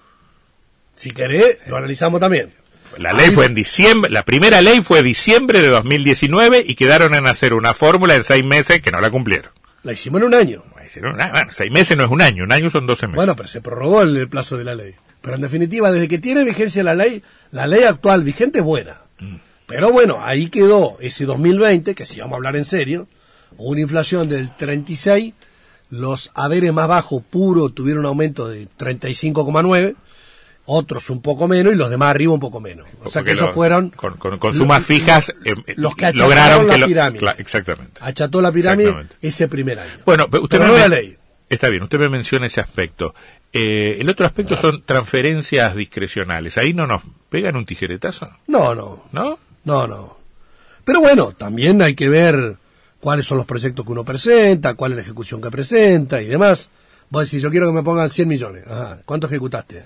Si 0.95 1.11
querés, 1.11 1.59
lo 1.67 1.77
analizamos 1.77 2.19
también. 2.19 2.51
La 2.97 3.13
ley 3.13 3.29
fue 3.31 3.45
en 3.45 3.53
diciembre, 3.53 4.09
la 4.09 4.23
primera 4.23 4.61
ley 4.61 4.81
fue 4.81 5.03
diciembre 5.03 5.61
de 5.61 5.67
2019 5.67 6.63
y 6.65 6.75
quedaron 6.75 7.13
en 7.13 7.27
hacer 7.27 7.53
una 7.53 7.73
fórmula 7.73 8.15
en 8.15 8.23
seis 8.23 8.43
meses 8.43 8.81
que 8.81 8.91
no 8.91 8.99
la 9.01 9.11
cumplieron. 9.11 9.51
La 9.83 9.93
hicimos 9.93 10.21
en 10.21 10.27
un 10.27 10.33
año. 10.33 10.63
Hicieron 10.87 11.13
una- 11.15 11.29
bueno, 11.31 11.47
seis 11.51 11.71
meses 11.71 11.95
no 11.97 12.03
es 12.05 12.09
un 12.09 12.21
año, 12.21 12.43
un 12.43 12.51
año 12.51 12.69
son 12.69 12.87
12 12.87 13.07
meses. 13.07 13.15
Bueno, 13.15 13.35
pero 13.35 13.47
se 13.47 13.61
prorrogó 13.61 14.01
el, 14.01 14.17
el 14.17 14.27
plazo 14.27 14.57
de 14.57 14.63
la 14.63 14.75
ley. 14.75 14.93
Pero 15.21 15.35
en 15.35 15.41
definitiva, 15.41 15.91
desde 15.91 16.07
que 16.07 16.17
tiene 16.19 16.43
vigencia 16.43 16.83
la 16.83 16.95
ley, 16.95 17.21
la 17.51 17.67
ley 17.67 17.83
actual 17.83 18.23
vigente 18.23 18.59
es 18.59 18.65
buena. 18.65 19.01
Pero 19.65 19.91
bueno, 19.91 20.23
ahí 20.23 20.47
quedó 20.49 20.97
ese 21.01 21.25
2020, 21.25 21.93
que 21.93 22.05
si 22.05 22.19
vamos 22.19 22.33
a 22.33 22.37
hablar 22.37 22.55
en 22.55 22.63
serio, 22.65 23.07
una 23.57 23.81
inflación 23.81 24.29
del 24.29 24.55
36, 24.55 25.33
los 25.89 26.31
haberes 26.35 26.71
más 26.71 26.87
bajos 26.87 27.21
puros 27.29 27.73
tuvieron 27.75 28.01
un 28.01 28.07
aumento 28.07 28.47
de 28.47 28.67
35,9, 28.77 29.95
otros 30.69 31.09
un 31.09 31.21
poco 31.21 31.47
menos 31.47 31.73
y 31.73 31.75
los 31.77 31.89
demás 31.89 32.09
arriba 32.11 32.33
un 32.33 32.39
poco 32.39 32.59
menos. 32.59 32.85
O 33.03 33.09
sea 33.09 33.23
que 33.23 33.31
esos 33.31 33.47
lo- 33.47 33.53
fueron 33.53 33.89
con, 33.89 34.17
con- 34.17 34.37
con 34.37 34.53
sumas 34.53 34.79
los- 34.79 34.85
fijas 34.87 35.29
eh, 35.45 35.55
los 35.77 35.95
que 35.95 36.11
lograron 36.13 36.67
la 36.67 36.77
lo- 36.77 36.85
pirámide. 36.87 37.25
Exactamente. 37.37 37.99
acható 38.03 38.41
la 38.41 38.51
pirámide 38.51 38.93
ese 39.21 39.47
primer 39.47 39.79
año. 39.79 39.91
Bueno, 40.05 40.27
pero 40.29 40.43
usted 40.43 40.59
Pero 40.59 40.71
me 40.73 40.77
no 40.77 40.83
la 40.89 40.95
ley. 40.95 41.17
Está 41.49 41.69
bien, 41.69 41.83
usted 41.83 41.97
me 41.99 42.09
menciona 42.09 42.45
ese 42.47 42.59
aspecto. 42.59 43.15
Eh, 43.53 43.97
el 44.01 44.09
otro 44.09 44.25
aspecto 44.25 44.57
son 44.57 44.83
transferencias 44.83 45.73
discrecionales. 45.75 46.57
Ahí 46.57 46.73
no 46.73 46.85
nos 46.85 47.01
pegan 47.29 47.55
un 47.55 47.65
tijeretazo, 47.65 48.29
No, 48.47 48.75
no, 48.75 49.05
¿no? 49.13 49.39
no, 49.63 49.87
no. 49.87 50.17
Pero 50.83 50.99
bueno, 50.99 51.31
también 51.31 51.81
hay 51.81 51.95
que 51.95 52.09
ver 52.09 52.57
cuáles 52.99 53.25
son 53.25 53.37
los 53.37 53.45
proyectos 53.47 53.85
que 53.85 53.91
uno 53.93 54.03
presenta, 54.03 54.73
cuál 54.73 54.91
es 54.91 54.95
la 54.97 55.01
ejecución 55.03 55.41
que 55.41 55.49
presenta 55.49 56.21
y 56.21 56.25
demás. 56.27 56.69
Vos 57.09 57.23
decís, 57.23 57.41
yo 57.41 57.49
quiero 57.49 57.67
que 57.67 57.73
me 57.73 57.83
pongan 57.83 58.09
100 58.09 58.27
millones. 58.27 58.63
Ajá, 58.67 58.99
¿cuánto 59.05 59.27
ejecutaste? 59.27 59.85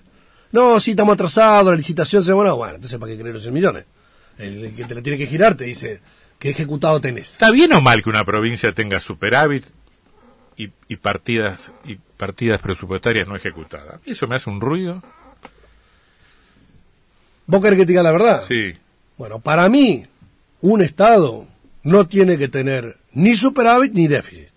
No, 0.52 0.80
sí, 0.80 0.92
estamos 0.92 1.14
atrasados, 1.14 1.72
la 1.72 1.78
licitación 1.78 2.24
se 2.24 2.34
bueno, 2.34 2.56
bueno, 2.56 2.76
entonces 2.76 3.00
¿para 3.00 3.12
qué 3.12 3.18
querer 3.18 3.34
los 3.34 3.44
100 3.44 3.54
millones? 3.54 3.86
El, 4.38 4.66
el 4.66 4.76
que 4.76 4.84
te 4.86 4.96
la 4.96 5.02
tiene 5.02 5.18
que 5.18 5.28
girar 5.28 5.56
te 5.56 5.66
dice, 5.66 6.02
¿qué 6.40 6.50
ejecutado 6.50 7.00
tenés? 7.00 7.34
¿Está 7.34 7.52
bien 7.52 7.74
o 7.74 7.82
mal 7.82 8.04
que 8.04 8.10
una 8.10 8.26
provincia 8.26 8.74
tenga 8.74 9.00
superávit 9.00 9.66
y, 10.58 10.70
y 10.88 10.96
partidas 10.98 11.72
y 11.86 11.96
partidas 11.96 12.62
presupuestarias 12.62 13.28
no 13.28 13.36
ejecutadas? 13.36 14.02
Eso 14.06 14.28
me 14.28 14.36
hace 14.36 14.50
un 14.50 14.60
ruido. 14.60 15.02
¿Vos 17.46 17.62
querés 17.62 17.80
que 17.80 17.86
te 17.86 17.92
diga 17.92 18.04
la 18.04 18.12
verdad? 18.12 18.44
Sí. 18.48 18.74
Bueno, 19.18 19.40
para 19.40 19.68
mí, 19.70 20.04
un 20.62 20.82
Estado 20.82 21.48
no 21.84 22.08
tiene 22.08 22.38
que 22.38 22.48
tener 22.48 22.98
ni 23.14 23.36
superávit 23.36 23.94
ni 23.94 24.08
déficit. 24.08 24.50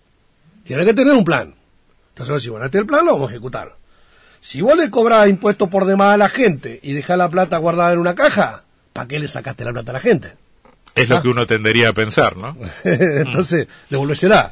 Tiene 0.63 0.85
que 0.85 0.93
tener 0.93 1.13
un 1.13 1.23
plan. 1.25 1.53
Entonces, 2.09 2.35
decís, 2.35 2.49
bueno, 2.49 2.65
este 2.65 2.77
es 2.77 2.81
el 2.83 2.87
plan, 2.87 3.05
lo 3.05 3.13
vamos 3.13 3.29
a 3.29 3.33
ejecutar. 3.33 3.75
Si 4.47 4.61
vos 4.61 4.77
le 4.77 4.91
cobrás 4.91 5.27
impuestos 5.27 5.69
por 5.69 5.85
demás 5.85 6.13
a 6.13 6.17
la 6.17 6.29
gente 6.29 6.79
y 6.83 6.93
dejás 6.93 7.17
la 7.17 7.29
plata 7.29 7.57
guardada 7.57 7.93
en 7.93 7.97
una 7.97 8.13
caja, 8.13 8.61
¿para 8.93 9.07
qué 9.07 9.17
le 9.17 9.27
sacaste 9.27 9.65
la 9.65 9.73
plata 9.73 9.89
a 9.89 9.93
la 9.93 9.99
gente? 9.99 10.33
Es 10.93 11.09
Ah. 11.09 11.15
lo 11.15 11.21
que 11.23 11.29
uno 11.29 11.47
tendería 11.47 11.89
a 11.89 11.93
pensar, 11.93 12.37
¿no? 12.37 12.55
Entonces, 12.83 13.67
devolvérsela. 13.89 14.51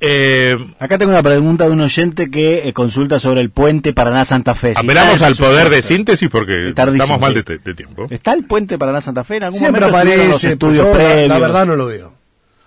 Eh, 0.00 0.56
Acá 0.80 0.98
tengo 0.98 1.12
una 1.12 1.22
pregunta 1.22 1.66
de 1.66 1.70
un 1.70 1.80
oyente 1.82 2.32
que 2.32 2.68
eh, 2.68 2.72
consulta 2.72 3.20
sobre 3.20 3.42
el 3.42 3.50
puente 3.50 3.92
Paraná-Santa 3.92 4.56
Fe. 4.56 4.74
Si 4.74 4.80
apelamos 4.84 5.22
al 5.22 5.36
poder 5.36 5.70
de 5.70 5.80
síntesis 5.80 6.28
porque 6.28 6.70
estamos 6.70 7.20
mal 7.20 7.32
sí. 7.32 7.42
de, 7.64 7.74
tiempo. 7.74 8.08
¿Está 8.10 8.32
el 8.34 8.44
puente 8.44 8.76
Paraná-Santa 8.76 9.22
Fe? 9.22 9.36
En 9.36 9.44
algún 9.44 9.60
Siempre 9.60 9.86
momento 9.86 9.98
estuvieron 10.10 10.30
los 10.30 10.36
aparece, 10.44 10.56
pero 10.56 10.72
estudios 10.72 10.86
yo 10.86 10.98
la- 10.98 11.10
previos. 11.14 11.28
la 11.28 11.38
verdad 11.38 11.66
no 11.66 11.76
lo 11.76 11.86
veo. 11.86 12.14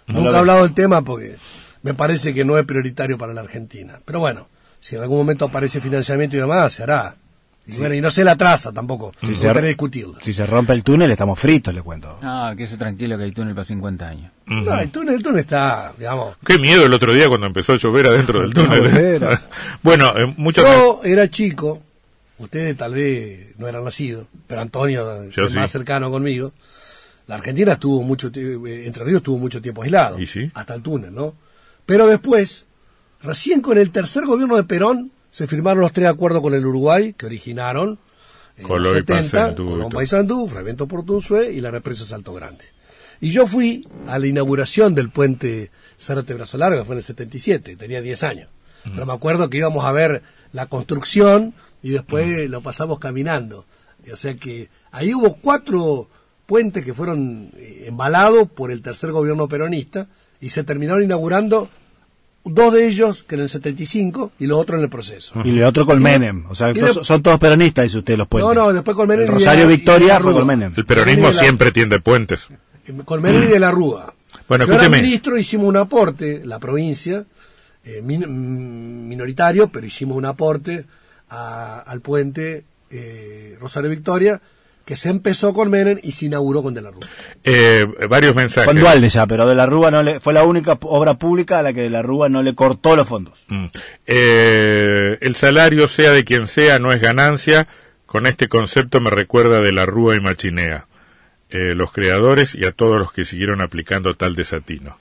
No 0.08 0.14
Nunca 0.20 0.30
lo 0.30 0.36
he 0.36 0.40
hablado 0.40 0.64
del 0.64 0.74
tema 0.74 1.02
porque 1.02 1.36
me 1.84 1.94
parece 1.94 2.34
que 2.34 2.46
no 2.46 2.58
es 2.58 2.66
prioritario 2.66 3.18
para 3.18 3.34
la 3.34 3.42
Argentina. 3.42 4.00
Pero 4.06 4.20
bueno, 4.22 4.48
si 4.88 4.96
en 4.96 5.02
algún 5.02 5.18
momento 5.18 5.46
aparece 5.46 5.82
financiamiento 5.82 6.36
y 6.38 6.40
demás, 6.40 6.72
se 6.74 6.84
hará. 6.84 7.16
Y, 7.70 7.78
bueno, 7.80 7.96
y 7.96 8.00
no 8.00 8.10
se 8.10 8.24
la 8.24 8.38
traza 8.38 8.72
tampoco. 8.72 9.12
Si 9.26 9.36
se- 9.36 9.62
discutirlo. 9.62 10.16
Si 10.22 10.32
se 10.32 10.46
rompe 10.46 10.72
el 10.72 10.86
túnel, 10.86 11.12
estamos 11.12 11.38
fritos, 11.38 11.74
le 11.74 11.82
cuento. 11.82 12.18
Ah, 12.22 12.54
que 12.56 12.64
ese 12.64 12.78
tranquilo 12.78 13.18
que 13.18 13.26
hay 13.26 13.34
túnel 13.34 13.54
para 13.54 13.66
50 13.66 14.08
años. 14.08 14.32
No, 14.46 14.80
el 14.80 14.90
túnel, 14.90 15.16
el 15.16 15.24
túnel 15.24 15.42
está, 15.42 15.94
digamos. 15.98 16.38
Qué 16.46 16.58
miedo 16.60 16.86
el 16.86 16.94
otro 16.94 17.12
día 17.12 17.28
cuando 17.28 17.46
empezó 17.46 17.74
a 17.74 17.78
llover 17.78 18.08
adentro 18.08 18.40
del 18.40 18.54
túnel. 18.54 18.80
bolera. 18.84 19.42
bueno, 19.84 20.14
eh, 20.18 20.34
muchos... 20.38 20.64
Yo 20.64 21.02
era 21.04 21.30
chico, 21.30 21.82
ustedes 22.38 22.78
tal 22.78 22.94
vez 22.94 23.50
no 23.58 23.68
eran 23.68 23.84
nacidos, 23.84 24.28
pero 24.48 24.62
Antonio, 24.62 25.30
Yo 25.30 25.44
el 25.44 25.50
sí. 25.50 25.56
más 25.58 25.70
cercano 25.70 26.10
conmigo, 26.10 26.54
la 27.28 27.36
Argentina 27.36 27.74
estuvo 27.74 28.02
mucho 28.02 28.32
tiempo, 28.32 28.66
Entre 28.66 29.04
Ríos 29.04 29.18
estuvo 29.18 29.38
mucho 29.40 29.62
tiempo 29.62 29.84
aislado, 29.84 30.18
¿Y 30.18 30.26
sí? 30.26 30.50
hasta 30.54 30.74
el 30.76 30.82
túnel, 30.82 31.14
¿no? 31.14 31.36
Pero 31.86 32.08
después, 32.08 32.64
recién 33.22 33.62
con 33.62 33.78
el 33.78 33.92
tercer 33.92 34.26
gobierno 34.26 34.56
de 34.56 34.64
Perón, 34.64 35.12
se 35.32 35.48
firmaron 35.48 35.82
los 35.82 35.94
tres 35.94 36.08
acuerdos 36.08 36.42
con 36.42 36.54
el 36.54 36.66
Uruguay, 36.66 37.14
que 37.14 37.26
originaron 37.26 38.00
en 38.58 38.68
Colón 38.68 38.84
los 38.84 38.94
y 38.94 38.96
70, 38.98 39.14
Paysandú 39.14 39.64
y 39.64 39.68
Colón. 39.68 39.90
Paysandú, 39.92 40.48
Frevento 40.48 40.88
Portunzué 40.88 41.54
y 41.54 41.62
la 41.62 41.72
represa 41.72 42.06
Salto 42.06 42.34
Grande. 42.34 42.66
Y 43.20 43.32
yo 43.32 43.48
fui 43.48 43.88
a 44.08 44.20
la 44.20 44.28
inauguración 44.28 44.94
del 44.94 45.10
puente 45.10 45.72
Zárate 46.00 46.34
Brazo 46.34 46.58
Largo, 46.58 46.86
fue 46.86 46.96
en 46.96 47.00
el 47.00 47.04
77, 47.04 47.76
tenía 47.76 48.02
10 48.02 48.24
años. 48.24 48.50
Pero 48.84 49.06
me 49.06 49.14
acuerdo 49.14 49.50
que 49.50 49.58
íbamos 49.58 49.84
a 49.84 49.92
ver 49.92 50.22
la 50.54 50.68
construcción 50.68 51.54
y 51.82 51.90
después 51.90 52.50
lo 52.50 52.62
pasamos 52.62 53.00
caminando. 53.00 53.66
Y, 54.06 54.12
o 54.12 54.16
sea 54.16 54.36
que 54.36 54.70
ahí 54.92 55.14
hubo 55.14 55.36
cuatro 55.36 56.08
puentes 56.46 56.86
que 56.86 56.94
fueron 56.94 57.52
eh, 57.58 57.84
embalados 57.88 58.50
por 58.50 58.72
el 58.72 58.82
tercer 58.82 59.12
gobierno 59.12 59.50
peronista 59.50 60.08
y 60.40 60.50
se 60.50 60.64
terminaron 60.64 61.04
inaugurando 61.04 61.70
dos 62.50 62.74
de 62.74 62.88
ellos 62.88 63.24
que 63.24 63.36
en 63.36 63.42
el 63.42 63.50
75 63.50 64.32
y 64.40 64.48
los 64.48 64.60
otros 64.60 64.78
en 64.78 64.84
el 64.84 64.90
proceso. 64.90 65.34
Y 65.44 65.50
el 65.58 65.64
otro 65.64 65.86
con 65.86 66.02
Menem. 66.02 66.46
O 66.50 66.56
sea, 66.56 66.72
y 66.72 66.74
de- 66.74 67.04
son 67.04 67.22
todos 67.24 67.40
peronistas, 67.40 67.84
dice 67.86 67.98
usted, 68.00 68.18
los 68.18 68.28
puentes. 68.28 68.48
No, 68.56 68.62
no, 68.68 68.74
después 68.74 68.96
con 68.96 69.08
Menem 69.08 69.24
El 69.26 69.30
y 69.30 69.34
Rosario 69.34 69.66
la- 69.66 69.66
y 69.66 69.70
de 69.70 69.76
Victoria 69.76 70.20
fue 70.20 70.32
Rúa. 70.32 70.40
con 70.40 70.48
Menem. 70.48 70.74
El 70.76 70.86
peronismo 70.86 71.30
y 71.30 71.34
la- 71.34 71.40
siempre 71.40 71.72
tiende 71.72 72.00
puentes. 72.00 72.48
Con 73.06 73.22
Menem 73.22 73.44
y 73.44 73.48
de 73.48 73.60
la 73.60 73.72
Rúa. 73.72 74.14
Bueno, 74.48 74.66
Yo 74.66 74.74
era 74.74 74.84
escúcheme. 74.84 75.04
ministro, 75.04 75.38
hicimos 75.38 75.68
un 75.68 75.78
aporte, 75.78 76.42
la 76.46 76.58
provincia, 76.60 77.26
eh, 77.84 78.02
min- 78.02 78.26
mm, 78.28 79.08
minoritario, 79.08 79.68
pero 79.70 79.86
hicimos 79.86 80.18
un 80.18 80.26
aporte 80.26 80.86
a- 81.30 81.80
al 81.80 82.02
puente 82.02 82.64
eh, 82.90 83.58
Rosario 83.60 83.90
Victoria, 83.90 84.40
que 84.88 84.96
se 84.96 85.10
empezó 85.10 85.54
con 85.54 85.70
Menem 85.70 86.00
y 86.02 86.14
se 86.14 86.28
inauguró 86.28 86.64
con 86.64 86.74
De 86.74 86.82
la 86.82 86.92
Rúa. 86.92 87.06
Eh, 87.44 87.86
varios 88.10 88.34
mensajes. 88.34 88.68
Con 88.68 88.80
Dualde 88.80 89.10
ya, 89.10 89.28
pero 89.28 89.46
de 89.46 89.54
la 89.54 89.66
Rúa 89.66 89.92
no 89.92 90.02
le, 90.02 90.22
fue 90.22 90.32
la 90.32 90.46
única 90.46 90.78
obra 90.82 91.16
pública 91.16 91.60
a 91.60 91.62
la 91.62 91.74
que 91.74 91.82
de 91.82 91.90
la 91.90 92.02
Rúa 92.02 92.30
no 92.30 92.42
le 92.42 92.56
cortó 92.56 92.96
los 92.96 93.06
fondos. 93.06 93.38
Mm. 93.50 93.66
Eh, 94.06 95.18
el 95.20 95.36
salario, 95.36 95.90
sea 95.90 96.14
de 96.14 96.24
quien 96.24 96.48
sea, 96.48 96.80
no 96.80 96.94
es 96.94 97.02
ganancia. 97.02 97.68
Con 98.06 98.28
este 98.28 98.48
concepto 98.48 99.02
me 99.02 99.10
recuerda 99.10 99.60
de 99.60 99.74
la 99.74 99.86
Rúa 99.86 100.16
y 100.16 100.22
Machinea. 100.22 100.88
Eh, 101.50 101.74
los 101.76 101.92
creadores 101.92 102.56
y 102.56 102.64
a 102.64 102.72
todos 102.72 102.98
los 102.98 103.12
que 103.12 103.26
siguieron 103.26 103.60
aplicando 103.60 104.16
tal 104.16 104.36
desatino. 104.36 104.98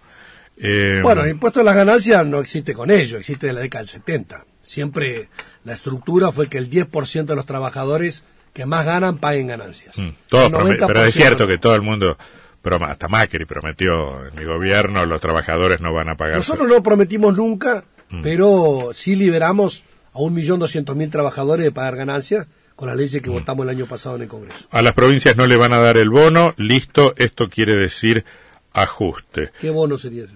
Eh, 0.57 0.99
Bueno, 1.01 1.22
el 1.22 1.30
impuesto 1.30 1.61
a 1.61 1.64
las 1.64 1.76
ganancias 1.76 2.26
no 2.26 2.41
existe 2.41 2.74
con 2.74 2.91
ello, 2.91 3.18
existe 3.18 3.47
de 3.47 3.53
la 3.53 3.61
década 3.61 3.82
del 3.82 3.89
70. 3.89 4.45
Siempre 4.62 5.28
la 5.62 5.74
estructura 5.74 6.32
fue 6.32 6.49
que 6.49 6.59
el 6.59 6.68
10% 6.68 7.26
de 7.26 7.37
los 7.37 7.47
trabajadores 7.47 8.24
que 8.57 8.65
más 8.67 8.87
ganan 8.87 9.19
paguen 9.19 9.47
ganancias. 9.49 9.99
Mm, 9.99 10.09
todo 10.29 10.47
El 10.47 10.53
prome- 10.53 10.77
90% 10.79 10.87
pero 10.87 11.05
es 11.05 11.15
cierto 11.15 11.47
que 11.47 11.59
todo 11.59 11.75
el 11.75 11.83
mundo, 11.83 12.17
pero 12.63 12.83
hasta 12.85 13.07
Macri 13.07 13.45
prometió, 13.45 14.27
en 14.27 14.35
mi 14.35 14.45
gobierno 14.45 15.05
los 15.05 15.21
trabajadores 15.21 15.81
no 15.81 15.93
van 15.93 16.09
a 16.09 16.17
pagar. 16.17 16.37
Nosotros 16.39 16.67
no 16.67 16.83
prometimos 16.83 17.37
nunca, 17.37 17.85
Mm. 18.09 18.23
pero 18.23 18.91
sí 18.95 19.15
liberamos 19.15 19.85
a 20.15 20.21
un 20.21 20.33
millón 20.33 20.59
doscientos 20.59 20.97
mil 20.97 21.11
trabajadores 21.11 21.65
de 21.65 21.71
pagar 21.73 21.97
ganancias 21.97 22.47
con 22.77 22.89
las 22.89 22.97
leyes 22.97 23.21
que 23.21 23.29
votamos 23.31 23.65
el 23.65 23.71
año 23.71 23.85
pasado 23.87 24.17
en 24.17 24.23
el 24.23 24.29
Congreso. 24.29 24.59
A 24.71 24.81
las 24.81 24.95
provincias 24.95 25.37
no 25.37 25.47
le 25.47 25.57
van 25.57 25.73
a 25.75 25.79
dar 25.79 25.99
el 25.99 26.09
bono, 26.09 26.55
listo, 26.57 27.13
esto 27.19 27.49
quiere 27.51 27.75
decir 27.75 28.25
ajuste. 28.73 29.51
¿Qué 29.61 29.69
bono 29.71 29.99
sería 29.99 30.25
ese? 30.25 30.35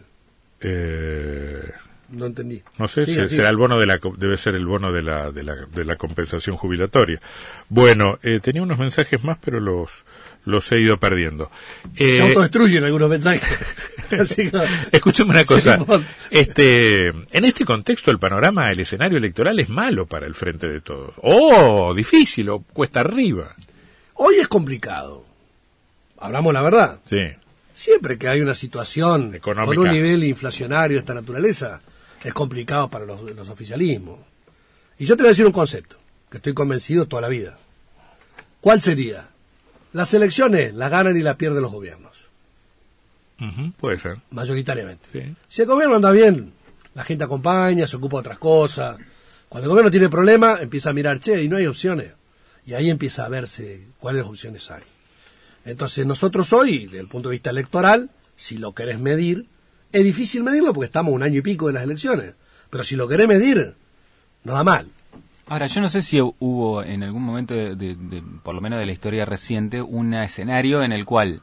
Eh, 0.63 1.63
No 2.11 2.27
entendí. 2.27 2.63
no 2.79 2.89
sé, 2.89 3.05
Sí, 3.07 3.15
se- 3.15 3.29
será 3.29 3.49
el 3.51 3.57
bono 3.57 3.79
de 3.79 3.87
la, 3.87 4.01
debe 4.17 4.37
ser 4.37 4.55
el 4.57 4.67
bono 4.67 4.93
de 4.93 5.03
la, 5.03 5.31
de 5.31 5.43
la, 5.45 5.55
de 5.55 5.85
la 5.85 5.97
compensación 5.97 6.57
jubilatoria. 6.57 7.21
Bueno, 7.69 8.19
eh, 8.23 8.41
tenía 8.41 8.63
unos 8.63 8.79
mensajes 8.79 9.23
más, 9.23 9.39
pero 9.41 9.61
los, 9.61 9.91
los 10.45 10.71
he 10.73 10.81
ido 10.81 10.99
perdiendo. 10.99 11.51
Eh, 11.97 12.17
Se 12.17 12.23
autodestruyen 12.23 12.83
algunos 12.85 13.09
mensajes. 13.11 13.43
Así 14.11 14.51
que- 14.51 14.61
Escúchame 14.91 15.31
una 15.31 15.45
cosa. 15.45 15.79
Este, 16.31 17.07
en 17.09 17.45
este 17.45 17.65
contexto, 17.65 18.11
el 18.11 18.19
panorama, 18.19 18.71
el 18.71 18.81
escenario 18.81 19.19
electoral 19.19 19.59
es 19.61 19.69
malo 19.69 20.07
para 20.07 20.27
el 20.27 20.35
frente 20.35 20.67
de 20.67 20.81
todos. 20.81 21.15
Oh, 21.23 21.95
difícil, 21.95 22.49
o 22.51 22.61
cuesta 22.61 23.01
arriba. 23.01 23.55
Hoy 24.15 24.35
es 24.41 24.49
complicado. 24.49 25.25
Hablamos 26.19 26.53
la 26.53 26.63
verdad. 26.63 27.01
Sí. 27.05 27.29
Siempre 27.73 28.19
que 28.19 28.29
hay 28.29 28.41
una 28.43 28.53
situación 28.55 29.35
Económica. 29.35 29.75
con 29.75 29.87
un 29.87 29.93
nivel 29.93 30.23
inflacionario 30.25 30.97
de 30.97 31.01
esta 31.01 31.15
naturaleza, 31.15 31.81
es 32.23 32.35
complicado 32.35 32.89
para 32.89 33.05
los, 33.05 33.23
los 33.35 33.49
oficialismos. 33.49 34.19
Y 34.99 35.07
yo 35.07 35.17
te 35.17 35.23
voy 35.23 35.29
a 35.29 35.31
decir 35.31 35.47
un 35.47 35.53
concepto, 35.53 35.97
que 36.31 36.37
estoy 36.39 36.55
convencido 36.55 37.07
toda 37.07 37.23
la 37.23 37.29
vida. 37.29 37.59
¿Cuál 38.61 38.83
sería? 38.83 39.29
Las 39.93 40.13
elecciones 40.15 40.75
las 40.75 40.91
ganan 40.91 41.17
y 41.17 41.23
las 41.23 41.37
pierden 41.37 41.63
los 41.63 41.73
gobiernos, 41.73 42.29
puede 43.79 43.99
ser. 43.99 44.19
mayoritariamente. 44.31 45.07
Sí. 45.13 45.35
Si 45.49 45.63
el 45.63 45.69
gobierno 45.69 45.97
anda 45.97 46.13
bien, 46.13 46.53
la 46.95 47.03
gente 47.03 47.25
acompaña, 47.25 47.87
se 47.87 47.97
ocupa 47.97 48.19
de 48.19 48.21
otras 48.21 48.39
cosas. 48.39 48.99
Cuando 49.49 49.65
el 49.65 49.71
gobierno 49.71 49.91
tiene 49.91 50.09
problemas, 50.09 50.61
empieza 50.61 50.91
a 50.91 50.93
mirar, 50.93 51.19
che, 51.19 51.43
y 51.43 51.49
no 51.49 51.57
hay 51.57 51.67
opciones. 51.67 52.13
Y 52.67 52.75
ahí 52.75 52.91
empieza 52.91 53.25
a 53.25 53.29
verse 53.29 53.89
cuáles 53.99 54.25
opciones 54.25 54.71
hay. 54.71 54.83
Entonces 55.65 56.07
nosotros 56.07 56.53
hoy, 56.53 56.87
desde 56.87 57.01
el 57.01 57.09
punto 57.09 57.31
de 57.31 57.35
vista 57.35 57.51
electoral, 57.51 58.11
si 58.37 58.59
lo 58.59 58.75
querés 58.75 59.01
medir, 59.01 59.47
es 59.93 60.05
difícil 60.05 60.43
medirlo 60.43 60.73
porque 60.73 60.87
estamos 60.87 61.13
un 61.13 61.23
año 61.23 61.39
y 61.39 61.43
pico 61.43 61.67
de 61.67 61.75
las 61.75 61.83
elecciones. 61.83 62.35
Pero 62.71 62.85
si 62.85 62.97
lo 62.97 63.09
querés 63.09 63.29
medir, 63.29 63.75
no 64.45 64.53
da 64.55 64.65
mal. 64.65 64.87
Ahora, 65.49 65.67
yo 65.67 65.81
no 65.81 65.89
sé 65.89 66.01
si 66.03 66.21
hubo 66.21 66.83
en 66.85 67.03
algún 67.03 67.23
momento, 67.23 67.55
de, 67.55 68.23
por 68.45 68.55
lo 68.55 68.61
menos 68.61 68.79
de 68.79 68.87
la 68.87 68.93
historia 68.93 69.25
reciente, 69.25 69.83
un 69.83 70.15
escenario 70.15 70.85
en 70.85 70.93
el 70.93 71.05
cual 71.05 71.43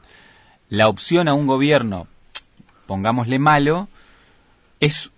la 0.70 0.88
opción 0.88 1.28
a 1.28 1.34
un 1.34 1.46
gobierno, 1.46 2.06
pongámosle 2.86 3.38
malo, 3.38 3.88
es 4.80 5.10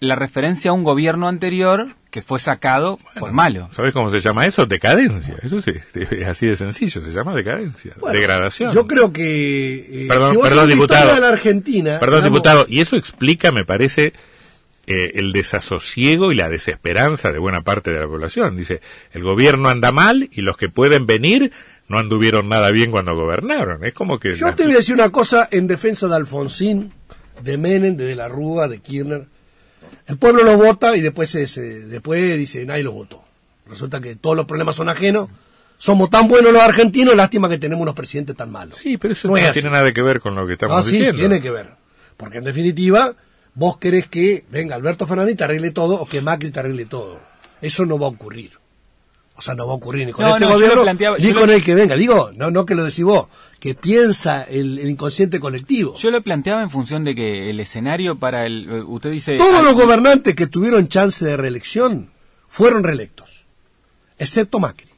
la 0.00 0.14
referencia 0.14 0.70
a 0.70 0.74
un 0.74 0.84
gobierno 0.84 1.28
anterior 1.28 1.94
que 2.10 2.22
fue 2.22 2.38
sacado 2.40 2.98
por 3.18 3.32
malo. 3.32 3.68
¿Sabes 3.72 3.92
cómo 3.92 4.10
se 4.10 4.20
llama 4.20 4.44
eso? 4.46 4.66
Decadencia. 4.66 5.36
Eso 5.42 5.60
sí, 5.60 5.72
es 5.94 6.26
así 6.28 6.46
de 6.46 6.56
sencillo, 6.56 7.00
se 7.00 7.12
llama 7.12 7.34
decadencia. 7.34 7.94
Bueno, 8.00 8.18
degradación. 8.18 8.74
Yo 8.74 8.86
creo 8.86 9.12
que... 9.12 10.04
eh, 10.04 10.08
Perdón, 10.08 10.30
si 10.32 10.36
vos 10.36 10.48
perdón, 10.48 10.68
diputado. 10.68 11.14
de 11.14 11.20
la 11.20 11.28
Argentina... 11.28 11.98
Perdón, 12.00 12.20
digamos, 12.20 12.38
diputado, 12.42 12.66
y 12.68 12.80
eso 12.80 12.96
explica, 12.96 13.52
me 13.52 13.64
parece, 13.64 14.12
eh, 14.86 15.12
el 15.14 15.32
desasosiego 15.32 16.32
y 16.32 16.34
la 16.34 16.48
desesperanza 16.48 17.30
de 17.32 17.38
buena 17.38 17.62
parte 17.62 17.90
de 17.92 18.00
la 18.00 18.06
población. 18.06 18.56
Dice, 18.56 18.80
el 19.12 19.22
gobierno 19.22 19.68
anda 19.68 19.92
mal 19.92 20.28
y 20.32 20.42
los 20.42 20.56
que 20.56 20.68
pueden 20.68 21.06
venir 21.06 21.52
no 21.88 21.98
anduvieron 21.98 22.48
nada 22.48 22.70
bien 22.72 22.90
cuando 22.90 23.14
gobernaron. 23.14 23.84
Es 23.84 23.94
como 23.94 24.18
que... 24.18 24.34
Yo 24.36 24.46
la- 24.46 24.56
te 24.56 24.64
voy 24.64 24.72
a 24.72 24.76
decir 24.76 24.94
una 24.94 25.10
cosa 25.10 25.48
en 25.50 25.66
defensa 25.66 26.08
de 26.08 26.16
Alfonsín, 26.16 26.92
de 27.42 27.56
Menem, 27.56 27.96
de 27.96 28.04
De 28.04 28.16
la 28.16 28.28
Rúa, 28.28 28.68
de 28.68 28.78
Kirchner. 28.80 29.26
El 30.10 30.18
pueblo 30.18 30.42
lo 30.42 30.56
vota 30.56 30.96
y 30.96 31.00
después, 31.00 31.30
se, 31.30 31.46
se- 31.46 31.86
después 31.86 32.36
dice, 32.38 32.64
nadie 32.66 32.82
lo 32.82 32.92
votó. 32.92 33.22
Resulta 33.68 34.00
que 34.00 34.16
todos 34.16 34.36
los 34.36 34.46
problemas 34.46 34.74
son 34.76 34.88
ajenos. 34.88 35.28
Somos 35.78 36.10
tan 36.10 36.28
buenos 36.28 36.52
los 36.52 36.60
argentinos, 36.60 37.14
lástima 37.16 37.48
que 37.48 37.56
tenemos 37.58 37.82
unos 37.82 37.94
presidentes 37.94 38.36
tan 38.36 38.50
malos. 38.50 38.76
Sí, 38.76 38.98
pero 38.98 39.12
eso 39.12 39.28
No 39.28 39.34
tiene 39.52 39.70
nada 39.70 39.92
que 39.92 40.02
ver 40.02 40.20
con 40.20 40.34
lo 40.34 40.46
que 40.46 40.54
estamos 40.54 40.76
No, 40.76 40.82
sí, 40.82 40.92
diciendo. 40.96 41.18
tiene 41.18 41.40
que 41.40 41.50
ver. 41.50 41.70
Porque 42.18 42.38
en 42.38 42.44
definitiva, 42.44 43.14
vos 43.54 43.78
querés 43.78 44.06
que 44.06 44.44
venga 44.50 44.74
Alberto 44.74 45.06
Fernández 45.06 45.34
y 45.34 45.36
te 45.38 45.44
arregle 45.44 45.70
todo 45.70 45.94
o 45.94 46.06
que 46.06 46.20
Macri 46.20 46.50
te 46.50 46.60
arregle 46.60 46.84
todo. 46.84 47.18
Eso 47.62 47.86
no 47.86 47.98
va 47.98 48.08
a 48.08 48.10
ocurrir. 48.10 48.52
O 49.40 49.42
sea, 49.42 49.54
no 49.54 49.66
va 49.66 49.72
a 49.72 49.76
ocurrir 49.76 50.04
ni 50.06 50.12
con 50.12 50.22
No, 50.22 50.34
este 50.34 50.44
no, 50.44 50.52
gobierno 50.52 50.74
lo 50.76 50.82
planteaba- 50.82 51.16
ni 51.18 51.32
con 51.32 51.46
lo- 51.46 51.54
el 51.54 51.64
que 51.64 51.74
venga. 51.74 51.96
Digo, 51.96 52.30
no, 52.36 52.50
no 52.50 52.66
que 52.66 52.74
lo 52.74 52.84
decís 52.84 53.02
vos, 53.04 53.28
que 53.58 53.74
piensa 53.74 54.42
el, 54.42 54.78
el 54.78 54.90
inconsciente 54.90 55.40
colectivo. 55.40 55.94
Yo 55.94 56.10
lo 56.10 56.20
planteaba 56.20 56.62
en 56.62 56.68
función 56.68 57.04
de 57.04 57.14
que 57.14 57.48
el 57.48 57.58
escenario 57.58 58.16
para 58.18 58.44
el... 58.44 58.68
eh, 58.70 58.82
Usted 58.82 59.10
dice... 59.10 59.38
Todos 59.38 59.64
los 59.64 59.72
gobernantes 59.72 60.34
que 60.36 60.46
tuvieron 60.46 60.88
chance 60.88 61.24
de 61.24 61.38
reelección 61.38 62.10
fueron 62.48 62.84
reelectos, 62.84 63.44
excepto 64.18 64.58
Macri. 64.60 64.90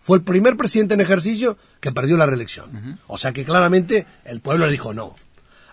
Fue 0.00 0.18
el 0.18 0.22
primer 0.22 0.56
presidente 0.56 0.94
en 0.94 1.00
ejercicio 1.00 1.58
que 1.80 1.90
perdió 1.90 2.16
la 2.16 2.26
reelección. 2.26 3.00
O 3.08 3.18
sea 3.18 3.32
que 3.32 3.44
claramente 3.44 4.06
el 4.24 4.40
pueblo 4.40 4.66
le 4.66 4.72
dijo 4.72 4.94
no. 4.94 5.16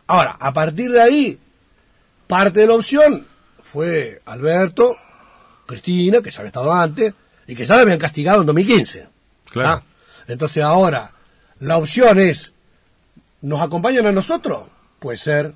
Ahora, 0.07 0.35
a 0.39 0.51
partir 0.51 0.91
de 0.91 1.01
ahí, 1.01 1.37
parte 2.25 2.61
de 2.61 2.67
la 2.67 2.73
opción 2.73 3.27
fue 3.61 4.21
Alberto, 4.25 4.95
Cristina, 5.67 6.21
que 6.21 6.31
ya 6.31 6.39
había 6.39 6.47
estado 6.47 6.73
antes, 6.73 7.13
y 7.47 7.55
que 7.55 7.65
ya 7.65 7.75
la 7.75 7.81
habían 7.81 7.99
castigado 7.99 8.41
en 8.41 8.47
2015. 8.47 9.07
Claro. 9.51 9.69
¿Ah? 9.69 9.83
Entonces 10.27 10.63
ahora, 10.63 11.11
la 11.59 11.77
opción 11.77 12.19
es, 12.19 12.53
¿nos 13.41 13.61
acompañan 13.61 14.07
a 14.07 14.11
nosotros? 14.11 14.67
Puede 14.99 15.17
ser. 15.17 15.53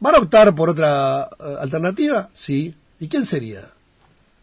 ¿Van 0.00 0.14
a 0.14 0.18
optar 0.18 0.54
por 0.54 0.70
otra 0.70 1.28
eh, 1.38 1.56
alternativa? 1.60 2.30
Sí. 2.32 2.74
¿Y 3.00 3.08
quién 3.08 3.24
sería? 3.24 3.68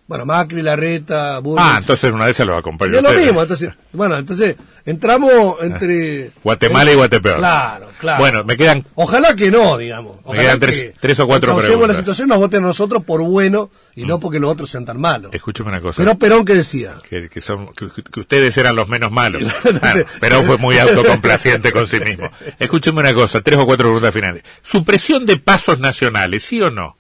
Bueno, 0.08 0.24
Macri, 0.26 0.62
Larreta, 0.62 1.40
Burrich. 1.40 1.66
Ah, 1.66 1.78
entonces 1.80 2.12
una 2.12 2.26
de 2.26 2.32
esas 2.32 2.46
los 2.46 2.58
acompaño 2.60 2.94
Y 2.94 2.98
es 2.98 3.02
lo 3.02 3.12
mismo, 3.12 3.42
entonces, 3.42 3.72
bueno, 3.92 4.18
entonces 4.20 4.56
entramos 4.86 5.56
entre... 5.62 6.30
Guatemala 6.44 6.92
y 6.92 6.96
Guatepeor. 6.96 7.38
Claro, 7.38 7.88
claro. 8.00 8.20
Bueno, 8.20 8.44
me 8.44 8.56
quedan 8.56 8.86
Ojalá 8.94 9.36
que 9.36 9.50
no, 9.50 9.80
digamos. 9.80 10.18
Ojalá 10.24 10.42
quedan 10.44 10.60
que 10.60 10.66
tres- 10.68 10.94
tres 11.00 11.20
o 11.20 11.26
cuatro 11.26 11.56
preguntas. 11.58 11.88
Mm. 11.88 11.92
la 11.92 11.98
situación, 11.98 12.28
nos 12.30 12.38
voten 12.38 12.64
a 12.64 12.68
nosotros 12.68 13.04
por 13.04 13.24
bueno 13.24 13.72
y 13.96 14.06
no 14.06 14.20
porque 14.20 14.40
los 14.40 14.52
otros 14.52 14.70
sean 14.70 14.86
tan 14.86 15.00
malos. 15.02 15.34
Escúcheme 15.34 15.70
una 15.70 15.82
cosa. 15.82 16.04
Pero 16.04 16.20
Perón, 16.20 16.46
¿qué 16.46 16.54
decía? 16.54 16.94
que, 17.10 17.28
que 17.28 17.42
son, 17.42 17.74
que, 17.74 17.88
que 18.12 18.20
ustedes 18.20 18.56
eran 18.58 18.76
los 18.76 18.88
menos 18.88 19.12
malos. 19.12 19.42
Entonces- 19.66 19.82
Claro, 19.82 20.06
Perón 20.22 20.44
fue 20.46 20.58
muy 20.60 20.78
autocomplaciente 20.78 21.72
con 21.72 21.88
sí 21.88 22.00
mismo. 22.00 22.30
Escúcheme 22.60 23.00
una 23.00 23.14
cosa, 23.16 23.42
tres 23.42 23.58
o 23.58 23.66
cuatro 23.66 23.88
preguntas 23.88 24.14
finales. 24.14 24.44
Supresión 24.62 25.26
de 25.26 25.38
pasos 25.38 25.80
nacionales, 25.80 26.44
¿sí 26.44 26.62
o 26.62 26.70
no? 26.70 26.96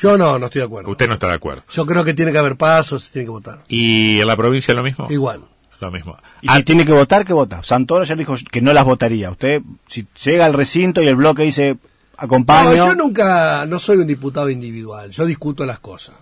Yo 0.00 0.16
no, 0.16 0.38
no 0.38 0.46
estoy 0.46 0.60
de 0.60 0.66
acuerdo. 0.66 0.90
Usted 0.90 1.08
no 1.08 1.14
está 1.14 1.28
de 1.28 1.34
acuerdo. 1.34 1.62
Yo 1.70 1.84
creo 1.84 2.04
que 2.04 2.14
tiene 2.14 2.32
que 2.32 2.38
haber 2.38 2.56
pasos, 2.56 3.04
se 3.04 3.12
tiene 3.12 3.26
que 3.26 3.30
votar. 3.30 3.64
¿Y 3.68 4.20
en 4.20 4.26
la 4.26 4.36
provincia 4.36 4.72
lo 4.72 4.82
mismo? 4.82 5.06
Igual. 5.10 5.44
Lo 5.78 5.90
mismo. 5.90 6.16
Y 6.42 6.48
si 6.48 6.62
tiene 6.62 6.84
que 6.84 6.92
votar, 6.92 7.26
¿qué 7.26 7.32
vota? 7.32 7.62
Santoro 7.62 8.04
ya 8.04 8.14
dijo 8.14 8.34
que 8.50 8.60
no 8.60 8.72
las 8.72 8.84
votaría. 8.84 9.30
Usted, 9.30 9.62
si 9.86 10.06
llega 10.24 10.46
al 10.46 10.52
recinto 10.54 11.02
y 11.02 11.08
el 11.08 11.16
bloque 11.16 11.42
dice, 11.42 11.76
acompaño... 12.16 12.70
No, 12.70 12.76
yo 12.76 12.94
nunca, 12.94 13.66
no 13.66 13.78
soy 13.78 13.98
un 13.98 14.06
diputado 14.06 14.50
individual, 14.50 15.10
yo 15.10 15.24
discuto 15.24 15.64
las 15.64 15.80
cosas. 15.80 16.16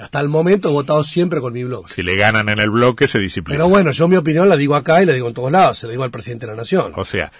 Hasta 0.00 0.20
el 0.20 0.28
momento 0.28 0.68
he 0.68 0.72
votado 0.72 1.02
siempre 1.02 1.40
con 1.40 1.52
mi 1.52 1.64
bloque. 1.64 1.92
Si 1.92 2.02
le 2.02 2.16
ganan 2.16 2.48
en 2.48 2.60
el 2.60 2.70
bloque, 2.70 3.08
se 3.08 3.18
disciplina. 3.18 3.56
Pero 3.56 3.68
bueno, 3.68 3.90
yo 3.90 4.06
mi 4.06 4.16
opinión 4.16 4.48
la 4.48 4.56
digo 4.56 4.74
acá 4.74 5.02
y 5.02 5.06
la 5.06 5.12
digo 5.12 5.28
en 5.28 5.34
todos 5.34 5.50
lados, 5.50 5.78
se 5.78 5.86
la 5.86 5.92
digo 5.92 6.04
al 6.04 6.10
presidente 6.10 6.46
de 6.46 6.52
la 6.52 6.58
Nación. 6.58 6.92
O 6.94 7.04
sea, 7.04 7.32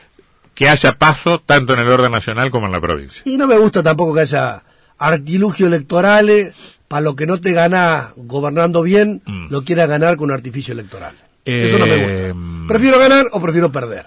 que 0.54 0.68
haya 0.68 0.92
paso 0.98 1.40
tanto 1.40 1.74
en 1.74 1.80
el 1.80 1.88
orden 1.88 2.10
nacional 2.10 2.50
como 2.50 2.66
en 2.66 2.72
la 2.72 2.80
provincia. 2.80 3.22
Y 3.24 3.36
no 3.36 3.46
me 3.46 3.56
gusta 3.56 3.82
tampoco 3.82 4.12
que 4.12 4.22
haya 4.22 4.64
artilugios 4.98 5.68
electorales 5.68 6.54
para 6.88 7.02
lo 7.02 7.16
que 7.16 7.26
no 7.26 7.40
te 7.40 7.52
gana 7.52 8.12
gobernando 8.16 8.82
bien, 8.82 9.22
Mm. 9.26 9.48
lo 9.50 9.62
quiera 9.64 9.86
ganar 9.86 10.16
con 10.16 10.26
un 10.30 10.34
artificio 10.34 10.72
electoral. 10.72 11.14
Eh, 11.44 11.64
Eso 11.66 11.78
no 11.78 11.86
me 11.86 11.96
gusta. 12.32 12.68
Prefiero 12.68 12.98
ganar 12.98 13.28
o 13.32 13.40
prefiero 13.40 13.70
perder. 13.72 14.06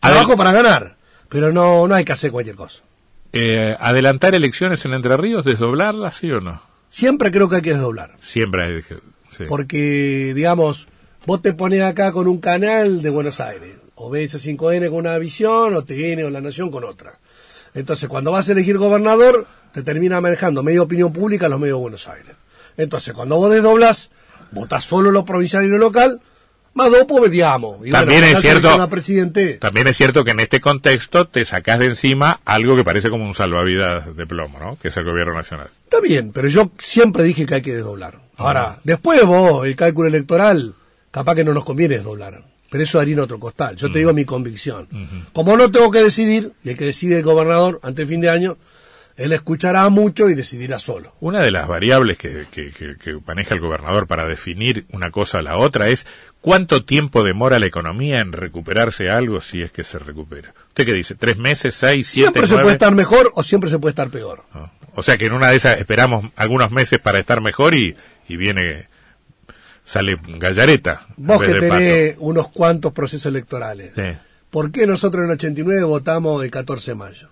Trabajo 0.00 0.36
para 0.36 0.52
ganar, 0.52 0.96
pero 1.28 1.52
no, 1.52 1.86
no 1.88 1.94
hay 1.94 2.04
que 2.04 2.12
hacer 2.12 2.30
cualquier 2.30 2.56
cosa. 2.56 2.82
Eh, 3.32 3.76
¿Adelantar 3.78 4.34
elecciones 4.34 4.84
en 4.84 4.94
Entre 4.94 5.16
Ríos, 5.16 5.44
desdoblarlas, 5.44 6.16
sí 6.16 6.30
o 6.30 6.40
no? 6.40 6.62
Siempre 6.88 7.30
creo 7.30 7.48
que 7.48 7.56
hay 7.56 7.62
que 7.62 7.72
desdoblar. 7.74 8.12
Siempre 8.20 8.62
hay 8.62 8.82
que... 8.82 8.96
sí. 9.28 9.44
Porque, 9.48 10.32
digamos, 10.34 10.88
vos 11.26 11.42
te 11.42 11.52
pones 11.52 11.82
acá 11.82 12.12
con 12.12 12.26
un 12.28 12.38
canal 12.40 13.02
de 13.02 13.10
Buenos 13.10 13.40
Aires, 13.40 13.74
o 13.96 14.10
BS5N 14.10 14.88
con 14.88 14.98
una 15.00 15.18
visión, 15.18 15.74
o 15.74 15.84
TN 15.84 16.24
o 16.24 16.30
La 16.30 16.40
Nación 16.40 16.70
con 16.70 16.84
otra. 16.84 17.18
Entonces, 17.74 18.08
cuando 18.08 18.32
vas 18.32 18.48
a 18.48 18.52
elegir 18.52 18.78
gobernador, 18.78 19.46
te 19.72 19.82
termina 19.82 20.20
manejando 20.20 20.62
medio 20.62 20.82
opinión 20.84 21.12
pública 21.12 21.48
los 21.48 21.58
medios 21.60 21.76
de 21.78 21.82
Buenos 21.82 22.08
Aires. 22.08 22.34
Entonces, 22.76 23.12
cuando 23.14 23.36
vos 23.36 23.50
desdoblas, 23.50 24.10
votás 24.52 24.84
solo 24.84 25.10
lo 25.10 25.24
provincial 25.24 25.64
y 25.64 25.68
lo 25.68 25.78
local, 25.78 26.20
más 26.74 26.90
dos, 26.90 27.04
pues 27.08 27.30
digamos. 27.30 27.78
Y 27.84 27.90
También 27.90 28.20
bueno, 28.20 28.36
es 28.38 28.42
cierto- 28.42 28.88
presidente. 28.88 29.54
También 29.54 29.88
es 29.88 29.96
cierto 29.96 30.24
que 30.24 30.30
en 30.30 30.40
este 30.40 30.60
contexto 30.60 31.26
te 31.26 31.44
sacás 31.44 31.78
de 31.80 31.86
encima 31.86 32.40
algo 32.44 32.76
que 32.76 32.84
parece 32.84 33.10
como 33.10 33.24
un 33.26 33.34
salvavidas 33.34 34.16
de 34.16 34.26
plomo, 34.26 34.58
¿no? 34.60 34.78
Que 34.80 34.88
es 34.88 34.96
el 34.96 35.04
gobierno 35.04 35.34
nacional. 35.34 35.68
Está 35.84 36.00
bien, 36.00 36.30
pero 36.32 36.46
yo 36.48 36.70
siempre 36.78 37.24
dije 37.24 37.46
que 37.46 37.56
hay 37.56 37.62
que 37.62 37.74
desdoblar. 37.74 38.18
Ahora, 38.36 38.78
después 38.84 39.24
vos, 39.24 39.66
el 39.66 39.74
cálculo 39.74 40.08
electoral, 40.08 40.74
capaz 41.10 41.34
que 41.34 41.42
no 41.44 41.52
nos 41.52 41.64
conviene 41.64 41.96
desdoblar. 41.96 42.44
Pero 42.70 42.84
eso 42.84 43.00
haría 43.00 43.14
en 43.14 43.20
otro 43.20 43.40
costal. 43.40 43.74
Yo 43.76 43.90
te 43.90 43.98
digo 43.98 44.12
mi 44.12 44.24
convicción. 44.26 44.86
Como 45.32 45.56
no 45.56 45.70
tengo 45.72 45.90
que 45.90 46.02
decidir, 46.02 46.52
y 46.62 46.68
el 46.70 46.76
que 46.76 46.84
decide 46.84 47.16
el 47.16 47.22
gobernador 47.24 47.80
ante 47.82 48.02
el 48.02 48.08
fin 48.08 48.20
de 48.20 48.28
año, 48.28 48.56
él 49.18 49.32
escuchará 49.32 49.88
mucho 49.90 50.30
y 50.30 50.34
decidirá 50.34 50.78
solo. 50.78 51.14
Una 51.20 51.42
de 51.42 51.50
las 51.50 51.68
variables 51.68 52.16
que, 52.16 52.46
que- 52.50 52.70
que- 52.70 52.96
que 52.96 53.18
maneja 53.26 53.52
el 53.54 53.60
gobernador 53.60 54.06
para 54.06 54.26
definir 54.26 54.86
una 54.92 55.10
cosa 55.10 55.38
a 55.38 55.42
la 55.42 55.56
otra 55.56 55.88
es 55.88 56.06
cuánto 56.40 56.84
tiempo 56.84 57.22
demora 57.24 57.58
la 57.58 57.66
economía 57.66 58.20
en 58.20 58.32
recuperarse 58.32 59.10
algo 59.10 59.40
si 59.40 59.60
es 59.60 59.72
que 59.72 59.84
se 59.84 59.98
recupera. 59.98 60.54
¿Usted 60.68 60.86
qué 60.86 60.92
dice? 60.94 61.14
¿Tres 61.16 61.36
meses, 61.36 61.74
seis, 61.74 62.06
siete, 62.06 62.30
Siempre 62.30 62.46
se 62.46 62.54
puede 62.54 62.72
estar 62.72 62.94
mejor 62.94 63.30
o 63.34 63.42
siempre 63.42 63.68
se 63.68 63.78
puede 63.78 63.90
estar 63.90 64.08
peor. 64.08 64.44
Ah, 64.54 64.70
O 64.94 65.02
sea 65.02 65.18
que 65.18 65.26
en 65.26 65.32
una 65.32 65.50
de 65.50 65.56
esas 65.56 65.78
esperamos 65.78 66.24
algunos 66.36 66.70
meses 66.70 66.98
para 67.00 67.18
estar 67.18 67.40
mejor 67.40 67.74
y, 67.74 67.96
y 68.28 68.36
viene, 68.36 68.86
sale 69.84 70.16
gallareta. 70.38 71.06
Vos 71.16 71.40
que 71.42 71.54
tenés 71.54 72.14
unos 72.18 72.48
cuantos 72.50 72.92
procesos 72.92 73.26
electorales. 73.26 73.92
Sí. 73.96 74.02
¿Por 74.50 74.70
qué 74.70 74.86
nosotros 74.86 75.24
en 75.24 75.30
el 75.30 75.34
89 75.34 75.82
votamos 75.84 76.42
el 76.44 76.50
14 76.50 76.92
de 76.92 76.94
mayo? 76.94 77.28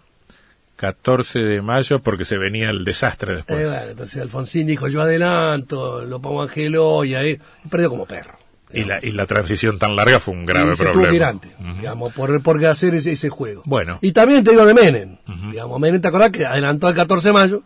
14 0.77 1.39
de 1.41 1.63
mayo 1.63 2.01
porque 2.01 2.25
se 2.25 2.37
venía 2.39 2.71
el 2.71 2.85
desastre 2.85 3.37
después. 3.37 3.59
Eh, 3.61 3.67
bueno, 3.67 3.91
entonces 3.91 4.21
Alfonsín 4.23 4.67
dijo, 4.67 4.89
yo 4.89 5.01
adelanto, 5.03 6.05
lo 6.05 6.21
pongo 6.21 6.43
Angelo 6.43 7.05
y 7.05 7.15
ahí 7.15 7.39
perdió 7.71 7.89
como 7.91 8.07
perro. 8.07 8.37
y, 8.71 8.85
la, 8.85 8.99
y 9.03 9.13
la 9.13 9.27
transición 9.27 9.79
tan 9.79 9.97
larga 9.97 10.21
fue 10.21 10.35
un 10.35 10.45
grave 10.45 10.75
y 10.75 10.77
se 10.77 10.85
problema. 10.85 11.09
que 11.11 11.17
ir 11.17 11.25
antes, 11.25 11.53
digamos, 11.77 12.13
por, 12.13 12.43
por 12.43 12.65
hacer 12.67 12.95
ese, 12.95 13.13
ese 13.13 13.29
juego. 13.31 13.63
Bueno. 13.65 13.99
Y 14.03 14.13
también 14.13 14.45
te 14.45 14.51
digo 14.51 14.67
de 14.67 14.75
Menem. 14.75 15.17
Digamos, 15.51 15.81
Menem, 15.81 16.01
¿te 16.01 16.09
acordás 16.09 16.31
que 16.31 16.45
adelantó 16.45 16.89
el 16.89 16.95
14 16.95 17.29
de 17.29 17.33
mayo? 17.33 17.63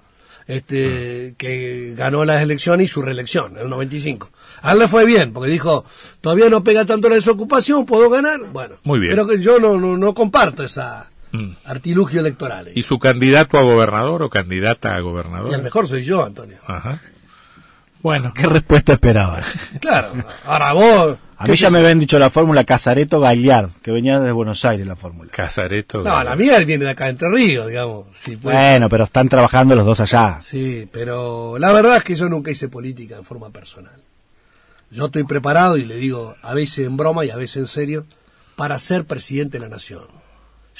Este, 0.46 1.34
que 1.38 1.94
ganó 1.96 2.24
las 2.24 2.42
elecciones 2.42 2.86
y 2.86 2.88
su 2.88 3.02
reelección, 3.02 3.52
en 3.56 3.62
el 3.64 3.68
95. 3.70 4.30
A 4.62 4.72
él 4.72 4.80
le 4.80 4.88
fue 4.88 5.04
bien, 5.06 5.32
porque 5.32 5.48
dijo, 5.50 5.84
todavía 6.20 6.48
no 6.48 6.64
pega 6.64 6.84
tanto 6.84 7.08
la 7.08 7.14
desocupación, 7.14 7.86
puedo 7.86 8.10
ganar. 8.10 8.40
Bueno, 8.52 8.76
Muy 8.82 8.98
bien. 8.98 9.12
pero 9.12 9.28
que 9.28 9.40
yo 9.40 9.60
no, 9.60 9.78
no, 9.78 9.96
no 9.96 10.12
comparto 10.12 10.64
esa 10.64 11.08
Mm. 11.32 11.52
artilugio 11.64 12.20
electoral. 12.20 12.70
¿Y 12.74 12.82
su 12.82 12.98
candidato 12.98 13.58
a 13.58 13.62
gobernador 13.62 14.22
o 14.22 14.30
candidata 14.30 14.94
a 14.94 15.00
gobernador? 15.00 15.50
Y 15.50 15.54
el 15.54 15.62
mejor 15.62 15.86
soy 15.86 16.02
yo, 16.02 16.24
Antonio. 16.24 16.58
Ajá. 16.66 16.98
Bueno. 18.02 18.32
¿Qué 18.34 18.46
respuesta 18.46 18.94
esperaba? 18.94 19.40
Claro, 19.80 20.12
ahora 20.46 20.72
vos... 20.72 21.18
A 21.36 21.46
mí 21.46 21.56
ya 21.56 21.70
me 21.70 21.78
habían 21.78 21.98
dicho 21.98 22.18
la 22.18 22.28
fórmula 22.28 22.64
Casareto 22.64 23.18
Galiard, 23.18 23.70
que 23.80 23.90
venía 23.90 24.18
desde 24.20 24.32
Buenos 24.32 24.62
Aires 24.66 24.86
la 24.86 24.94
fórmula. 24.94 25.30
Casareto. 25.32 26.02
No, 26.02 26.22
la 26.22 26.36
mía 26.36 26.58
viene 26.58 26.84
de 26.84 26.90
acá, 26.90 27.04
de 27.04 27.10
Entre 27.12 27.30
Ríos, 27.30 27.66
digamos. 27.66 28.08
Bueno, 28.42 28.90
pero 28.90 29.04
están 29.04 29.30
trabajando 29.30 29.74
los 29.74 29.86
dos 29.86 30.00
allá. 30.00 30.38
Sí, 30.42 30.86
pero 30.92 31.56
la 31.56 31.72
verdad 31.72 31.96
es 31.96 32.04
que 32.04 32.14
yo 32.14 32.28
nunca 32.28 32.50
hice 32.50 32.68
política 32.68 33.16
en 33.16 33.24
forma 33.24 33.48
personal. 33.48 34.02
Yo 34.90 35.06
estoy 35.06 35.24
preparado, 35.24 35.78
y 35.78 35.86
le 35.86 35.96
digo 35.96 36.36
a 36.42 36.52
veces 36.52 36.86
en 36.86 36.98
broma 36.98 37.24
y 37.24 37.30
a 37.30 37.36
veces 37.36 37.56
en 37.56 37.66
serio, 37.68 38.06
para 38.54 38.78
ser 38.78 39.06
presidente 39.06 39.56
de 39.56 39.64
la 39.64 39.70
nación. 39.70 40.08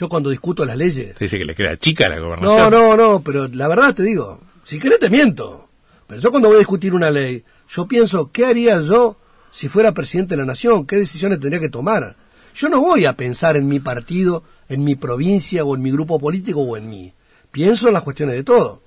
Yo 0.01 0.09
cuando 0.09 0.31
discuto 0.31 0.65
las 0.65 0.79
leyes... 0.79 1.15
Te 1.15 1.27
dice 1.27 1.37
que 1.37 1.45
le 1.45 1.55
queda 1.55 1.77
chica 1.77 2.09
la 2.09 2.17
No, 2.17 2.23
gobernación. 2.25 2.71
no, 2.71 2.97
no, 2.97 3.23
pero 3.23 3.49
la 3.49 3.69
verdad 3.69 3.95
te 3.95 4.03
digo, 4.03 4.41
si 4.65 4.79
querés 4.79 4.99
te 4.99 5.11
miento. 5.11 5.69
Pero 6.07 6.23
yo 6.23 6.31
cuando 6.31 6.49
voy 6.49 6.55
a 6.57 6.61
discutir 6.61 6.95
una 6.95 7.11
ley, 7.11 7.45
yo 7.69 7.87
pienso, 7.87 8.31
¿qué 8.33 8.47
haría 8.47 8.81
yo 8.81 9.19
si 9.51 9.69
fuera 9.69 9.93
presidente 9.93 10.37
de 10.37 10.39
la 10.41 10.47
nación? 10.47 10.87
¿Qué 10.87 10.97
decisiones 10.97 11.39
tendría 11.39 11.61
que 11.61 11.69
tomar? 11.69 12.17
Yo 12.55 12.71
no 12.71 12.81
voy 12.81 13.05
a 13.05 13.13
pensar 13.13 13.59
en 13.59 13.69
mi 13.69 13.79
partido, 13.79 14.43
en 14.71 14.85
mi 14.85 14.95
provincia 14.97 15.65
o 15.67 15.75
en 15.75 15.83
mi 15.83 15.91
grupo 15.93 16.19
político 16.19 16.61
o 16.63 16.79
en 16.79 16.89
mí. 16.89 17.13
Pienso 17.53 17.89
en 17.89 17.93
las 17.93 18.03
cuestiones 18.03 18.37
de 18.37 18.43
todo. 18.43 18.83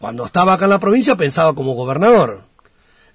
Cuando 0.00 0.26
estaba 0.26 0.54
acá 0.54 0.64
en 0.64 0.70
la 0.72 0.80
provincia 0.80 1.14
pensaba 1.14 1.54
como 1.54 1.74
gobernador. 1.74 2.42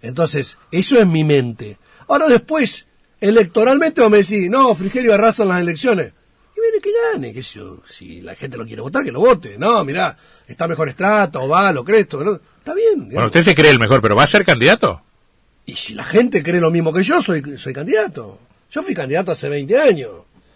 Entonces, 0.01 0.57
eso 0.71 0.97
es 0.97 1.05
mi 1.07 1.25
mente. 1.25 1.77
Ahora 2.07 2.27
después, 2.29 2.87
electoralmente 3.19 3.99
vos 3.99 4.09
me 4.09 4.19
decís, 4.19 4.49
no, 4.49 4.73
Frigerio 4.75 5.13
arrasa 5.13 5.43
en 5.43 5.49
las 5.49 5.59
elecciones. 5.59 6.13
Viene 6.63 6.79
que 6.81 6.89
gane, 7.13 7.33
qué 7.33 7.43
sé 7.43 7.59
yo, 7.59 7.79
si 7.87 8.21
la 8.21 8.35
gente 8.35 8.57
lo 8.57 8.65
quiere 8.65 8.81
votar, 8.81 9.03
que 9.03 9.11
lo 9.11 9.19
vote. 9.19 9.57
No, 9.57 9.83
mirá, 9.83 10.15
está 10.47 10.67
mejor 10.67 10.87
estrato, 10.89 11.47
va, 11.47 11.71
lo 11.73 11.83
cresto, 11.83 12.23
¿no? 12.23 12.35
está 12.35 12.73
bien. 12.73 12.93
digamos. 12.93 13.13
Bueno, 13.13 13.25
usted 13.27 13.43
se 13.43 13.53
cree 13.55 13.71
el 13.71 13.79
mejor, 13.79 14.01
pero 14.01 14.15
¿va 14.15 14.23
a 14.23 14.27
ser 14.27 14.45
candidato? 14.45 15.01
Y 15.65 15.75
si 15.75 15.93
la 15.93 16.03
gente 16.05 16.41
cree 16.41 16.61
lo 16.61 16.71
mismo 16.71 16.93
que 16.93 17.03
yo, 17.03 17.21
soy, 17.21 17.57
soy 17.57 17.73
candidato. 17.73 18.39
Yo 18.71 18.81
fui 18.83 18.93
candidato 18.95 19.31
hace 19.31 19.49
20 19.49 19.77
años, 19.79 20.11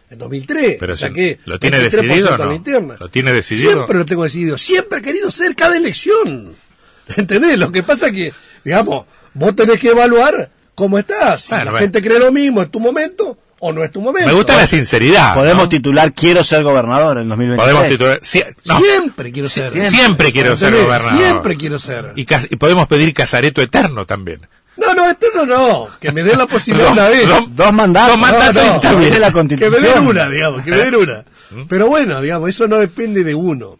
en 0.09 0.17
2003. 0.17 0.77
Pero 0.79 0.95
saqué 0.95 1.39
¿lo 1.45 1.59
tiene 1.59 1.77
23% 1.79 1.89
decidido 1.91 2.35
o 2.35 2.37
no? 2.37 2.53
interna. 2.53 2.97
¿Lo 2.99 3.09
tiene 3.09 3.33
decidido? 3.33 3.71
Siempre 3.73 3.97
lo 3.97 4.05
tengo 4.05 4.23
decidido. 4.23 4.57
Siempre 4.57 4.99
he 4.99 5.01
querido 5.01 5.29
ser 5.29 5.55
cada 5.55 5.75
elección. 5.77 6.55
¿Entendés? 7.17 7.57
Lo 7.57 7.71
que 7.71 7.83
pasa 7.83 8.11
que, 8.11 8.33
digamos, 8.63 9.05
vos 9.33 9.55
tenés 9.55 9.79
que 9.79 9.89
evaluar 9.89 10.49
cómo 10.75 10.97
estás. 10.97 11.41
Si 11.43 11.49
Bueno, 11.49 11.65
la 11.65 11.71
bueno. 11.71 11.83
gente 11.83 12.01
cree 12.01 12.19
lo 12.19 12.31
mismo, 12.31 12.61
¿es 12.61 12.71
tu 12.71 12.79
momento 12.79 13.37
o 13.59 13.71
no 13.73 13.83
es 13.83 13.91
tu 13.91 14.01
momento? 14.01 14.27
Me 14.27 14.33
gusta 14.35 14.55
la 14.55 14.67
sinceridad. 14.67 15.33
Podemos 15.33 15.63
¿no? 15.63 15.69
titular 15.69 16.13
Quiero 16.13 16.43
ser 16.43 16.63
gobernador 16.63 17.17
en 17.17 17.29
2023. 17.29 17.73
Podemos 17.75 17.89
titular. 17.89 18.53
no. 18.65 18.79
Siempre 18.85 19.31
quiero 19.31 19.49
ser. 19.49 19.71
Siempre, 19.89 20.31
quiero 20.31 20.57
ser 20.57 20.73
gobernador. 20.75 21.17
Siempre 21.19 21.57
quiero 21.57 21.79
ser. 21.79 22.13
Y, 22.15 22.21
y 22.21 22.55
podemos 22.57 22.87
pedir 22.87 23.13
casareto 23.13 23.61
eterno 23.61 24.05
también. 24.05 24.41
No, 24.77 24.93
no, 24.93 25.09
esto 25.09 25.25
no, 25.33 25.45
no. 25.45 25.87
Que 25.99 26.11
me 26.11 26.21
den 26.21 26.37
la 26.37 26.45
posibilidad 26.45 26.91
una 26.91 27.09
vez. 27.09 27.27
Dos- 27.27 27.55
Dos 27.55 27.73
mandatos. 27.73 28.11
Dos 28.11 28.19
mandatos 28.19 28.63
es 29.03 29.19
la 29.19 29.27
que 29.27 29.27
me 29.27 29.31
constitución. 29.33 29.81
den 29.95 30.07
una, 30.07 30.29
digamos, 30.29 30.63
que 30.63 30.69
me 30.71 30.77
den 30.77 30.95
una. 30.95 31.25
Pero 31.67 31.87
bueno, 31.87 32.21
digamos, 32.21 32.49
eso 32.49 32.67
no 32.67 32.77
depende 32.77 33.23
de 33.23 33.33
uno. 33.33 33.79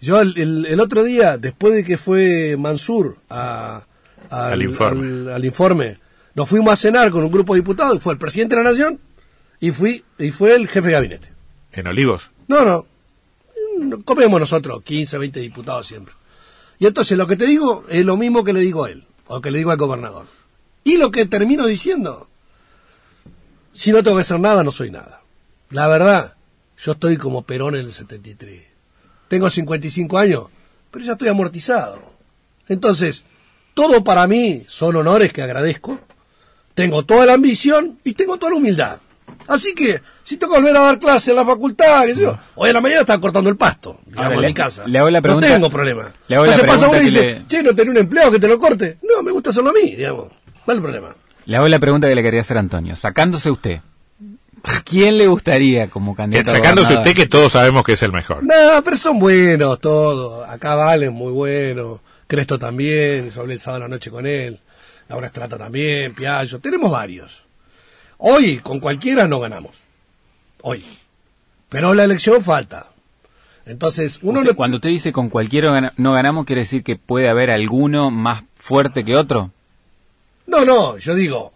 Yo 0.00 0.20
el, 0.20 0.34
el- 0.36 0.66
el 0.66 0.80
otro 0.80 1.04
día, 1.04 1.38
después 1.38 1.74
de 1.74 1.84
que 1.84 1.96
fue 1.96 2.56
Mansur 2.58 3.18
a- 3.30 3.82
al, 4.30 4.52
Al 4.54 4.62
informe. 4.62 5.06
al- 5.06 5.28
al 5.36 5.44
informe, 5.44 5.98
nos 6.34 6.48
fuimos 6.48 6.72
a 6.72 6.76
cenar 6.76 7.10
con 7.10 7.22
un 7.22 7.30
grupo 7.30 7.54
de 7.54 7.60
diputados, 7.60 7.96
y 7.98 8.00
fue 8.00 8.14
el 8.14 8.18
presidente 8.18 8.56
de 8.56 8.64
la 8.64 8.70
Nación 8.70 8.98
y, 9.62 9.70
fui, 9.70 10.04
y 10.18 10.32
fue 10.32 10.56
el 10.56 10.66
jefe 10.66 10.88
de 10.88 10.92
gabinete. 10.92 11.32
En 11.72 11.86
Olivos. 11.86 12.32
No, 12.48 12.64
no, 12.64 12.84
comemos 14.04 14.40
nosotros 14.40 14.82
15, 14.82 15.18
20 15.18 15.38
diputados 15.38 15.86
siempre. 15.86 16.12
Y 16.80 16.86
entonces 16.86 17.16
lo 17.16 17.28
que 17.28 17.36
te 17.36 17.46
digo 17.46 17.84
es 17.88 18.04
lo 18.04 18.16
mismo 18.16 18.42
que 18.42 18.52
le 18.52 18.58
digo 18.58 18.84
a 18.84 18.90
él, 18.90 19.04
o 19.28 19.40
que 19.40 19.52
le 19.52 19.58
digo 19.58 19.70
al 19.70 19.76
gobernador. 19.76 20.26
Y 20.82 20.96
lo 20.96 21.12
que 21.12 21.26
termino 21.26 21.64
diciendo, 21.64 22.28
si 23.72 23.92
no 23.92 24.02
tengo 24.02 24.16
que 24.16 24.22
hacer 24.22 24.40
nada, 24.40 24.64
no 24.64 24.72
soy 24.72 24.90
nada. 24.90 25.22
La 25.70 25.86
verdad, 25.86 26.34
yo 26.76 26.92
estoy 26.92 27.16
como 27.16 27.42
Perón 27.42 27.76
en 27.76 27.82
el 27.82 27.92
73. 27.92 28.66
Tengo 29.28 29.48
55 29.48 30.18
años, 30.18 30.46
pero 30.90 31.04
ya 31.04 31.12
estoy 31.12 31.28
amortizado. 31.28 32.02
Entonces, 32.66 33.24
todo 33.74 34.02
para 34.02 34.26
mí 34.26 34.64
son 34.66 34.96
honores 34.96 35.32
que 35.32 35.42
agradezco. 35.42 36.00
Tengo 36.74 37.04
toda 37.04 37.26
la 37.26 37.34
ambición 37.34 38.00
y 38.02 38.14
tengo 38.14 38.38
toda 38.38 38.50
la 38.50 38.56
humildad. 38.56 39.00
Así 39.48 39.74
que, 39.74 40.00
si 40.22 40.36
tengo 40.36 40.54
que 40.54 40.60
volver 40.60 40.76
a 40.76 40.80
dar 40.82 40.98
clase 40.98 41.30
en 41.32 41.36
la 41.36 41.44
facultad, 41.44 42.04
qué 42.06 42.14
sé 42.14 42.20
yo, 42.22 42.38
hoy 42.54 42.68
en 42.70 42.74
la 42.74 42.80
mañana 42.80 43.00
están 43.00 43.20
cortando 43.20 43.50
el 43.50 43.56
pasto, 43.56 43.98
digamos, 44.06 44.24
Ahora, 44.24 44.34
en 44.36 44.40
le- 44.42 44.46
mi 44.48 44.54
casa. 44.54 44.84
le 44.86 44.98
hago 44.98 45.10
la 45.10 45.20
pregunta- 45.20 45.48
no 45.48 45.54
tengo 45.54 45.70
problema. 45.70 46.12
le 46.28 46.36
hago 46.36 46.46
la 46.46 46.52
Entonces 46.52 46.72
pasa 46.74 46.88
uno 46.88 47.00
y 47.00 47.04
dice, 47.04 47.20
que 47.20 47.42
che, 47.48 47.62
no 47.62 47.74
tenés 47.74 47.90
un 47.90 47.98
empleado 47.98 48.30
que 48.30 48.38
te 48.38 48.46
lo 48.48 48.58
corte. 48.58 48.98
No, 49.02 49.22
me 49.22 49.32
gusta 49.32 49.50
hacerlo 49.50 49.70
a 49.70 49.72
mí, 49.72 49.96
digamos. 49.96 50.28
¿Cuál 50.64 50.76
es 50.76 50.78
el 50.78 50.82
problema? 50.82 51.16
Le 51.44 51.56
hago 51.56 51.66
la 51.68 51.78
pregunta 51.80 52.08
que 52.08 52.14
le 52.14 52.22
quería 52.22 52.40
hacer 52.40 52.56
a 52.56 52.60
Antonio. 52.60 52.94
Sacándose 52.94 53.50
usted, 53.50 53.80
¿quién 54.84 55.18
le 55.18 55.26
gustaría 55.26 55.90
como 55.90 56.14
candidato 56.14 56.52
Sacándose 56.52 56.94
usted 56.96 57.14
que 57.14 57.26
todos 57.26 57.52
sabemos 57.52 57.84
que 57.84 57.94
es 57.94 58.02
el 58.02 58.12
mejor. 58.12 58.44
No, 58.44 58.82
pero 58.84 58.96
son 58.96 59.18
buenos 59.18 59.80
todos. 59.80 60.48
Acá 60.48 60.76
Valen, 60.76 61.12
muy 61.12 61.32
bueno. 61.32 62.00
Cresto 62.28 62.58
también. 62.60 63.30
Yo 63.30 63.40
hablé 63.40 63.54
el 63.54 63.60
sábado 63.60 63.84
a 63.84 63.88
la 63.88 63.94
noche 63.94 64.10
con 64.10 64.24
él. 64.26 64.60
Laura 65.08 65.26
Estrata 65.26 65.58
también. 65.58 66.14
Piallo. 66.14 66.60
Tenemos 66.60 66.90
varios. 66.92 67.42
Hoy, 68.24 68.58
con 68.58 68.78
cualquiera 68.78 69.26
no 69.26 69.40
ganamos. 69.40 69.72
Hoy. 70.62 70.84
Pero 71.68 71.92
la 71.92 72.04
elección 72.04 72.40
falta. 72.40 72.86
Entonces, 73.66 74.20
uno 74.22 74.40
Usted- 74.40 74.52
no... 74.52 74.56
Cuando 74.56 74.76
usted 74.76 74.90
dice 74.90 75.10
con 75.12 75.28
cualquiera 75.28 75.92
no 75.96 76.12
ganamos, 76.12 76.44
¿quiere 76.46 76.62
decir 76.62 76.84
que 76.84 76.96
puede 76.96 77.28
haber 77.28 77.50
alguno 77.50 78.10
más 78.12 78.44
fuerte 78.54 79.04
que 79.04 79.16
otro? 79.16 79.50
No, 80.46 80.64
no, 80.64 80.98
yo 80.98 81.14
digo... 81.14 81.52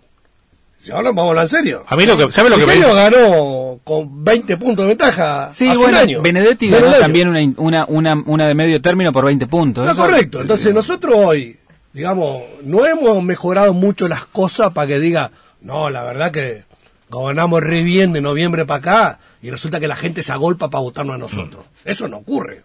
Si 0.78 0.92
ahora 0.92 1.08
vamos 1.10 1.24
a 1.24 1.28
hablar 1.30 1.44
en 1.44 1.48
serio. 1.48 1.84
A 1.88 1.96
mí 1.96 2.06
lo 2.06 2.16
que, 2.16 2.30
¿sabe 2.30 2.48
lo 2.50 2.58
que 2.58 2.66
me 2.66 2.78
ganó 2.78 3.80
con 3.82 4.24
20 4.24 4.56
puntos 4.56 4.84
de 4.84 4.88
ventaja 4.88 5.48
Sí, 5.50 5.66
hace 5.68 5.78
bueno, 5.78 5.96
un 5.98 6.02
año. 6.02 6.22
Benedetti 6.22 6.68
ganó 6.68 6.92
también 6.92 7.28
una, 7.28 7.40
una, 7.56 7.84
una, 7.88 8.22
una 8.26 8.46
de 8.46 8.54
medio 8.54 8.80
término 8.80 9.12
por 9.12 9.24
20 9.24 9.46
puntos. 9.48 9.82
Está 9.88 9.92
Eso- 10.00 10.02
correcto. 10.10 10.40
Entonces 10.40 10.72
nosotros 10.74 11.14
hoy, 11.16 11.56
digamos, 11.92 12.42
no 12.62 12.86
hemos 12.86 13.20
mejorado 13.22 13.72
mucho 13.74 14.06
las 14.06 14.26
cosas 14.26 14.72
para 14.72 14.86
que 14.86 15.00
diga, 15.00 15.32
no, 15.66 15.90
la 15.90 16.04
verdad 16.04 16.30
que 16.30 16.64
gobernamos 17.10 17.60
re 17.60 17.82
bien 17.82 18.12
de 18.12 18.20
noviembre 18.20 18.64
para 18.64 18.78
acá 18.78 19.18
y 19.42 19.50
resulta 19.50 19.80
que 19.80 19.88
la 19.88 19.96
gente 19.96 20.22
se 20.22 20.32
agolpa 20.32 20.70
para 20.70 20.82
votarnos 20.82 21.16
a 21.16 21.18
nosotros. 21.18 21.66
Eso 21.84 22.08
no 22.08 22.18
ocurre. 22.18 22.62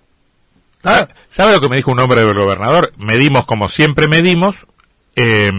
¿Sabe 0.81 1.53
lo 1.53 1.61
que 1.61 1.69
me 1.69 1.75
dijo 1.75 1.91
un 1.91 1.99
hombre 1.99 2.23
del 2.23 2.35
gobernador? 2.35 2.93
Medimos 2.97 3.45
como 3.45 3.69
siempre 3.69 4.07
medimos, 4.07 4.67
eh, 5.15 5.51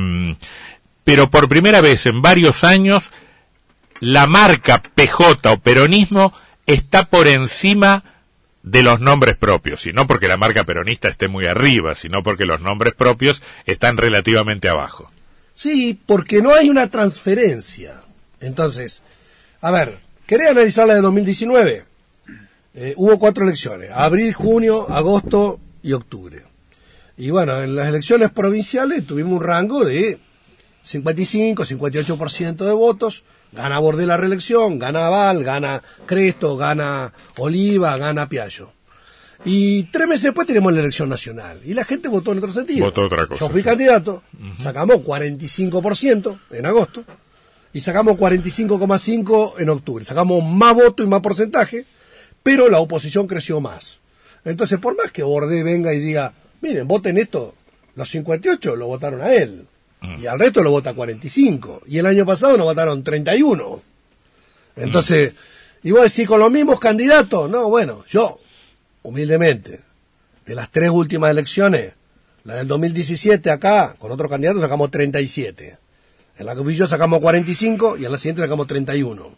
pero 1.04 1.30
por 1.30 1.48
primera 1.48 1.80
vez 1.80 2.06
en 2.06 2.22
varios 2.22 2.64
años 2.64 3.10
la 4.00 4.26
marca 4.26 4.82
PJ 4.94 5.50
o 5.50 5.58
peronismo 5.58 6.32
está 6.66 7.04
por 7.04 7.28
encima 7.28 8.04
de 8.62 8.82
los 8.82 9.00
nombres 9.00 9.36
propios, 9.36 9.86
y 9.86 9.92
no 9.92 10.06
porque 10.06 10.28
la 10.28 10.36
marca 10.36 10.62
peronista 10.62 11.08
esté 11.08 11.26
muy 11.26 11.46
arriba, 11.46 11.96
sino 11.96 12.22
porque 12.22 12.44
los 12.44 12.60
nombres 12.60 12.94
propios 12.94 13.42
están 13.66 13.96
relativamente 13.96 14.68
abajo. 14.68 15.11
Sí, 15.62 15.96
porque 16.06 16.42
no 16.42 16.52
hay 16.52 16.68
una 16.68 16.90
transferencia. 16.90 18.02
Entonces, 18.40 19.00
a 19.60 19.70
ver, 19.70 20.00
¿querés 20.26 20.50
analizar 20.50 20.88
la 20.88 20.96
de 20.96 21.00
2019? 21.02 21.84
Eh, 22.74 22.94
hubo 22.96 23.16
cuatro 23.20 23.44
elecciones, 23.44 23.92
abril, 23.94 24.32
junio, 24.32 24.90
agosto 24.90 25.60
y 25.80 25.92
octubre. 25.92 26.42
Y 27.16 27.30
bueno, 27.30 27.62
en 27.62 27.76
las 27.76 27.86
elecciones 27.86 28.32
provinciales 28.32 29.06
tuvimos 29.06 29.34
un 29.34 29.44
rango 29.44 29.84
de 29.84 30.18
55, 30.82 31.64
58% 31.64 32.56
de 32.56 32.72
votos. 32.72 33.22
Gana 33.52 33.78
Bordé 33.78 34.04
la 34.04 34.16
reelección, 34.16 34.80
gana 34.80 35.10
Val, 35.10 35.44
gana 35.44 35.80
Cresto, 36.06 36.56
gana 36.56 37.12
Oliva, 37.36 37.96
gana 37.98 38.28
Piallo. 38.28 38.72
Y 39.44 39.84
tres 39.84 40.06
meses 40.06 40.24
después 40.24 40.46
tenemos 40.46 40.72
la 40.72 40.80
elección 40.80 41.08
nacional. 41.08 41.60
Y 41.64 41.74
la 41.74 41.84
gente 41.84 42.08
votó 42.08 42.32
en 42.32 42.38
otro 42.38 42.50
sentido. 42.52 42.86
Votó 42.86 43.02
otra 43.06 43.26
cosa, 43.26 43.40
Yo 43.44 43.50
fui 43.50 43.60
sí. 43.60 43.66
candidato, 43.66 44.22
sacamos 44.58 44.98
45% 44.98 46.38
en 46.50 46.66
agosto 46.66 47.04
y 47.72 47.80
sacamos 47.80 48.16
45,5% 48.16 49.54
en 49.58 49.68
octubre. 49.70 50.04
Sacamos 50.04 50.44
más 50.44 50.74
votos 50.74 51.04
y 51.04 51.08
más 51.08 51.20
porcentaje, 51.20 51.86
pero 52.42 52.68
la 52.68 52.78
oposición 52.78 53.26
creció 53.26 53.60
más. 53.60 53.98
Entonces, 54.44 54.78
por 54.78 54.96
más 54.96 55.10
que 55.10 55.22
Bordé 55.22 55.62
venga 55.62 55.92
y 55.92 55.98
diga, 55.98 56.32
miren, 56.60 56.86
voten 56.86 57.18
esto, 57.18 57.54
los 57.94 58.08
58 58.10 58.76
lo 58.76 58.86
votaron 58.86 59.22
a 59.22 59.32
él. 59.34 59.66
Y 60.20 60.26
al 60.26 60.38
resto 60.38 60.62
lo 60.64 60.72
vota 60.72 60.94
45. 60.94 61.82
Y 61.86 61.98
el 61.98 62.06
año 62.06 62.26
pasado 62.26 62.56
nos 62.56 62.66
votaron 62.66 63.04
31. 63.04 63.82
Entonces, 64.74 65.34
y 65.84 65.92
vos 65.92 66.02
decís, 66.02 66.26
con 66.26 66.40
los 66.40 66.50
mismos 66.50 66.80
candidatos, 66.80 67.48
no, 67.48 67.68
bueno, 67.68 68.04
yo, 68.08 68.40
humildemente, 69.02 69.80
de 70.46 70.54
las 70.54 70.70
tres 70.70 70.90
últimas 70.90 71.30
elecciones, 71.30 71.94
la 72.44 72.56
del 72.56 72.66
2017 72.66 73.50
acá, 73.50 73.94
con 73.98 74.10
otro 74.10 74.28
candidato 74.28 74.60
sacamos 74.60 74.90
37. 74.90 75.78
En 76.38 76.46
la 76.46 76.54
que 76.54 76.62
fui 76.62 76.74
yo 76.74 76.86
sacamos 76.86 77.20
45 77.20 77.98
y 77.98 78.04
en 78.04 78.10
la 78.10 78.18
siguiente 78.18 78.42
sacamos 78.42 78.66
31. 78.66 79.36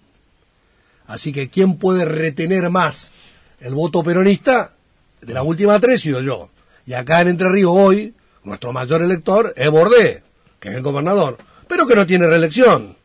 Así 1.06 1.32
que, 1.32 1.50
¿quién 1.50 1.76
puede 1.76 2.06
retener 2.06 2.70
más 2.70 3.12
el 3.60 3.74
voto 3.74 4.02
peronista? 4.02 4.72
De 5.20 5.34
las 5.34 5.44
últimas 5.44 5.80
tres, 5.80 6.00
sido 6.00 6.22
yo. 6.22 6.50
Y 6.86 6.94
acá 6.94 7.20
en 7.20 7.28
Entre 7.28 7.48
Ríos 7.50 7.72
hoy, 7.74 8.14
nuestro 8.42 8.72
mayor 8.72 9.02
elector 9.02 9.52
es 9.56 9.70
Bordé, 9.70 10.22
que 10.60 10.70
es 10.70 10.74
el 10.74 10.82
gobernador, 10.82 11.38
pero 11.68 11.86
que 11.86 11.94
no 11.94 12.06
tiene 12.06 12.26
reelección. 12.26 12.96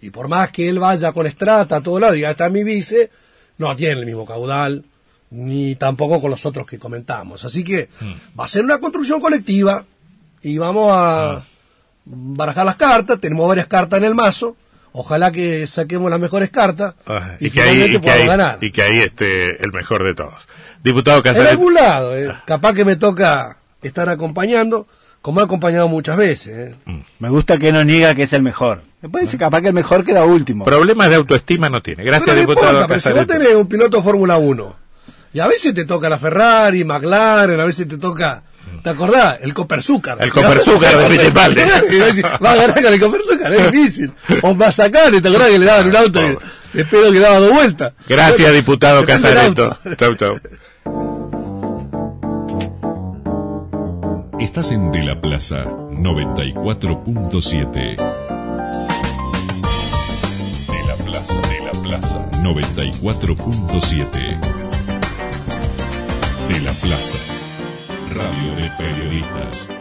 Y 0.00 0.10
por 0.10 0.28
más 0.28 0.50
que 0.50 0.68
él 0.68 0.78
vaya 0.78 1.12
con 1.12 1.26
Estrata 1.26 1.76
a 1.76 1.82
todo 1.82 1.98
lado 1.98 2.12
diga, 2.12 2.30
está 2.30 2.50
mi 2.50 2.62
vice, 2.62 3.10
no 3.58 3.74
tiene 3.74 4.00
el 4.00 4.06
mismo 4.06 4.26
caudal, 4.26 4.84
ni 5.30 5.74
tampoco 5.76 6.20
con 6.20 6.30
los 6.30 6.46
otros 6.46 6.66
que 6.66 6.78
comentamos. 6.78 7.44
Así 7.44 7.64
que 7.64 7.88
va 8.38 8.44
a 8.44 8.48
ser 8.48 8.64
una 8.64 8.78
construcción 8.78 9.20
colectiva 9.20 9.84
y 10.42 10.58
vamos 10.58 10.90
a 10.94 11.44
barajar 12.04 12.64
las 12.64 12.76
cartas, 12.76 13.20
tenemos 13.20 13.48
varias 13.48 13.66
cartas 13.66 13.98
en 13.98 14.04
el 14.04 14.14
mazo, 14.14 14.56
ojalá 14.92 15.32
que 15.32 15.66
saquemos 15.66 16.08
las 16.10 16.20
mejores 16.20 16.50
cartas 16.50 16.94
Ah, 17.06 17.36
y, 17.40 17.46
y, 17.48 17.50
que 17.50 17.62
ahí, 17.62 17.82
y, 17.96 17.98
que 18.00 18.10
ahí, 18.10 18.26
ganar. 18.26 18.58
y 18.60 18.70
que 18.70 18.82
ahí 18.82 18.98
esté 19.00 19.62
el 19.62 19.72
mejor 19.72 20.04
de 20.04 20.14
todos. 20.14 20.46
Diputado 20.84 21.16
En 21.18 21.22
Casares, 21.24 21.50
algún 21.50 21.74
lado, 21.74 22.16
eh. 22.16 22.32
capaz 22.46 22.74
que 22.74 22.84
me 22.84 22.94
toca 22.94 23.56
estar 23.82 24.08
acompañando, 24.08 24.86
como 25.20 25.40
he 25.40 25.44
acompañado 25.44 25.88
muchas 25.88 26.16
veces. 26.16 26.74
eh. 26.86 27.02
Me 27.18 27.28
gusta 27.28 27.58
que 27.58 27.72
no 27.72 27.82
niega 27.82 28.14
que 28.14 28.22
es 28.22 28.32
el 28.32 28.42
mejor. 28.42 28.82
Después 29.02 29.22
dice 29.24 29.36
capaz 29.38 29.60
que 29.62 29.68
el 29.68 29.74
mejor 29.74 30.04
queda 30.04 30.24
último. 30.24 30.64
problemas 30.64 31.08
de 31.10 31.16
autoestima 31.16 31.68
no 31.68 31.82
tiene. 31.82 32.04
Gracias, 32.04 32.26
Pero 32.26 32.40
diputado 32.40 32.66
importa, 32.82 32.86
pero 32.88 33.00
si 33.00 33.12
vos 33.12 33.26
tenés 33.26 33.54
un 33.54 33.66
piloto 33.66 34.00
Fórmula 34.02 34.36
1 34.38 34.85
y 35.36 35.38
a 35.38 35.46
veces 35.46 35.72
te 35.74 35.84
toca 35.84 36.08
la 36.08 36.18
Ferrari, 36.18 36.82
McLaren, 36.82 37.60
a 37.60 37.66
veces 37.66 37.86
te 37.86 37.98
toca, 37.98 38.42
¿te 38.82 38.88
acordás? 38.88 39.36
El 39.42 39.52
Coperzúcar. 39.52 40.16
El 40.18 40.32
Coperzúcar 40.32 40.96
de 40.96 41.08
Fittipaldi. 41.18 41.60
Va 42.42 42.52
a 42.52 42.56
ganar 42.56 42.82
con 42.82 42.94
el 42.94 42.98
Coperzúcar, 42.98 43.52
es 43.52 43.70
difícil. 43.70 44.10
O 44.40 44.54
Mazacane, 44.54 45.20
¿te 45.20 45.28
acordás 45.28 45.50
que 45.50 45.58
le 45.58 45.66
daban 45.66 45.88
un 45.88 45.96
auto 45.96 46.22
y 46.72 46.80
espero 46.80 47.12
que 47.12 47.20
daba 47.20 47.38
dos 47.40 47.52
vueltas? 47.52 47.92
Gracias, 48.08 48.50
diputado 48.54 49.04
Casareto. 49.04 49.76
Chau, 49.98 50.16
chau. 50.16 50.40
Estás 54.40 54.70
en 54.70 54.90
De 54.90 55.02
la 55.02 55.20
Plaza 55.20 55.66
94.7. 55.66 57.96
De 60.72 60.82
la 60.88 60.96
Plaza, 61.04 61.42
de 61.42 61.60
la 61.62 61.72
Plaza 61.82 62.26
94.7. 62.40 64.65
De 66.48 66.60
la 66.60 66.72
Plaza. 66.72 67.18
Radio 68.14 68.54
de 68.54 68.70
Periodistas. 68.78 69.76